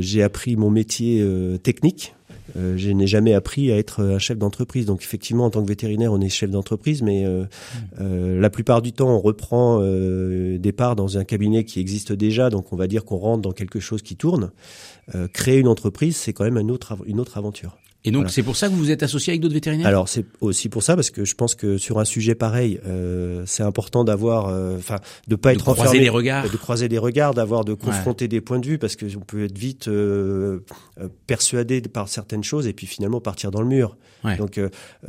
j'ai 0.00 0.22
appris 0.22 0.56
mon 0.56 0.70
métier 0.70 1.26
technique. 1.62 2.14
Je 2.54 2.90
n'ai 2.90 3.06
jamais 3.06 3.34
appris 3.34 3.72
à 3.72 3.78
être 3.78 4.02
un 4.02 4.18
chef 4.18 4.38
d'entreprise. 4.38 4.86
Donc 4.86 5.02
effectivement, 5.02 5.44
en 5.44 5.50
tant 5.50 5.62
que 5.62 5.68
vétérinaire, 5.68 6.12
on 6.12 6.20
est 6.20 6.28
chef 6.28 6.50
d'entreprise, 6.50 7.02
mais 7.02 7.24
mmh. 7.24 8.38
la 8.38 8.50
plupart 8.50 8.82
du 8.82 8.92
temps, 8.92 9.10
on 9.10 9.20
reprend 9.20 9.80
des 9.80 10.72
parts 10.72 10.96
dans 10.96 11.18
un 11.18 11.24
cabinet 11.24 11.64
qui 11.64 11.80
existe 11.80 12.12
déjà. 12.12 12.50
Donc 12.50 12.72
on 12.72 12.76
va 12.76 12.86
dire 12.86 13.04
qu'on 13.04 13.16
rentre 13.16 13.42
dans 13.42 13.52
quelque 13.52 13.80
chose 13.80 14.02
qui 14.02 14.16
tourne. 14.16 14.50
créer 15.32 15.58
une 15.58 15.68
entreprise, 15.68 16.16
c'est 16.16 16.32
quand 16.32 16.44
même 16.44 16.58
une 16.58 16.70
autre, 16.70 16.96
une 17.06 17.20
autre 17.20 17.38
aventure. 17.38 17.78
Et 18.04 18.10
donc 18.10 18.30
c'est 18.30 18.42
pour 18.42 18.56
ça 18.56 18.68
que 18.68 18.72
vous 18.72 18.78
vous 18.78 18.90
êtes 18.90 19.02
associé 19.02 19.32
avec 19.32 19.40
d'autres 19.40 19.54
vétérinaires? 19.54 19.86
Alors 19.86 20.08
c'est 20.08 20.24
aussi 20.40 20.68
pour 20.68 20.82
ça 20.82 20.96
parce 20.96 21.10
que 21.10 21.24
je 21.24 21.34
pense 21.34 21.54
que 21.54 21.78
sur 21.78 22.00
un 22.00 22.04
sujet 22.04 22.34
pareil, 22.34 22.80
euh, 22.84 23.44
c'est 23.46 23.62
important 23.62 24.02
d'avoir, 24.02 24.48
euh, 24.48 24.76
enfin, 24.76 24.98
de 25.28 25.36
pas 25.36 25.52
être 25.52 25.72
croiser 25.72 26.00
les 26.00 26.08
regards, 26.08 26.50
de 26.50 26.56
croiser 26.56 26.88
les 26.88 26.98
regards, 26.98 27.34
d'avoir 27.34 27.64
de 27.64 27.74
confronter 27.74 28.26
des 28.26 28.40
points 28.40 28.58
de 28.58 28.66
vue 28.66 28.78
parce 28.78 28.96
qu'on 28.96 29.20
peut 29.20 29.44
être 29.44 29.56
vite 29.56 29.86
euh, 29.86 30.60
euh, 31.00 31.08
persuadé 31.26 31.80
par 31.82 32.08
certaines 32.08 32.42
choses 32.42 32.66
et 32.66 32.72
puis 32.72 32.86
finalement 32.86 33.20
partir 33.20 33.50
dans 33.50 33.62
le 33.62 33.68
mur. 33.68 33.96
Ouais. 34.24 34.36
Donc 34.36 34.58
euh, 34.58 34.68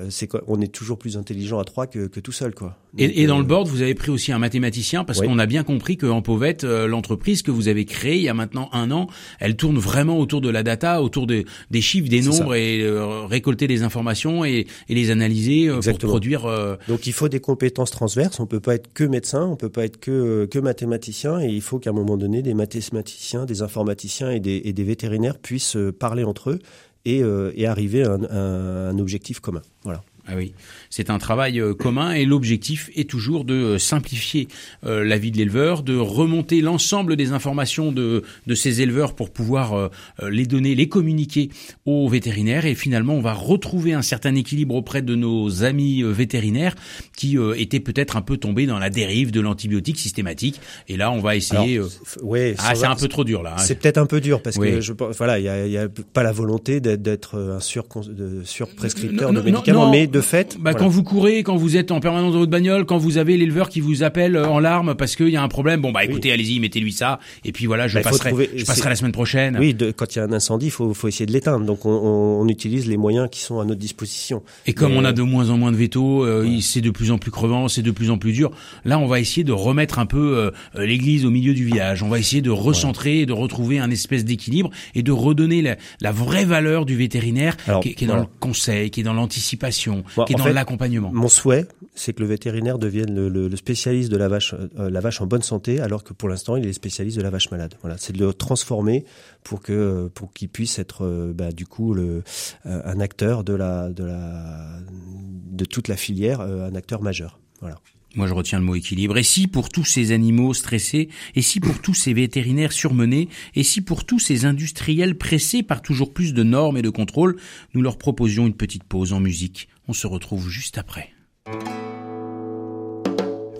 c'est 0.09 0.29
on 0.47 0.61
est 0.61 0.71
toujours 0.71 0.97
plus 0.97 1.17
intelligent 1.17 1.59
à 1.59 1.63
trois 1.63 1.87
que, 1.87 2.07
que 2.07 2.19
tout 2.19 2.31
seul 2.31 2.53
quoi. 2.53 2.77
et, 2.97 3.21
et, 3.21 3.27
dans 3.27 3.37
le 3.37 3.43
board, 3.43 3.67
vous 3.67 3.81
avez 3.83 3.93
pris 3.93 4.09
aussi 4.09 4.31
un 4.31 4.39
mathématicien 4.39 5.03
parce 5.03 5.21
qu'on 5.21 5.39
a 5.39 5.45
bien 5.45 5.63
compris 5.63 5.97
qu'en 5.97 6.21
Pauvette, 6.21 6.63
l'entreprise 6.63 7.41
que 7.41 7.51
vous 7.51 7.67
avez 7.67 7.85
créée 7.85 8.17
il 8.17 8.23
y 8.23 8.29
a 8.29 8.33
maintenant 8.33 8.69
un 8.71 8.91
an, 8.91 9.07
elle 9.39 9.55
tourne 9.55 9.77
vraiment 9.77 10.19
autour 10.19 10.41
de 10.41 10.49
la 10.49 10.63
data, 10.63 11.01
autour 11.01 11.27
de, 11.27 11.45
des 11.71 11.81
chiffres, 11.81 12.09
des 12.09 12.21
nombres 12.21 12.55
et 12.55 12.82
euh, 12.83 13.25
récolter 13.25 13.67
des 13.67 13.83
informations 13.83 14.45
et, 14.45 14.67
les 14.89 15.11
analyser 15.11 15.69
euh, 15.69 15.79
pour 15.81 15.97
produire. 15.97 16.45
Euh, 16.45 16.75
Donc 16.87 17.07
il 17.07 17.13
faut 17.13 17.29
des 17.29 17.39
compétences 17.39 17.91
transverses. 17.91 18.39
On 18.39 18.45
peut 18.45 18.59
pas 18.59 18.75
être 18.75 18.93
que 18.93 19.03
médecin, 19.03 19.45
on 19.45 19.55
peut 19.55 19.69
pas 19.69 19.85
être 19.85 19.99
que 19.99 20.45
que 20.45 20.59
mathématicien, 20.59 21.39
et 21.41 21.47
il 21.47 21.61
faut 21.61 21.79
qu'à 21.79 21.89
un 21.89 21.93
moment 21.93 22.17
donné, 22.17 22.41
des 22.41 22.53
mathématiciens, 22.53 23.45
des 23.45 23.61
informaticiens 23.61 24.31
et 24.31 24.39
des, 24.39 24.61
et 24.65 24.73
des 24.73 24.83
vétérinaires 24.83 25.37
puissent 25.37 25.77
parler 25.99 26.23
entre 26.23 26.51
eux 26.51 26.59
et, 27.05 27.21
et 27.55 27.67
arriver 27.67 28.03
à 28.03 28.13
un, 28.13 28.23
à 28.23 28.89
un 28.89 28.99
objectif 28.99 29.39
commun. 29.39 29.61
Voilà. 29.83 30.03
Ah 30.25 30.35
oui, 30.37 30.53
c'est 30.89 31.09
un 31.09 31.17
travail 31.17 31.59
euh, 31.59 31.73
commun 31.73 32.13
et 32.13 32.23
l'objectif 32.23 32.89
est 32.95 33.09
toujours 33.09 33.43
de 33.43 33.53
euh, 33.53 33.77
simplifier 33.77 34.47
euh, 34.85 35.03
la 35.03 35.17
vie 35.17 35.31
de 35.31 35.37
l'éleveur, 35.37 35.83
de 35.83 35.97
remonter 35.97 36.61
l'ensemble 36.61 37.17
des 37.17 37.33
informations 37.33 37.91
de, 37.91 38.23
de 38.47 38.55
ces 38.55 38.81
éleveurs 38.81 39.15
pour 39.15 39.31
pouvoir 39.31 39.89
les 40.21 40.45
donner, 40.45 40.75
les 40.75 40.87
communiquer 40.87 41.49
aux 41.85 42.07
vétérinaires 42.07 42.65
et 42.65 42.75
finalement 42.75 43.15
on 43.15 43.21
va 43.21 43.33
retrouver 43.33 43.93
un 43.93 44.01
certain 44.01 44.35
équilibre 44.35 44.75
auprès 44.75 45.01
de 45.01 45.15
nos 45.15 45.63
amis 45.63 46.03
vétérinaires 46.03 46.75
qui 47.17 47.37
étaient 47.57 47.79
peut-être 47.79 48.15
un 48.15 48.21
peu 48.21 48.37
tombés 48.37 48.65
dans 48.65 48.79
la 48.79 48.89
dérive 48.89 49.31
de 49.31 49.41
l'antibiotique 49.41 49.97
systématique 49.97 50.61
et 50.87 50.97
là 50.97 51.11
on 51.11 51.19
va 51.19 51.35
essayer. 51.35 51.81
ouais, 52.21 52.55
ah 52.59 52.75
c'est 52.75 52.85
un 52.85 52.95
peu 52.95 53.07
trop 53.07 53.23
dur 53.23 53.43
là. 53.43 53.55
Hein. 53.57 53.61
C'est 53.61 53.75
peut-être 53.75 53.97
un 53.97 54.05
peu 54.05 54.21
dur 54.21 54.41
parce 54.41 54.57
que 54.57 54.81
je 54.81 54.93
voilà 55.17 55.39
il 55.39 55.71
y 55.71 55.77
a, 55.77 55.83
a, 55.83 55.87
pas 55.89 56.23
la 56.23 56.31
volonté 56.31 56.79
d'être 56.79 57.37
un 57.37 57.59
sur, 57.59 57.85
de, 58.07 58.43
surprescripteur 58.43 59.33
de 59.33 59.41
médicaments 59.41 59.91
mais 59.91 60.07
de 60.13 60.21
fait. 60.21 60.57
Bah, 60.59 60.73
Quand 60.73 60.87
vous 60.87 61.03
courez, 61.03 61.43
quand 61.43 61.55
vous 61.55 61.75
êtes 61.75 61.91
en 61.91 61.99
permanence 61.99 62.33
dans 62.33 62.39
votre 62.39 62.51
bagnole, 62.51 62.85
quand 62.85 62.97
vous 62.97 63.17
avez 63.17 63.35
l'éleveur 63.35 63.69
qui 63.69 63.81
vous 63.81 64.03
appelle 64.03 64.35
euh, 64.35 64.47
en 64.47 64.59
larmes 64.59 64.95
parce 64.95 65.15
qu'il 65.15 65.29
y 65.29 65.35
a 65.35 65.43
un 65.43 65.47
problème, 65.47 65.81
bon 65.81 65.91
bah 65.91 66.05
écoutez, 66.05 66.31
allez-y, 66.31 66.59
mettez-lui 66.59 66.93
ça, 66.93 67.19
et 67.43 67.51
puis 67.51 67.65
voilà, 67.65 67.87
je 67.87 67.95
bah, 67.95 68.03
passerai, 68.03 68.49
je 68.55 68.65
passerai 68.65 68.89
la 68.89 68.95
semaine 68.95 69.11
prochaine. 69.11 69.57
Oui, 69.59 69.73
de, 69.73 69.91
quand 69.91 70.15
il 70.15 70.19
y 70.19 70.21
a 70.21 70.25
un 70.25 70.31
incendie, 70.31 70.67
il 70.67 70.71
faut, 70.71 70.93
faut 70.93 71.07
essayer 71.07 71.25
de 71.25 71.33
l'éteindre. 71.33 71.65
Donc 71.65 71.85
on, 71.85 71.91
on, 71.91 72.47
utilise 72.47 72.87
les 72.87 72.97
moyens 72.97 73.29
qui 73.31 73.41
sont 73.41 73.59
à 73.59 73.65
notre 73.65 73.79
disposition. 73.79 74.43
Et 74.67 74.73
comme 74.73 74.93
on 74.93 75.03
a 75.03 75.13
de 75.13 75.21
moins 75.21 75.49
en 75.49 75.57
moins 75.57 75.71
de 75.71 75.77
vétos, 75.77 76.23
euh, 76.23 76.59
c'est 76.61 76.81
de 76.81 76.91
plus 76.91 77.11
en 77.11 77.17
plus 77.17 77.31
crevant, 77.31 77.67
c'est 77.67 77.81
de 77.81 77.91
plus 77.91 78.11
en 78.11 78.17
plus 78.17 78.33
dur. 78.33 78.51
Là, 78.85 78.99
on 78.99 79.07
va 79.07 79.19
essayer 79.19 79.43
de 79.43 79.51
remettre 79.51 79.99
un 79.99 80.05
peu 80.05 80.37
euh, 80.37 80.51
l'église 80.83 81.25
au 81.25 81.31
milieu 81.31 81.53
du 81.53 81.65
village. 81.65 82.03
On 82.03 82.09
va 82.09 82.19
essayer 82.19 82.41
de 82.41 82.51
recentrer, 82.51 83.19
et 83.19 83.25
de 83.25 83.33
retrouver 83.33 83.79
un 83.79 83.89
espèce 83.89 84.25
d'équilibre 84.25 84.69
et 84.95 85.03
de 85.03 85.11
redonner 85.11 85.61
la, 85.61 85.77
la, 86.01 86.11
vraie 86.11 86.45
valeur 86.45 86.85
du 86.85 86.95
vétérinaire 86.95 87.57
qui, 87.81 87.95
qui, 87.95 88.03
est 88.03 88.07
dans 88.07 88.17
le 88.17 88.27
conseil, 88.39 88.89
qui 88.91 89.01
est 89.01 89.03
dans 89.03 89.13
l'anticipation, 89.13 90.02
qui 90.25 90.33
est 90.33 90.35
dans 90.35 90.47
l'accompagnement. 90.47 91.11
Mon 91.13 91.27
souhait, 91.27 91.67
c'est 91.95 92.13
que 92.13 92.21
le 92.21 92.27
vétérinaire 92.27 92.79
devienne 92.79 93.13
le, 93.13 93.29
le, 93.29 93.55
spécialiste 93.55 94.11
de 94.11 94.17
la 94.17 94.27
vache, 94.27 94.53
euh, 94.53 94.89
la 94.89 94.99
vache 94.99 95.21
en 95.21 95.27
bonne 95.27 95.41
santé, 95.41 95.79
alors 95.79 96.03
que 96.03 96.13
pour 96.13 96.29
l'instant, 96.29 96.55
il 96.55 96.67
est 96.67 96.73
spécialiste 96.73 97.17
de 97.17 97.21
la 97.21 97.29
vache 97.29 97.51
malade. 97.51 97.75
Voilà, 97.81 97.97
c'est 97.97 98.13
de 98.13 98.25
le 98.25 98.33
transformer 98.33 99.05
pour 99.43 99.61
que 99.61 100.09
pour 100.13 100.33
qu'il 100.33 100.49
puisse 100.49 100.79
être 100.79 101.05
euh, 101.05 101.33
bah, 101.33 101.51
du 101.51 101.65
coup 101.65 101.93
le, 101.93 102.23
euh, 102.65 102.81
un 102.85 102.99
acteur 102.99 103.43
de 103.43 103.53
la 103.53 103.89
de 103.89 104.03
la 104.03 104.79
de 104.91 105.65
toute 105.65 105.87
la 105.87 105.97
filière, 105.97 106.41
un 106.41 106.75
acteur 106.75 107.01
majeur. 107.01 107.39
Voilà. 107.61 107.75
Moi, 108.15 108.27
je 108.27 108.33
retiens 108.33 108.59
le 108.59 108.65
mot 108.65 108.75
équilibre. 108.75 109.17
Et 109.17 109.23
si 109.23 109.47
pour 109.47 109.69
tous 109.69 109.85
ces 109.85 110.11
animaux 110.11 110.53
stressés, 110.53 111.09
et 111.35 111.41
si 111.41 111.59
pour 111.59 111.81
tous 111.81 111.95
ces 111.95 112.13
vétérinaires 112.13 112.71
surmenés, 112.71 113.27
et 113.55 113.63
si 113.63 113.81
pour 113.81 114.05
tous 114.05 114.19
ces 114.19 114.45
industriels 114.45 115.17
pressés 115.17 115.63
par 115.63 115.81
toujours 115.81 116.13
plus 116.13 116.33
de 116.33 116.43
normes 116.43 116.77
et 116.77 116.83
de 116.83 116.91
contrôles, 116.91 117.37
nous 117.73 117.81
leur 117.81 117.97
proposions 117.97 118.45
une 118.45 118.53
petite 118.53 118.83
pause 118.83 119.13
en 119.13 119.19
musique. 119.19 119.67
On 119.85 119.91
se 119.91 120.07
retrouve 120.07 120.47
juste 120.47 120.77
après. 120.77 121.09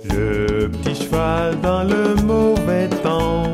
Le 0.06 0.70
petit 0.70 0.96
cheval 0.96 1.60
dans 1.60 1.84
le 1.84 2.16
mauvais 2.24 2.88
temps, 3.04 3.54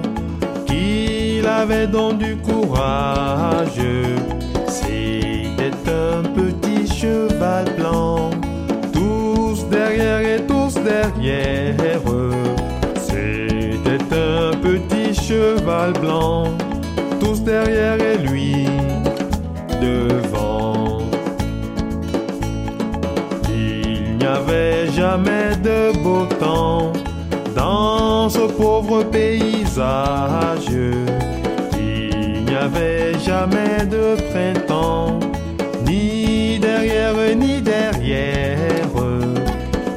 qu'il 0.67 1.47
avait 1.47 1.87
donc 1.87 2.19
du 2.19 2.35
courage, 2.37 3.81
c'était 4.67 5.71
un 5.87 6.21
petit 6.21 6.87
cheval 6.87 7.65
blanc, 7.75 8.29
tous 8.93 9.67
derrière 9.69 10.19
et 10.19 10.45
tous 10.45 10.75
derrière. 10.75 11.71
C'était 13.01 14.13
un 14.13 14.51
petit 14.57 15.15
cheval 15.15 15.93
blanc, 15.93 16.55
tous 17.19 17.41
derrière 17.41 17.99
et 17.99 18.17
lui 18.19 18.68
avait 24.29 24.91
jamais 24.91 25.55
de 25.63 25.97
beau 26.03 26.25
temps 26.39 26.93
dans 27.55 28.29
ce 28.29 28.39
pauvre 28.39 29.03
paysage. 29.03 30.69
Il 31.77 32.45
n'y 32.45 32.55
avait 32.55 33.17
jamais 33.19 33.85
de 33.95 34.05
printemps, 34.29 35.19
ni 35.85 36.59
derrière 36.59 37.15
ni 37.35 37.61
derrière. 37.61 38.93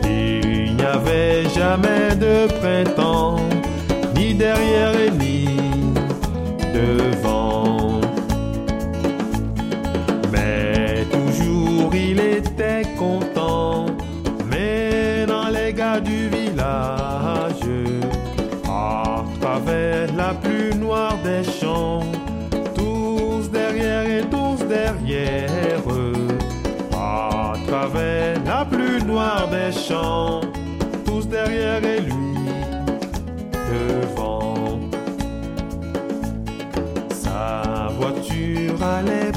Il 0.04 0.76
n'y 0.76 0.82
avait 0.82 1.44
jamais 1.58 2.14
de 2.16 2.34
printemps, 2.60 3.36
ni 4.16 4.34
derrière 4.34 4.94
ni 5.18 5.46
devant. 6.74 7.31
Tous 31.04 31.26
derrière 31.28 31.84
et 31.84 32.00
lui 32.00 32.34
devant. 33.70 34.80
Sa 37.10 37.88
voiture 37.98 38.82
allait 38.82 39.31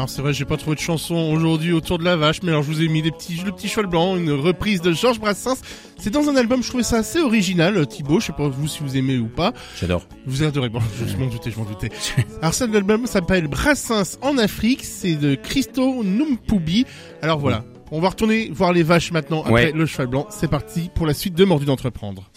Alors 0.00 0.08
c'est 0.08 0.22
vrai, 0.22 0.32
j'ai 0.32 0.46
pas 0.46 0.56
trouvé 0.56 0.76
de 0.76 0.80
chanson 0.80 1.14
aujourd'hui 1.14 1.74
autour 1.74 1.98
de 1.98 2.04
la 2.04 2.16
vache, 2.16 2.40
mais 2.42 2.48
alors 2.48 2.62
je 2.62 2.68
vous 2.68 2.80
ai 2.80 2.88
mis 2.88 3.02
des 3.02 3.10
petits, 3.10 3.38
le 3.44 3.52
petit 3.52 3.68
cheval 3.68 3.84
blanc, 3.86 4.16
une 4.16 4.30
reprise 4.32 4.80
de 4.80 4.92
Georges 4.94 5.20
Brassens. 5.20 5.58
C'est 5.98 6.08
dans 6.08 6.26
un 6.30 6.36
album, 6.36 6.62
je 6.62 6.68
trouvais 6.70 6.82
ça 6.82 6.96
assez 6.96 7.18
original, 7.20 7.86
Thibaut. 7.86 8.18
Je 8.18 8.28
sais 8.28 8.32
pas 8.32 8.48
vous 8.48 8.66
si 8.66 8.78
vous 8.80 8.96
aimez 8.96 9.18
ou 9.18 9.26
pas. 9.26 9.52
J'adore. 9.78 10.06
Vous 10.24 10.42
adorez. 10.42 10.70
Bon, 10.70 10.80
je 11.06 11.14
m'en 11.18 11.26
doutais, 11.26 11.50
je 11.50 11.58
m'en 11.58 11.66
doutais. 11.66 11.90
Alors 12.40 12.54
cet 12.54 12.74
album 12.74 13.04
s'appelle 13.04 13.46
Brassens 13.46 14.16
en 14.22 14.38
Afrique. 14.38 14.86
C'est 14.86 15.16
de 15.16 15.34
Christo 15.34 16.02
Numpoubi. 16.02 16.86
Alors 17.20 17.38
voilà. 17.38 17.62
On 17.90 18.00
va 18.00 18.08
retourner 18.08 18.48
voir 18.50 18.72
les 18.72 18.82
vaches 18.82 19.12
maintenant 19.12 19.40
après 19.42 19.52
Ouais. 19.52 19.72
le 19.72 19.84
cheval 19.84 20.06
blanc. 20.06 20.26
C'est 20.30 20.48
parti 20.48 20.88
pour 20.94 21.06
la 21.06 21.12
suite 21.12 21.34
de 21.34 21.44
Mordu 21.44 21.66
d'entreprendre. 21.66 22.30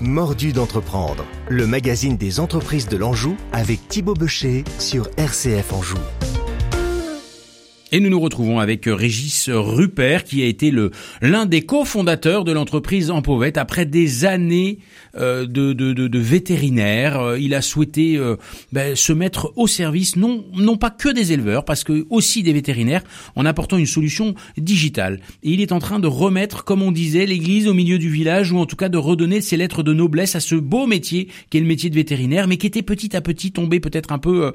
Mordu 0.00 0.54
d'entreprendre, 0.54 1.26
le 1.50 1.66
magazine 1.66 2.16
des 2.16 2.40
entreprises 2.40 2.88
de 2.88 2.96
l'Anjou 2.96 3.36
avec 3.52 3.86
Thibaut 3.88 4.14
Becher 4.14 4.64
sur 4.78 5.10
RCF 5.18 5.74
Anjou. 5.74 5.98
Et 7.92 7.98
nous 7.98 8.08
nous 8.08 8.20
retrouvons 8.20 8.60
avec 8.60 8.86
euh, 8.86 8.94
Régis 8.94 9.50
Rupert, 9.50 10.22
qui 10.22 10.42
a 10.42 10.46
été 10.46 10.70
le 10.70 10.92
l'un 11.22 11.44
des 11.44 11.62
cofondateurs 11.62 12.44
de 12.44 12.52
l'entreprise 12.52 13.10
Empovette. 13.10 13.58
Après 13.58 13.84
des 13.84 14.24
années 14.24 14.78
euh, 15.16 15.44
de, 15.44 15.72
de, 15.72 15.92
de, 15.92 16.06
de 16.06 16.18
vétérinaire, 16.20 17.20
euh, 17.20 17.38
il 17.38 17.52
a 17.52 17.62
souhaité 17.62 18.16
euh, 18.16 18.36
ben, 18.72 18.94
se 18.94 19.12
mettre 19.12 19.52
au 19.56 19.66
service 19.66 20.14
non 20.14 20.44
non 20.54 20.76
pas 20.76 20.90
que 20.90 21.08
des 21.08 21.32
éleveurs, 21.32 21.64
parce 21.64 21.82
que 21.82 22.06
aussi 22.10 22.44
des 22.44 22.52
vétérinaires, 22.52 23.02
en 23.34 23.44
apportant 23.44 23.76
une 23.76 23.86
solution 23.86 24.36
digitale. 24.56 25.20
Et 25.42 25.50
il 25.50 25.60
est 25.60 25.72
en 25.72 25.80
train 25.80 25.98
de 25.98 26.06
remettre, 26.06 26.62
comme 26.64 26.82
on 26.82 26.92
disait, 26.92 27.26
l'église 27.26 27.66
au 27.66 27.74
milieu 27.74 27.98
du 27.98 28.08
village, 28.08 28.52
ou 28.52 28.58
en 28.58 28.66
tout 28.66 28.76
cas 28.76 28.88
de 28.88 28.98
redonner 28.98 29.40
ses 29.40 29.56
lettres 29.56 29.82
de 29.82 29.92
noblesse 29.92 30.36
à 30.36 30.40
ce 30.40 30.54
beau 30.54 30.86
métier 30.86 31.26
qui 31.50 31.58
est 31.58 31.60
le 31.60 31.66
métier 31.66 31.90
de 31.90 31.96
vétérinaire, 31.96 32.46
mais 32.46 32.56
qui 32.56 32.68
était 32.68 32.82
petit 32.82 33.16
à 33.16 33.20
petit 33.20 33.50
tombé 33.50 33.80
peut-être 33.80 34.12
un 34.12 34.18
peu 34.18 34.52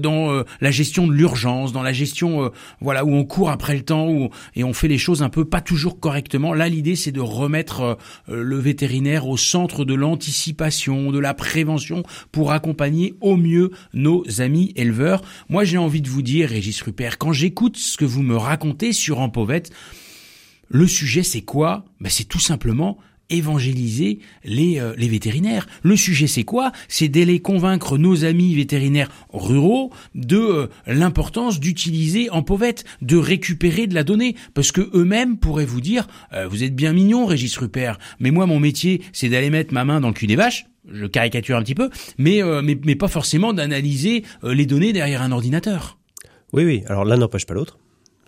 dans 0.00 0.42
la 0.60 0.70
gestion 0.70 1.06
de 1.06 1.12
l'urgence, 1.12 1.72
dans 1.72 1.82
la 1.82 1.92
gestion 1.92 2.50
voilà 2.80 3.04
où 3.04 3.12
on 3.12 3.24
court 3.24 3.50
après 3.50 3.74
le 3.74 3.82
temps 3.82 4.08
où, 4.08 4.30
et 4.54 4.64
on 4.64 4.72
fait 4.72 4.88
les 4.88 4.98
choses 4.98 5.22
un 5.22 5.28
peu 5.28 5.44
pas 5.44 5.60
toujours 5.60 6.00
correctement. 6.00 6.54
Là, 6.54 6.68
l'idée 6.68 6.96
c'est 6.96 7.12
de 7.12 7.20
remettre 7.20 7.80
euh, 7.80 7.94
euh, 8.28 8.42
le 8.42 8.56
vétérinaire 8.58 9.28
au 9.28 9.36
centre 9.36 9.84
de 9.84 9.94
l'anticipation, 9.94 11.10
de 11.10 11.18
la 11.18 11.34
prévention 11.34 12.02
pour 12.32 12.52
accompagner 12.52 13.14
au 13.20 13.36
mieux 13.36 13.70
nos 13.94 14.24
amis 14.40 14.72
éleveurs. 14.76 15.22
Moi, 15.48 15.64
j'ai 15.64 15.78
envie 15.78 16.02
de 16.02 16.08
vous 16.08 16.22
dire, 16.22 16.50
Régis 16.50 16.80
Rupert, 16.82 17.18
quand 17.18 17.32
j'écoute 17.32 17.76
ce 17.76 17.96
que 17.96 18.04
vous 18.04 18.22
me 18.22 18.36
racontez 18.36 18.92
sur 18.92 19.20
Empovette, 19.20 19.70
le 20.68 20.86
sujet 20.86 21.22
c'est 21.22 21.42
quoi? 21.42 21.84
Ben, 22.00 22.10
C'est 22.10 22.24
tout 22.24 22.38
simplement 22.38 22.98
évangéliser 23.30 24.18
les, 24.44 24.78
euh, 24.78 24.94
les 24.96 25.08
vétérinaires. 25.08 25.66
Le 25.82 25.96
sujet 25.96 26.26
c'est 26.26 26.44
quoi? 26.44 26.72
C'est 26.88 27.08
d'aller 27.08 27.40
convaincre 27.40 27.98
nos 27.98 28.24
amis 28.24 28.54
vétérinaires 28.54 29.10
ruraux 29.32 29.90
de 30.14 30.38
euh, 30.38 30.66
l'importance 30.86 31.60
d'utiliser 31.60 32.30
en 32.30 32.42
pauvette, 32.42 32.84
de 33.02 33.16
récupérer 33.16 33.86
de 33.86 33.94
la 33.94 34.04
donnée, 34.04 34.36
parce 34.54 34.72
que 34.72 34.90
eux-mêmes 34.94 35.38
pourraient 35.38 35.64
vous 35.64 35.80
dire 35.80 36.06
euh, 36.32 36.48
vous 36.48 36.64
êtes 36.64 36.74
bien 36.74 36.92
mignon 36.92 37.26
Régis 37.26 37.56
Rupert, 37.56 37.98
mais 38.18 38.30
moi 38.30 38.46
mon 38.46 38.60
métier 38.60 39.02
c'est 39.12 39.28
d'aller 39.28 39.50
mettre 39.50 39.72
ma 39.72 39.84
main 39.84 40.00
dans 40.00 40.08
le 40.08 40.14
cul 40.14 40.26
des 40.26 40.36
vaches. 40.36 40.66
Je 40.90 41.06
caricature 41.06 41.56
un 41.56 41.62
petit 41.62 41.74
peu, 41.74 41.90
mais 42.18 42.42
euh, 42.42 42.62
mais, 42.62 42.78
mais 42.84 42.96
pas 42.96 43.08
forcément 43.08 43.52
d'analyser 43.52 44.24
euh, 44.44 44.54
les 44.54 44.66
données 44.66 44.92
derrière 44.92 45.22
un 45.22 45.30
ordinateur. 45.30 45.98
Oui, 46.52 46.64
oui. 46.64 46.82
Alors 46.86 47.04
l'un 47.04 47.16
n'empêche 47.16 47.46
pas 47.46 47.54
l'autre. 47.54 47.78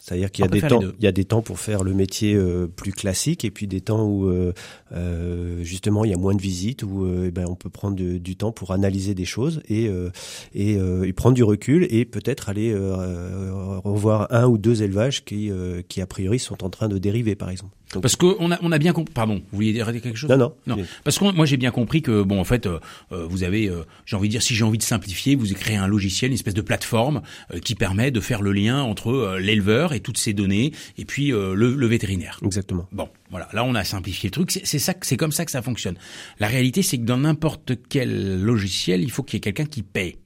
C'est-à-dire 0.04 0.32
qu'il 0.32 0.42
y 0.42 0.46
a 0.46 0.48
des 0.56 0.60
temps, 0.68 0.80
il 0.98 1.04
y 1.04 1.06
a 1.06 1.12
des 1.12 1.24
temps 1.24 1.42
pour 1.42 1.60
faire 1.60 1.84
le 1.84 1.94
métier 1.94 2.34
euh, 2.34 2.66
plus 2.66 2.90
classique 2.90 3.44
et 3.44 3.52
puis 3.52 3.68
des 3.68 3.80
temps 3.80 4.04
où 4.04 4.26
euh, 4.28 4.52
euh, 4.90 5.62
justement 5.62 6.04
il 6.04 6.10
y 6.10 6.14
a 6.14 6.16
moins 6.16 6.34
de 6.34 6.42
visites 6.42 6.82
où 6.82 7.04
euh, 7.04 7.26
eh 7.28 7.30
ben, 7.30 7.46
on 7.48 7.54
peut 7.54 7.70
prendre 7.70 7.94
de- 7.94 8.18
du 8.18 8.34
temps 8.34 8.50
pour 8.50 8.72
analyser 8.72 9.14
des 9.14 9.24
choses 9.24 9.62
et 9.68 9.86
euh, 9.86 10.10
et, 10.54 10.76
euh, 10.76 11.04
et 11.04 11.12
prendre 11.12 11.36
du 11.36 11.44
recul 11.44 11.86
et 11.88 12.04
peut-être 12.04 12.48
aller 12.48 12.72
euh, 12.72 13.78
revoir 13.84 14.26
un 14.30 14.46
ou 14.48 14.58
deux 14.58 14.82
élevages 14.82 15.24
qui 15.24 15.52
euh, 15.52 15.82
qui 15.86 16.00
a 16.00 16.06
priori 16.06 16.40
sont 16.40 16.64
en 16.64 16.68
train 16.70 16.88
de 16.88 16.98
dériver 16.98 17.36
par 17.36 17.50
exemple. 17.50 17.70
Donc- 17.92 18.02
Parce 18.02 18.16
qu'on 18.16 18.50
a 18.50 18.58
on 18.62 18.72
a 18.72 18.78
bien 18.78 18.92
compris. 18.92 19.12
Pardon, 19.12 19.34
vous 19.50 19.56
vouliez 19.56 19.72
dire 19.72 19.86
quelque 19.92 20.16
chose 20.16 20.30
non 20.30 20.38
non. 20.38 20.76
Non, 20.76 20.84
parce 21.04 21.18
que 21.18 21.24
moi 21.32 21.44
j'ai 21.46 21.56
bien 21.58 21.70
compris 21.70 22.00
que 22.02 22.22
bon 22.22 22.40
en 22.40 22.44
fait 22.44 22.66
euh, 22.66 22.78
euh, 23.12 23.26
vous 23.28 23.42
avez 23.42 23.68
euh, 23.68 23.82
j'ai 24.06 24.16
envie 24.16 24.28
de 24.28 24.32
dire 24.32 24.42
si 24.42 24.54
j'ai 24.54 24.64
envie 24.64 24.78
de 24.78 24.82
simplifier 24.82 25.34
vous 25.36 25.46
créez 25.54 25.76
un 25.76 25.86
logiciel 25.86 26.30
une 26.30 26.34
espèce 26.34 26.54
de 26.54 26.62
plateforme 26.62 27.20
euh, 27.52 27.58
qui 27.58 27.74
permet 27.74 28.10
de 28.10 28.20
faire 28.20 28.40
le 28.40 28.52
lien 28.52 28.80
entre 28.82 29.10
euh, 29.10 29.38
l'éleveur 29.38 29.92
et 29.92 30.00
toutes 30.00 30.16
ces 30.18 30.32
données 30.32 30.72
et 30.96 31.04
puis 31.04 31.32
euh, 31.32 31.54
le, 31.54 31.74
le 31.74 31.86
vétérinaire. 31.86 32.38
Exactement. 32.44 32.86
Bon 32.92 33.08
voilà 33.30 33.48
là 33.52 33.62
on 33.64 33.74
a 33.74 33.84
simplifié 33.84 34.28
le 34.28 34.32
truc 34.32 34.50
c'est 34.50 34.78
ça 34.78 34.94
c'est 35.02 35.16
comme 35.16 35.32
ça 35.32 35.44
que 35.44 35.50
ça 35.50 35.60
fonctionne. 35.62 35.96
La 36.40 36.48
réalité 36.48 36.82
c'est 36.82 36.96
que 36.98 37.04
dans 37.04 37.18
n'importe 37.18 37.72
quel 37.88 38.42
logiciel 38.42 39.02
il 39.02 39.10
faut 39.10 39.22
qu'il 39.22 39.36
y 39.36 39.38
ait 39.38 39.40
quelqu'un 39.40 39.66
qui 39.66 39.82
paye. 39.82 40.16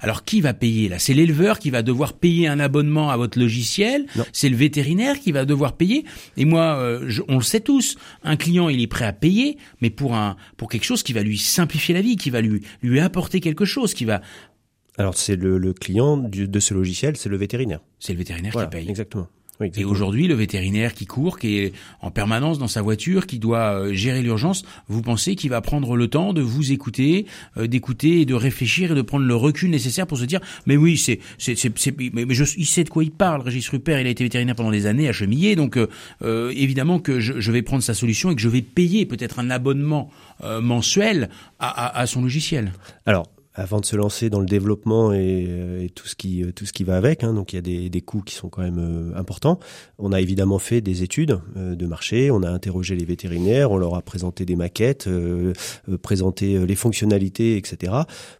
Alors 0.00 0.24
qui 0.24 0.40
va 0.40 0.54
payer 0.54 0.88
là? 0.88 0.98
C'est 0.98 1.14
l'éleveur 1.14 1.58
qui 1.58 1.70
va 1.70 1.82
devoir 1.82 2.12
payer 2.14 2.48
un 2.48 2.60
abonnement 2.60 3.10
à 3.10 3.16
votre 3.16 3.38
logiciel? 3.38 4.06
C'est 4.32 4.48
le 4.48 4.56
vétérinaire 4.56 5.20
qui 5.20 5.32
va 5.32 5.44
devoir 5.44 5.76
payer? 5.76 6.04
Et 6.36 6.44
moi, 6.44 6.76
euh, 6.76 7.04
je- 7.08 7.22
on 7.28 7.36
le 7.36 7.42
sait 7.42 7.60
tous, 7.60 7.96
un 8.24 8.36
client 8.36 8.68
il 8.68 8.80
est 8.80 8.86
prêt 8.86 9.04
à 9.04 9.12
payer, 9.12 9.58
mais 9.80 9.90
pour 9.90 10.14
un 10.14 10.36
pour 10.56 10.68
quelque 10.68 10.84
chose 10.84 11.02
qui 11.02 11.12
va 11.12 11.22
lui 11.22 11.38
simplifier 11.38 11.94
la 11.94 12.00
vie, 12.02 12.16
qui 12.16 12.30
va 12.30 12.40
lui 12.40 12.62
lui 12.82 13.00
apporter 13.00 13.40
quelque 13.40 13.64
chose, 13.64 13.94
qui 13.94 14.04
va. 14.04 14.20
Alors 14.98 15.16
c'est 15.16 15.36
le, 15.36 15.56
le 15.58 15.72
client 15.72 16.16
du- 16.18 16.48
de 16.48 16.60
ce 16.60 16.74
logiciel, 16.74 17.16
c'est 17.16 17.28
le 17.28 17.36
vétérinaire. 17.36 17.80
C'est 17.98 18.12
le 18.12 18.18
vétérinaire 18.18 18.52
Voilà, 18.52 18.68
qui 18.68 18.76
paye. 18.76 18.88
exactement. 18.90 19.26
Oui, 19.62 19.70
Et 19.76 19.84
aujourd'hui, 19.84 20.26
le 20.26 20.34
vétérinaire 20.34 20.92
qui 20.92 21.06
court, 21.06 21.38
qui 21.38 21.58
est 21.58 21.72
en 22.00 22.10
permanence 22.10 22.58
dans 22.58 22.66
sa 22.66 22.82
voiture, 22.82 23.26
qui 23.28 23.38
doit 23.38 23.78
euh, 23.78 23.92
gérer 23.92 24.20
l'urgence, 24.20 24.64
vous 24.88 25.02
pensez 25.02 25.36
qu'il 25.36 25.50
va 25.50 25.60
prendre 25.60 25.96
le 25.96 26.08
temps 26.08 26.32
de 26.32 26.42
vous 26.42 26.72
écouter, 26.72 27.26
euh, 27.56 27.68
d'écouter 27.68 28.20
et 28.22 28.24
de 28.26 28.34
réfléchir 28.34 28.90
et 28.90 28.94
de 28.96 29.02
prendre 29.02 29.24
le 29.24 29.36
recul 29.36 29.70
nécessaire 29.70 30.06
pour 30.08 30.18
se 30.18 30.24
dire, 30.24 30.40
mais 30.66 30.76
oui, 30.76 30.96
c'est, 30.98 31.20
c'est, 31.38 31.54
c'est, 31.56 31.72
c'est- 31.78 31.96
mais, 32.12 32.24
mais 32.26 32.34
je, 32.34 32.44
il 32.56 32.66
sait 32.66 32.82
de 32.84 32.88
quoi 32.90 33.04
il 33.04 33.12
parle. 33.12 33.42
Régis 33.42 33.68
Rupert, 33.68 34.00
il 34.00 34.06
a 34.06 34.10
été 34.10 34.24
vétérinaire 34.24 34.56
pendant 34.56 34.72
des 34.72 34.86
années 34.86 35.08
à 35.08 35.12
Chemillé, 35.12 35.54
donc 35.54 35.76
euh, 35.76 35.86
euh, 36.22 36.52
évidemment 36.56 36.98
que 36.98 37.20
je, 37.20 37.40
je 37.40 37.52
vais 37.52 37.62
prendre 37.62 37.82
sa 37.84 37.94
solution 37.94 38.32
et 38.32 38.34
que 38.34 38.40
je 38.42 38.48
vais 38.48 38.62
payer 38.62 39.06
peut-être 39.06 39.38
un 39.38 39.48
abonnement 39.50 40.10
euh, 40.42 40.60
mensuel 40.60 41.30
à, 41.60 41.68
à, 41.68 42.00
à 42.00 42.06
son 42.06 42.22
logiciel. 42.22 42.72
Alors, 43.06 43.28
avant 43.54 43.80
de 43.80 43.86
se 43.86 43.96
lancer 43.96 44.30
dans 44.30 44.40
le 44.40 44.46
développement 44.46 45.12
et, 45.12 45.46
euh, 45.48 45.84
et 45.84 45.90
tout 45.90 46.06
ce 46.06 46.16
qui 46.16 46.42
euh, 46.42 46.52
tout 46.52 46.64
ce 46.64 46.72
qui 46.72 46.84
va 46.84 46.96
avec, 46.96 47.22
hein, 47.22 47.34
donc 47.34 47.52
il 47.52 47.56
y 47.56 47.58
a 47.58 47.62
des, 47.62 47.90
des 47.90 48.00
coûts 48.00 48.22
qui 48.22 48.34
sont 48.34 48.48
quand 48.48 48.62
même 48.62 48.78
euh, 48.78 49.18
importants. 49.18 49.58
On 49.98 50.12
a 50.12 50.20
évidemment 50.20 50.58
fait 50.58 50.80
des 50.80 51.02
études 51.02 51.40
de 51.56 51.86
marché, 51.86 52.30
on 52.30 52.42
a 52.42 52.50
interrogé 52.50 52.96
les 52.96 53.04
vétérinaires, 53.04 53.70
on 53.70 53.76
leur 53.76 53.94
a 53.94 54.02
présenté 54.02 54.44
des 54.44 54.56
maquettes, 54.56 55.08
présenté 56.02 56.64
les 56.66 56.74
fonctionnalités, 56.74 57.56
etc. 57.56 57.92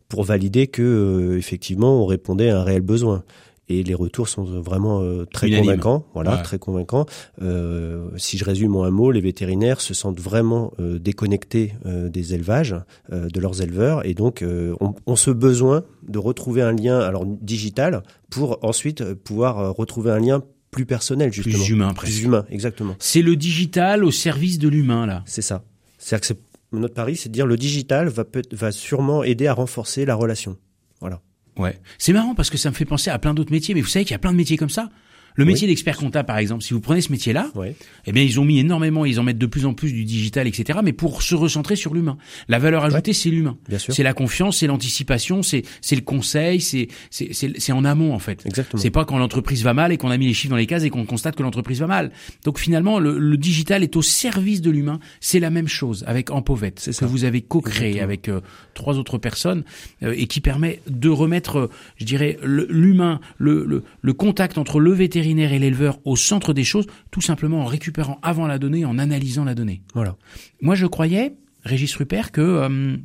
pour 0.09 0.25
valider 0.25 0.67
que 0.67 1.37
effectivement 1.39 2.03
on 2.03 2.07
répondait 2.07 2.51
à 2.51 2.61
un 2.61 2.65
réel 2.65 2.83
besoin. 2.83 3.25
Et 3.73 3.83
les 3.83 3.95
retours 3.95 4.29
sont 4.29 4.45
vraiment 4.45 5.01
euh, 5.03 5.25
très 5.25 5.51
convaincants, 5.51 6.07
voilà, 6.15 6.37
Ouais. 6.37 6.43
très 6.43 6.59
convaincants. 6.59 7.07
Euh, 7.41 8.09
si 8.17 8.37
je 8.39 8.45
résume 8.45 8.77
en 8.77 8.85
un 8.85 8.91
mot, 8.91 9.11
les 9.11 9.21
vétérinaires 9.21 9.81
se 9.81 9.95
sentent 9.95 10.21
vraiment 10.21 10.73
euh, 10.81 10.99
déconnectés 10.99 11.75
euh, 11.87 12.09
des 12.09 12.35
élevages, 12.35 12.77
de 13.11 13.41
leurs 13.41 13.63
éleveurs, 13.63 14.05
et 14.07 14.15
donc 14.15 14.45
ont, 14.81 14.95
ont 15.07 15.17
ce 15.17 15.31
besoin 15.31 15.85
de 16.07 16.19
retrouver 16.19 16.63
un 16.63 16.73
lien, 16.73 16.99
alors 17.01 17.25
digital, 17.27 18.03
pour 18.31 18.59
ensuite 18.63 19.15
pouvoir 19.15 19.75
retrouver 19.77 20.11
un 20.11 20.19
lien 20.19 20.43
plus 20.71 20.87
personnel, 20.87 21.33
justement, 21.33 21.55
Plus 21.57 21.69
humain, 21.71 21.93
presque. 21.95 22.13
plus 22.15 22.23
humain, 22.25 22.45
exactement. 22.51 22.95
C'est 22.99 23.23
le 23.23 23.37
digital 23.37 24.05
au 24.05 24.11
service 24.11 24.59
de 24.59 24.69
l'humain 24.69 25.07
là. 25.07 25.23
C'est 25.27 25.43
ça. 25.43 25.65
C'est-à-dire 25.99 26.29
que 26.29 26.77
notre 26.77 26.95
pari, 26.95 27.17
c'est 27.17 27.29
de 27.29 27.35
dire 27.35 27.47
le 27.47 27.57
digital 27.57 28.09
va 28.09 28.25
peut 28.25 28.43
va 28.53 28.73
sûrement 28.73 29.23
aider 29.23 29.47
à 29.47 29.53
renforcer 29.55 30.05
la 30.07 30.15
relation. 30.15 30.57
Voilà. 31.01 31.21
Ouais. 31.57 31.79
C'est 31.99 32.13
marrant 32.13 32.35
parce 32.35 32.51
que 32.51 32.59
ça 32.59 32.71
me 32.71 32.75
fait 32.75 32.85
penser 32.85 33.11
à 33.11 33.19
plein 33.19 33.35
d'autres 33.35 33.53
métiers, 33.53 33.75
mais 33.75 33.81
vous 33.81 33.89
savez 33.89 34.05
qu'il 34.05 34.13
y 34.13 34.15
a 34.15 34.19
plein 34.19 34.33
de 34.33 34.37
métiers 34.37 34.57
comme 34.57 34.71
ça. 34.71 34.91
Le 35.35 35.45
métier 35.45 35.67
d'expert 35.69 35.97
comptable, 35.97 36.27
par 36.27 36.39
exemple, 36.39 36.63
si 36.63 36.75
vous 36.75 36.81
prenez 36.81 37.01
ce 37.01 37.11
métier-là, 37.11 37.51
Ouais. 37.55 37.75
eh 38.07 38.13
bien, 38.13 38.23
ils 38.23 38.39
ont 38.41 38.45
mis 38.45 38.59
énormément, 38.59 39.05
ils 39.05 39.19
en 39.19 39.23
mettent 39.23 39.39
de 39.39 39.47
plus 39.47 39.65
en 39.67 39.75
plus 39.75 39.93
du 39.93 40.05
digital, 40.05 40.47
etc., 40.47 40.81
mais 40.85 40.93
pour 40.93 41.23
se 41.23 41.35
recentrer 41.35 41.77
sur 41.77 41.95
l'humain. 41.95 42.19
La 42.49 42.59
valeur 42.59 42.85
ajoutée, 42.85 43.13
c'est 43.13 43.31
l'humain. 43.31 43.57
C'est 43.79 44.03
la 44.03 44.13
confiance, 44.15 44.59
c'est 44.59 44.67
l'anticipation, 44.67 45.43
c'est, 45.43 45.63
c'est 45.81 45.97
le 45.97 46.03
conseil, 46.03 46.61
c'est, 46.61 46.89
c'est, 47.11 47.31
c'est, 47.33 47.73
en 47.73 47.85
amont, 47.85 48.13
en 48.15 48.19
fait. 48.19 48.45
Exactement. 48.47 48.81
C'est 48.83 48.91
pas 48.91 49.05
quand 49.05 49.19
l'entreprise 49.19 49.63
va 49.65 49.75
mal 49.75 49.93
et 49.93 49.97
qu'on 49.97 50.11
a 50.11 50.19
mis 50.19 50.27
les 50.27 50.35
chiffres 50.35 50.51
dans 50.51 50.57
les 50.57 50.67
cases 50.67 50.83
et 50.85 50.91
qu'on 50.91 51.07
constate 51.07 51.37
que 51.37 51.43
l'entreprise 51.43 51.81
va 51.81 51.87
mal. 51.87 52.11
Donc 52.45 52.59
finalement, 52.59 52.99
le, 52.99 53.19
le 53.19 53.37
digital 53.37 53.83
est 53.83 53.97
au 53.97 54.03
service 54.03 54.61
de 54.61 54.71
l'humain. 54.71 55.01
C'est 55.21 55.41
la 55.41 55.51
même 55.51 55.69
chose 55.69 56.05
avec 56.07 56.31
Empovette, 56.31 56.79
C'est 56.81 56.91
que 56.91 56.97
ça. 56.97 57.07
vous 57.07 57.25
avez 57.25 57.41
co-créé 57.41 58.01
avec 58.01 58.29
euh, 58.29 58.41
trois 58.75 58.99
autres 58.99 59.19
personnes 59.19 59.65
euh, 60.03 60.15
et 60.17 60.27
qui 60.27 60.41
permet 60.41 60.81
de 60.89 61.09
remettre, 61.09 61.57
euh, 61.59 61.71
je 61.97 62.05
dirais, 62.05 62.39
l'humain, 62.43 63.21
le, 63.39 63.65
le, 63.65 63.83
le 64.01 64.13
contact 64.13 64.59
entre 64.59 64.81
le 64.81 64.93
vétérinaire 65.23 65.53
et 65.53 65.59
l'éleveur 65.61 66.01
au 66.05 66.17
centre 66.17 66.53
des 66.53 66.65
choses, 66.65 66.87
tout 67.13 67.21
simplement 67.21 67.61
en 67.61 67.67
récupérant 67.67 68.19
avant 68.23 68.47
la 68.47 68.59
donnée, 68.59 68.85
en 68.85 68.99
analysant 68.99 69.45
la 69.45 69.55
donnée. 69.55 69.83
Voilà. 69.95 70.17
Moi, 70.61 70.75
je 70.75 70.87
croyais, 70.87 71.37
Régis 71.65 71.95
Rupert, 71.95 72.33
que 72.33 72.41
euh, 72.41 72.97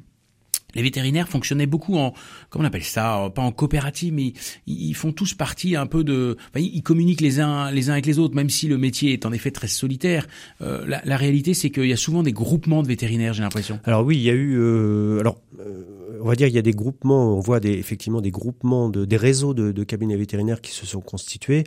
les 0.77 0.83
vétérinaires 0.83 1.27
fonctionnaient 1.27 1.65
beaucoup 1.65 1.97
en, 1.97 2.13
comment 2.49 2.63
on 2.63 2.67
appelle 2.67 2.83
ça, 2.83 3.25
euh, 3.25 3.29
pas 3.29 3.41
en 3.41 3.51
coopérative, 3.51 4.13
mais 4.13 4.33
ils, 4.67 4.89
ils 4.89 4.95
font 4.95 5.11
tous 5.11 5.33
partie 5.33 5.75
un 5.75 5.87
peu 5.87 6.03
de, 6.03 6.37
enfin, 6.53 6.63
ils 6.63 6.83
communiquent 6.83 7.21
les 7.21 7.39
uns 7.41 7.71
les 7.71 7.89
uns 7.89 7.93
avec 7.93 8.05
les 8.05 8.19
autres, 8.19 8.35
même 8.35 8.49
si 8.49 8.67
le 8.67 8.77
métier 8.77 9.13
est 9.13 9.25
en 9.25 9.33
effet 9.33 9.51
très 9.51 9.67
solitaire. 9.67 10.27
Euh, 10.61 10.85
la, 10.87 11.01
la 11.03 11.17
réalité, 11.17 11.53
c'est 11.53 11.69
qu'il 11.69 11.87
y 11.87 11.93
a 11.93 11.97
souvent 11.97 12.23
des 12.23 12.31
groupements 12.31 12.83
de 12.83 12.87
vétérinaires, 12.87 13.33
j'ai 13.33 13.43
l'impression. 13.43 13.79
Alors 13.83 14.05
oui, 14.05 14.17
il 14.17 14.23
y 14.23 14.29
a 14.29 14.33
eu. 14.33 14.57
euh, 14.57 15.19
alors, 15.19 15.41
euh, 15.59 15.83
on 16.21 16.27
va 16.27 16.35
dire 16.35 16.47
il 16.47 16.53
y 16.53 16.57
a 16.57 16.63
des 16.63 16.71
groupements, 16.71 17.37
on 17.37 17.39
voit 17.39 17.59
des, 17.59 17.73
effectivement 17.73 18.21
des 18.21 18.31
groupements, 18.31 18.89
de, 18.89 19.05
des 19.05 19.17
réseaux 19.17 19.53
de, 19.53 19.71
de 19.71 19.83
cabinets 19.83 20.15
vétérinaires 20.17 20.61
qui 20.61 20.71
se 20.71 20.85
sont 20.85 21.01
constitués, 21.01 21.63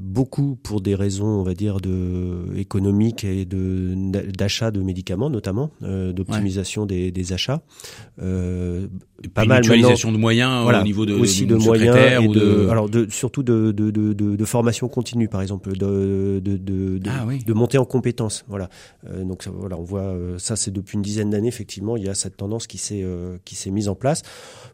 beaucoup 0.00 0.56
pour 0.62 0.80
des 0.80 0.94
raisons, 0.94 1.26
on 1.26 1.42
va 1.42 1.54
dire, 1.54 1.80
de 1.80 2.46
économiques 2.56 3.24
et 3.24 3.44
de 3.44 3.94
d'achat 4.30 4.70
de 4.70 4.80
médicaments 4.80 5.30
notamment, 5.30 5.70
d'optimisation 5.80 6.86
des, 6.86 7.10
des, 7.10 7.32
achats. 7.32 7.45
Euh, 8.22 8.88
pas 9.34 9.44
mal 9.44 9.60
mutualisation 9.60 10.12
de 10.12 10.18
moyens 10.18 10.62
voilà, 10.62 10.80
au 10.80 10.84
niveau 10.84 11.06
de 11.06 11.14
aussi 11.14 11.46
de 11.46 11.56
moyens 11.56 11.96
et 12.22 12.28
de, 12.28 12.68
alors 12.68 12.88
de 12.88 13.06
surtout 13.10 13.42
de 13.42 13.72
de, 13.72 13.90
de, 13.90 14.12
de, 14.12 14.44
formation 14.44 14.88
continue 14.88 15.28
par 15.28 15.42
exemple 15.42 15.76
de 15.76 16.40
de 16.42 16.56
de, 16.56 16.98
de, 16.98 17.10
ah, 17.10 17.24
oui. 17.26 17.42
de 17.44 17.52
montée 17.52 17.78
en 17.78 17.84
compétences 17.84 18.44
voilà. 18.48 18.68
Euh, 19.08 19.24
donc 19.24 19.42
ça, 19.42 19.50
voilà 19.50 19.76
on 19.78 19.82
voit 19.82 20.00
euh, 20.00 20.38
ça 20.38 20.56
c'est 20.56 20.70
depuis 20.70 20.96
une 20.96 21.02
dizaine 21.02 21.30
d'années 21.30 21.48
effectivement 21.48 21.96
il 21.96 22.04
y 22.04 22.08
a 22.08 22.14
cette 22.14 22.36
tendance 22.36 22.66
qui 22.66 22.78
s'est 22.78 23.02
euh, 23.04 23.38
qui 23.44 23.54
s'est 23.54 23.70
mise 23.70 23.88
en 23.88 23.94
place. 23.94 24.22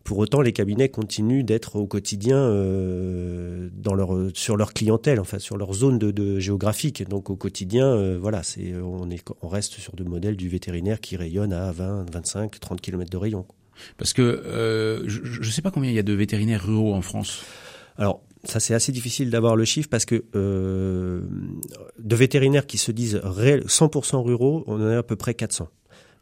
Pour 0.04 0.18
autant 0.18 0.40
les 0.40 0.52
cabinets 0.52 0.88
continuent 0.88 1.44
d'être 1.44 1.76
au 1.76 1.86
quotidien 1.86 2.36
euh, 2.36 3.68
dans 3.76 3.94
leur 3.94 4.10
sur 4.34 4.56
leur 4.56 4.72
clientèle 4.72 5.20
enfin 5.20 5.38
sur 5.38 5.56
leur 5.56 5.72
zone 5.72 5.98
de, 5.98 6.10
de 6.10 6.40
géographique. 6.40 7.08
Donc 7.08 7.30
au 7.30 7.36
quotidien 7.36 8.18
voilà 8.18 8.42
c'est 8.42 8.74
on 8.82 9.08
est 9.10 9.22
on 9.42 9.48
reste 9.48 9.74
sur 9.74 9.94
de 9.94 10.04
modèles 10.04 10.36
du 10.36 10.48
vétérinaire 10.48 11.00
qui 11.00 11.16
rayonne 11.16 11.52
à 11.52 11.70
20 11.70 12.10
25 12.10 12.60
30 12.62 12.80
km 12.80 13.10
de 13.10 13.16
rayon 13.16 13.46
parce 13.96 14.12
que 14.12 14.22
euh, 14.22 15.02
je 15.06 15.38
ne 15.40 15.52
sais 15.52 15.62
pas 15.62 15.70
combien 15.70 15.90
il 15.90 15.96
y 15.96 15.98
a 15.98 16.04
de 16.04 16.12
vétérinaires 16.12 16.64
ruraux 16.64 16.94
en 16.94 17.02
France. 17.02 17.42
Alors, 17.96 18.22
ça 18.44 18.60
c'est 18.60 18.74
assez 18.74 18.92
difficile 18.92 19.30
d'avoir 19.30 19.56
le 19.56 19.64
chiffre 19.64 19.88
parce 19.88 20.04
que 20.04 20.24
euh, 20.34 21.22
de 21.98 22.16
vétérinaires 22.16 22.66
qui 22.66 22.78
se 22.78 22.92
disent 22.92 23.20
100% 23.24 24.22
ruraux, 24.22 24.64
on 24.66 24.76
en 24.76 24.86
a 24.86 24.98
à 24.98 25.02
peu 25.02 25.16
près 25.16 25.34
400. 25.34 25.68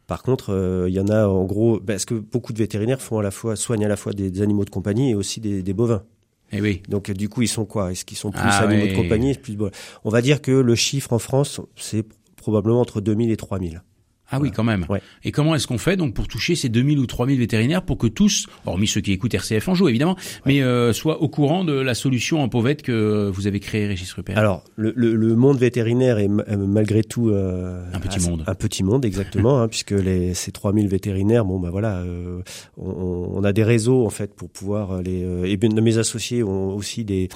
Par 0.07 0.23
contre, 0.23 0.51
euh, 0.51 0.89
il 0.89 0.93
y 0.93 0.99
en 0.99 1.07
a 1.07 1.27
en 1.27 1.45
gros, 1.45 1.79
parce 1.79 2.05
que 2.05 2.15
beaucoup 2.15 2.53
de 2.53 2.57
vétérinaires 2.57 3.01
font 3.01 3.19
à 3.19 3.23
la 3.23 3.31
fois 3.31 3.55
soignent 3.55 3.85
à 3.85 3.89
la 3.89 3.95
fois 3.95 4.13
des, 4.13 4.41
animaux 4.41 4.65
de 4.65 4.69
compagnie 4.69 5.11
et 5.11 5.15
aussi 5.15 5.39
des, 5.39 5.73
bovins. 5.73 6.03
Et 6.51 6.57
eh 6.57 6.61
oui. 6.61 6.83
Donc 6.89 7.09
du 7.11 7.29
coup, 7.29 7.43
ils 7.43 7.47
sont 7.47 7.63
quoi? 7.63 7.93
Est-ce 7.93 8.03
qu'ils 8.03 8.17
sont 8.17 8.31
plus 8.31 8.41
ah 8.43 8.63
animaux 8.63 8.87
de 8.87 8.95
compagnie 8.95 9.33
plus... 9.35 9.57
On 10.03 10.09
va 10.09 10.21
dire 10.21 10.41
que 10.41 10.51
le 10.51 10.75
chiffre 10.75 11.13
en 11.13 11.19
France, 11.19 11.61
c'est 11.77 12.05
probablement 12.35 12.81
entre 12.81 12.99
2000 12.99 13.31
et 13.31 13.37
3000. 13.37 13.83
Ah 14.31 14.39
oui, 14.39 14.51
quand 14.51 14.63
même. 14.63 14.85
Et 15.23 15.31
comment 15.31 15.55
est-ce 15.55 15.67
qu'on 15.67 15.77
fait 15.77 15.95
donc 15.95 16.13
pour 16.13 16.27
toucher 16.27 16.55
ces 16.55 16.69
2000 16.69 16.99
ou 16.99 17.05
3000 17.05 17.39
vétérinaires 17.39 17.83
pour 17.83 17.97
que 17.97 18.07
tous, 18.07 18.47
hormis 18.65 18.87
ceux 18.87 19.01
qui 19.01 19.11
écoutent 19.11 19.33
RCF 19.33 19.67
en 19.67 19.75
joue 19.75 19.89
évidemment, 19.89 20.15
mais 20.45 20.61
euh, 20.61 20.93
soient 20.93 21.21
au 21.21 21.27
courant 21.27 21.63
de 21.63 21.73
la 21.73 21.93
solution 21.93 22.41
en 22.41 22.49
pauvette 22.49 22.81
que 22.81 23.29
vous 23.33 23.47
avez 23.47 23.59
créée, 23.59 23.87
Régis 23.87 24.11
Rupert? 24.13 24.37
Alors, 24.37 24.63
le, 24.75 24.93
le, 24.95 25.15
le, 25.15 25.35
monde 25.35 25.57
vétérinaire 25.57 26.17
est 26.17 26.29
euh, 26.29 26.57
malgré 26.57 27.03
tout 27.03 27.29
euh, 27.29 27.83
un 27.93 27.99
petit 27.99 28.19
monde. 28.19 28.43
Un 28.47 28.55
petit 28.55 28.83
monde, 28.83 29.05
exactement, 29.05 29.61
hein, 29.61 29.67
puisque 29.67 29.91
les, 29.91 30.33
ces 30.33 30.51
3000 30.51 30.87
vétérinaires, 30.87 31.45
bon 31.45 31.59
bah 31.59 31.69
voilà, 31.69 31.97
euh, 31.97 32.41
on, 32.77 33.31
on, 33.35 33.43
a 33.43 33.53
des 33.53 33.63
réseaux 33.63 34.05
en 34.05 34.09
fait 34.09 34.33
pour 34.33 34.49
pouvoir 34.49 35.01
les. 35.01 35.21
et 35.45 35.57
bien, 35.57 35.69
mes 35.69 35.97
associés 35.97 36.43
ont 36.43 36.75
aussi 36.75 37.05
des 37.05 37.29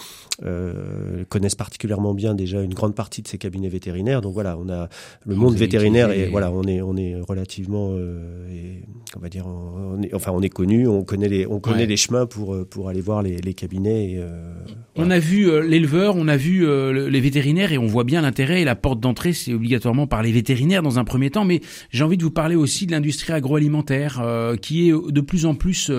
connaissent 1.30 1.56
particulièrement 1.56 2.14
bien 2.14 2.36
déjà 2.36 2.62
une 2.62 2.74
grande 2.74 2.96
partie 2.96 3.22
de 3.22 3.28
ces 3.28 3.38
cabinets 3.38 3.70
vétérinaires. 3.70 4.22
Donc 4.22 4.34
voilà, 4.34 4.58
on 4.58 4.70
a 4.70 4.90
le 5.26 5.36
monde 5.36 5.56
vétérinaire 5.56 6.12
et 6.12 6.28
voilà, 6.28 6.52
on 6.52 6.64
est 6.64 6.82
on 6.86 6.98
est 6.98 7.16
relativement, 7.28 7.90
euh, 7.92 8.80
on 9.16 9.20
va 9.20 9.30
dire, 9.30 9.48
on 9.48 10.02
est, 10.02 10.14
enfin 10.14 10.32
on 10.34 10.42
est 10.42 10.50
connu, 10.50 10.88
on 10.88 11.04
connaît 11.04 11.28
les, 11.28 11.46
on 11.48 11.60
connaît 11.60 11.86
les 11.86 11.98
chemins 11.98 12.26
pour 12.26 12.54
euh, 12.54 12.66
pour 12.66 12.90
aller 12.90 13.02
voir 13.02 13.22
les, 13.22 13.38
les 13.38 13.54
cabinets. 13.54 14.12
Et, 14.12 14.20
euh, 14.20 14.54
on 14.96 15.10
a 15.12 15.20
vu 15.20 15.50
l'éleveur, 15.68 16.16
on 16.16 16.28
a 16.28 16.38
vu 16.38 16.66
les 16.66 17.20
vétérinaires 17.20 17.74
et 17.74 17.78
on 17.78 17.86
voit 17.86 18.06
bien 18.06 18.22
l'intérêt 18.22 18.62
et 18.62 18.66
la 18.66 18.76
porte 18.76 19.02
d'entrée, 19.02 19.34
c'est 19.34 19.54
obligatoirement 19.54 20.08
par 20.08 20.24
les 20.24 20.32
vétérinaires 20.32 20.82
dans 20.82 21.00
un 21.00 21.04
premier 21.04 21.30
temps. 21.30 21.44
Mais 21.44 21.60
j'ai 21.92 22.04
envie 22.04 22.16
de 22.16 22.24
vous 22.24 22.32
parler 22.32 22.56
aussi 22.56 22.86
de 22.86 22.94
l'industrie 22.94 23.34
agroalimentaire 23.34 24.24
qui 24.62 24.90
est 24.90 24.94
de 24.94 25.22
plus 25.22 25.46
en 25.46 25.54
plus, 25.54 25.92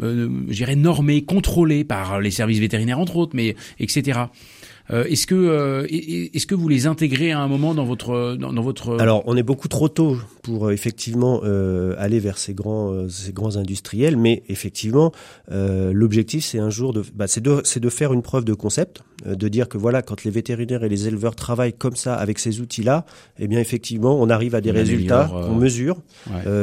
euh, 0.00 0.28
normée, 0.76 1.22
contrôlée 1.22 1.84
par 1.84 2.20
les 2.20 2.30
services 2.30 2.58
vétérinaires 2.58 2.98
entre 2.98 3.16
autres, 3.16 3.32
mais 3.34 3.54
etc. 3.78 4.20
Euh, 4.92 5.04
est-ce 5.04 5.26
que 5.26 5.34
euh, 5.34 5.86
est-ce 5.90 6.46
que 6.46 6.54
vous 6.54 6.68
les 6.68 6.86
intégrez 6.86 7.30
à 7.30 7.40
un 7.40 7.48
moment 7.48 7.74
dans 7.74 7.84
votre 7.84 8.36
dans, 8.36 8.62
votre 8.62 9.00
Alors, 9.00 9.22
on 9.26 9.36
est 9.36 9.42
beaucoup 9.42 9.68
trop 9.68 9.88
tôt 9.88 10.18
pour 10.42 10.66
euh, 10.66 10.72
effectivement 10.72 11.40
aller 11.98 12.18
vers 12.18 12.38
ces 12.38 12.54
grands 12.54 13.08
ces 13.08 13.32
grands 13.32 13.56
industriels, 13.56 14.16
mais 14.16 14.42
effectivement, 14.48 15.12
l'objectif 15.48 16.44
c'est 16.44 16.58
un 16.58 16.70
jour 16.70 16.92
de 16.92 17.02
bah, 17.14 17.26
c'est 17.26 17.40
de 17.40 17.60
c'est 17.64 17.80
de 17.80 17.88
faire 17.88 18.12
une 18.12 18.22
preuve 18.22 18.44
de 18.44 18.54
concept, 18.54 19.02
de 19.26 19.48
dire 19.48 19.68
que 19.68 19.78
voilà, 19.78 20.02
quand 20.02 20.24
les 20.24 20.30
vétérinaires 20.30 20.84
et 20.84 20.88
les 20.88 21.08
éleveurs 21.08 21.34
travaillent 21.34 21.72
comme 21.72 21.96
ça 21.96 22.14
avec 22.14 22.38
ces 22.38 22.60
outils-là, 22.60 23.04
eh 23.38 23.48
bien 23.48 23.58
effectivement, 23.58 24.20
on 24.20 24.28
arrive 24.30 24.54
à 24.54 24.60
des 24.60 24.70
résultats 24.70 25.28
qu'on 25.30 25.54
mesure, 25.54 26.02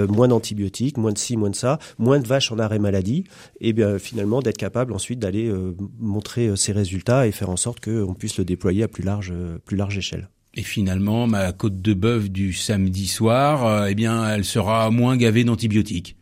moins 0.09 0.27
d'antibiotiques, 0.27 0.97
moins 0.97 1.13
de 1.13 1.17
ci, 1.17 1.37
moins 1.37 1.49
de 1.49 1.55
ça, 1.55 1.79
moins 1.97 2.19
de 2.19 2.27
vaches 2.27 2.51
en 2.51 2.59
arrêt 2.59 2.79
maladie, 2.79 3.25
et 3.61 3.73
bien 3.73 3.99
finalement 3.99 4.41
d'être 4.41 4.57
capable 4.57 4.93
ensuite 4.93 5.19
d'aller 5.19 5.51
montrer 5.99 6.55
ces 6.55 6.71
résultats 6.71 7.27
et 7.27 7.31
faire 7.31 7.49
en 7.49 7.57
sorte 7.57 7.79
que 7.79 8.05
puisse 8.17 8.37
le 8.37 8.45
déployer 8.45 8.83
à 8.83 8.87
plus 8.87 9.03
large, 9.03 9.33
plus 9.65 9.77
large 9.77 9.97
échelle. 9.97 10.27
Et 10.57 10.63
finalement, 10.63 11.27
ma 11.27 11.51
côte 11.51 11.83
de 11.83 11.93
bœuf 11.93 12.31
du 12.31 12.51
samedi 12.51 13.05
soir, 13.05 13.63
euh, 13.67 13.87
eh 13.89 13.93
bien, 13.93 14.27
elle 14.27 14.43
sera 14.43 14.89
moins 14.89 15.15
gavée 15.15 15.43
d'antibiotiques. 15.43 16.15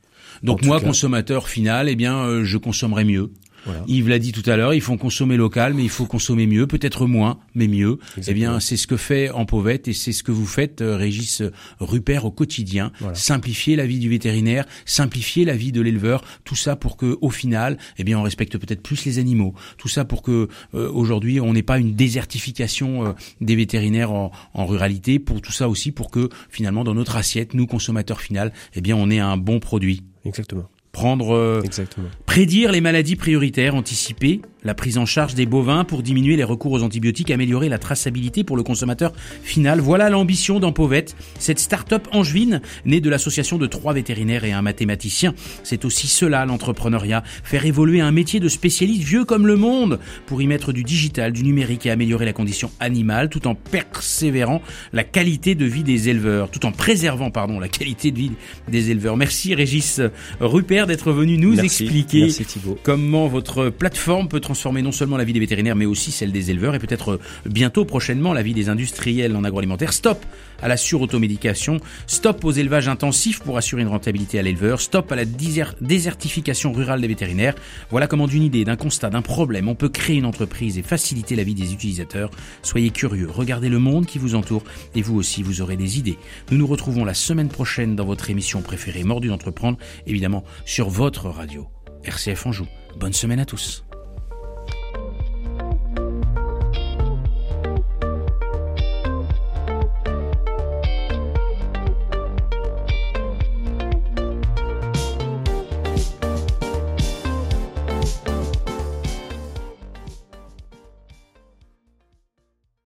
Donc 0.43 0.61
moi, 0.65 0.81
consommateur 0.81 1.47
final, 1.47 1.87
eh 1.87 1.95
bien, 1.95 2.19
euh, 2.19 2.43
je 2.43 2.57
consommerai 2.57 3.05
mieux. 3.05 3.31
Yves 3.87 4.09
l'a 4.09 4.19
dit 4.19 4.31
tout 4.31 4.47
à 4.49 4.57
l'heure, 4.57 4.73
il 4.73 4.81
faut 4.81 4.97
consommer 4.97 5.37
local, 5.37 5.73
mais 5.73 5.83
il 5.83 5.89
faut 5.89 6.05
consommer 6.05 6.47
mieux, 6.47 6.67
peut-être 6.67 7.05
moins, 7.05 7.39
mais 7.53 7.67
mieux. 7.67 7.99
Eh 8.27 8.33
bien, 8.33 8.59
c'est 8.59 8.77
ce 8.77 8.87
que 8.87 8.97
fait 8.97 9.29
en 9.31 9.45
Pauvette 9.45 9.87
et 9.87 9.93
c'est 9.93 10.11
ce 10.11 10.23
que 10.23 10.31
vous 10.31 10.45
faites, 10.45 10.81
euh, 10.81 10.95
Régis 10.95 11.41
Rupert, 11.79 12.25
au 12.25 12.31
quotidien. 12.31 12.91
Simplifier 13.13 13.75
la 13.75 13.85
vie 13.85 13.99
du 13.99 14.09
vétérinaire, 14.09 14.65
simplifier 14.85 15.45
la 15.45 15.55
vie 15.55 15.71
de 15.71 15.81
l'éleveur, 15.81 16.23
tout 16.43 16.55
ça 16.55 16.75
pour 16.75 16.97
que, 16.97 17.17
au 17.21 17.29
final, 17.29 17.77
eh 17.97 18.03
bien, 18.03 18.19
on 18.19 18.23
respecte 18.23 18.57
peut-être 18.57 18.81
plus 18.81 19.05
les 19.05 19.19
animaux. 19.19 19.53
Tout 19.77 19.87
ça 19.87 20.05
pour 20.05 20.21
que, 20.21 20.47
euh, 20.73 20.91
aujourd'hui, 20.91 21.39
on 21.39 21.53
n'ait 21.53 21.63
pas 21.63 21.79
une 21.79 21.95
désertification 21.95 23.05
euh, 23.05 23.13
des 23.41 23.55
vétérinaires 23.55 24.11
en, 24.11 24.31
en, 24.53 24.65
ruralité. 24.65 25.19
Pour 25.19 25.41
tout 25.41 25.51
ça 25.51 25.69
aussi, 25.69 25.91
pour 25.91 26.11
que, 26.11 26.29
finalement, 26.49 26.83
dans 26.83 26.93
notre 26.93 27.15
assiette, 27.15 27.53
nous, 27.53 27.67
consommateurs 27.67 28.21
final, 28.21 28.51
eh 28.73 28.81
bien, 28.81 28.95
on 28.95 29.09
ait 29.09 29.19
un 29.19 29.37
bon 29.37 29.59
produit. 29.59 30.03
Exactement 30.25 30.69
prendre, 30.95 31.35
euh, 31.35 31.61
prédire 32.35 32.73
les 32.73 32.81
maladies 32.81 33.15
prioritaires, 33.15 33.75
anticiper 33.75 34.41
la 34.65 34.73
prise 34.73 34.97
en 34.97 35.05
charge 35.05 35.35
des 35.35 35.45
bovins 35.45 35.83
pour 35.83 36.01
diminuer 36.01 36.35
les 36.35 36.43
recours 36.43 36.71
aux 36.71 36.81
antibiotiques, 36.81 37.29
améliorer 37.31 37.69
la 37.69 37.77
traçabilité 37.77 38.43
pour 38.43 38.57
le 38.57 38.63
consommateur 38.63 39.13
final. 39.43 39.79
Voilà 39.79 40.09
l'ambition 40.09 40.59
d'Ampovette, 40.59 41.15
cette 41.37 41.59
start-up 41.59 42.07
angevine 42.11 42.61
née 42.83 42.99
de 42.99 43.09
l'association 43.09 43.59
de 43.59 43.67
trois 43.67 43.93
vétérinaires 43.93 44.43
et 44.43 44.51
un 44.51 44.63
mathématicien. 44.63 45.35
C'est 45.63 45.85
aussi 45.85 46.07
cela 46.07 46.45
l'entrepreneuriat, 46.45 47.23
faire 47.43 47.65
évoluer 47.65 48.01
un 48.01 48.11
métier 48.11 48.39
de 48.39 48.49
spécialiste 48.49 49.03
vieux 49.03 49.23
comme 49.23 49.45
le 49.45 49.55
monde 49.55 49.99
pour 50.25 50.41
y 50.41 50.47
mettre 50.47 50.73
du 50.73 50.83
digital, 50.83 51.31
du 51.31 51.43
numérique 51.43 51.85
et 51.85 51.91
améliorer 51.91 52.25
la 52.25 52.33
condition 52.33 52.71
animale 52.79 53.29
tout 53.29 53.47
en 53.47 53.53
persévérant 53.53 54.63
la 54.93 55.03
qualité 55.03 55.53
de 55.53 55.65
vie 55.65 55.83
des 55.83 56.09
éleveurs, 56.09 56.49
tout 56.49 56.65
en 56.65 56.71
préservant 56.71 57.29
pardon 57.29 57.59
la 57.59 57.69
qualité 57.69 58.09
de 58.09 58.17
vie 58.17 58.31
des 58.67 58.89
éleveurs. 58.89 59.15
Merci 59.15 59.53
Régis 59.53 60.01
Rupert 60.39 60.87
d'être 60.87 61.11
venu 61.11 61.37
nous 61.37 61.59
expliquer 61.59 62.24
comment 62.83 63.27
votre 63.27 63.69
plateforme 63.69 64.27
peut 64.27 64.39
transformer 64.39 64.81
non 64.81 64.91
seulement 64.91 65.17
la 65.17 65.23
vie 65.23 65.33
des 65.33 65.39
vétérinaires, 65.39 65.75
mais 65.75 65.85
aussi 65.85 66.11
celle 66.11 66.31
des 66.31 66.51
éleveurs 66.51 66.75
et 66.75 66.79
peut-être 66.79 67.13
euh, 67.13 67.19
bientôt, 67.45 67.85
prochainement, 67.85 68.33
la 68.33 68.43
vie 68.43 68.53
des 68.53 68.69
industriels 68.69 69.35
en 69.35 69.43
agroalimentaire. 69.43 69.93
Stop 69.93 70.25
à 70.61 70.67
la 70.67 70.77
surautomédication, 70.77 71.79
stop 72.07 72.43
aux 72.45 72.51
élevages 72.51 72.87
intensifs 72.87 73.39
pour 73.39 73.57
assurer 73.57 73.81
une 73.81 73.87
rentabilité 73.87 74.39
à 74.39 74.41
l'éleveur, 74.41 74.81
stop 74.81 75.11
à 75.11 75.15
la 75.15 75.25
désertification 75.25 76.71
rurale 76.71 77.01
des 77.01 77.07
vétérinaires. 77.07 77.55
Voilà 77.89 78.07
comment 78.07 78.27
d'une 78.27 78.43
idée, 78.43 78.65
d'un 78.65 78.75
constat, 78.75 79.09
d'un 79.09 79.21
problème, 79.21 79.67
on 79.67 79.75
peut 79.75 79.89
créer 79.89 80.17
une 80.17 80.25
entreprise 80.25 80.77
et 80.77 80.81
faciliter 80.81 81.35
la 81.35 81.43
vie 81.43 81.55
des 81.55 81.73
utilisateurs. 81.73 82.31
Soyez 82.61 82.89
curieux, 82.89 83.29
regardez 83.29 83.69
le 83.69 83.79
monde 83.79 84.05
qui 84.05 84.17
vous 84.17 84.35
entoure 84.35 84.63
et 84.95 85.01
vous 85.01 85.15
aussi, 85.17 85.43
vous 85.43 85.61
aurez 85.61 85.77
des 85.77 85.99
idées. 85.99 86.17
Nous 86.51 86.57
nous 86.57 86.67
retrouvons 86.67 87.05
la 87.05 87.13
semaine 87.13 87.49
prochaine 87.49 87.95
dans 87.95 88.05
votre 88.05 88.29
émission 88.29 88.61
préférée 88.61 89.03
Mordu 89.03 89.27
d'entreprendre, 89.27 89.77
évidemment 90.07 90.43
sur 90.65 90.89
votre 90.89 91.29
radio. 91.29 91.67
RCF 92.05 92.45
en 92.45 92.51
joue. 92.51 92.67
Bonne 92.97 93.13
semaine 93.13 93.39
à 93.39 93.45
tous. 93.45 93.84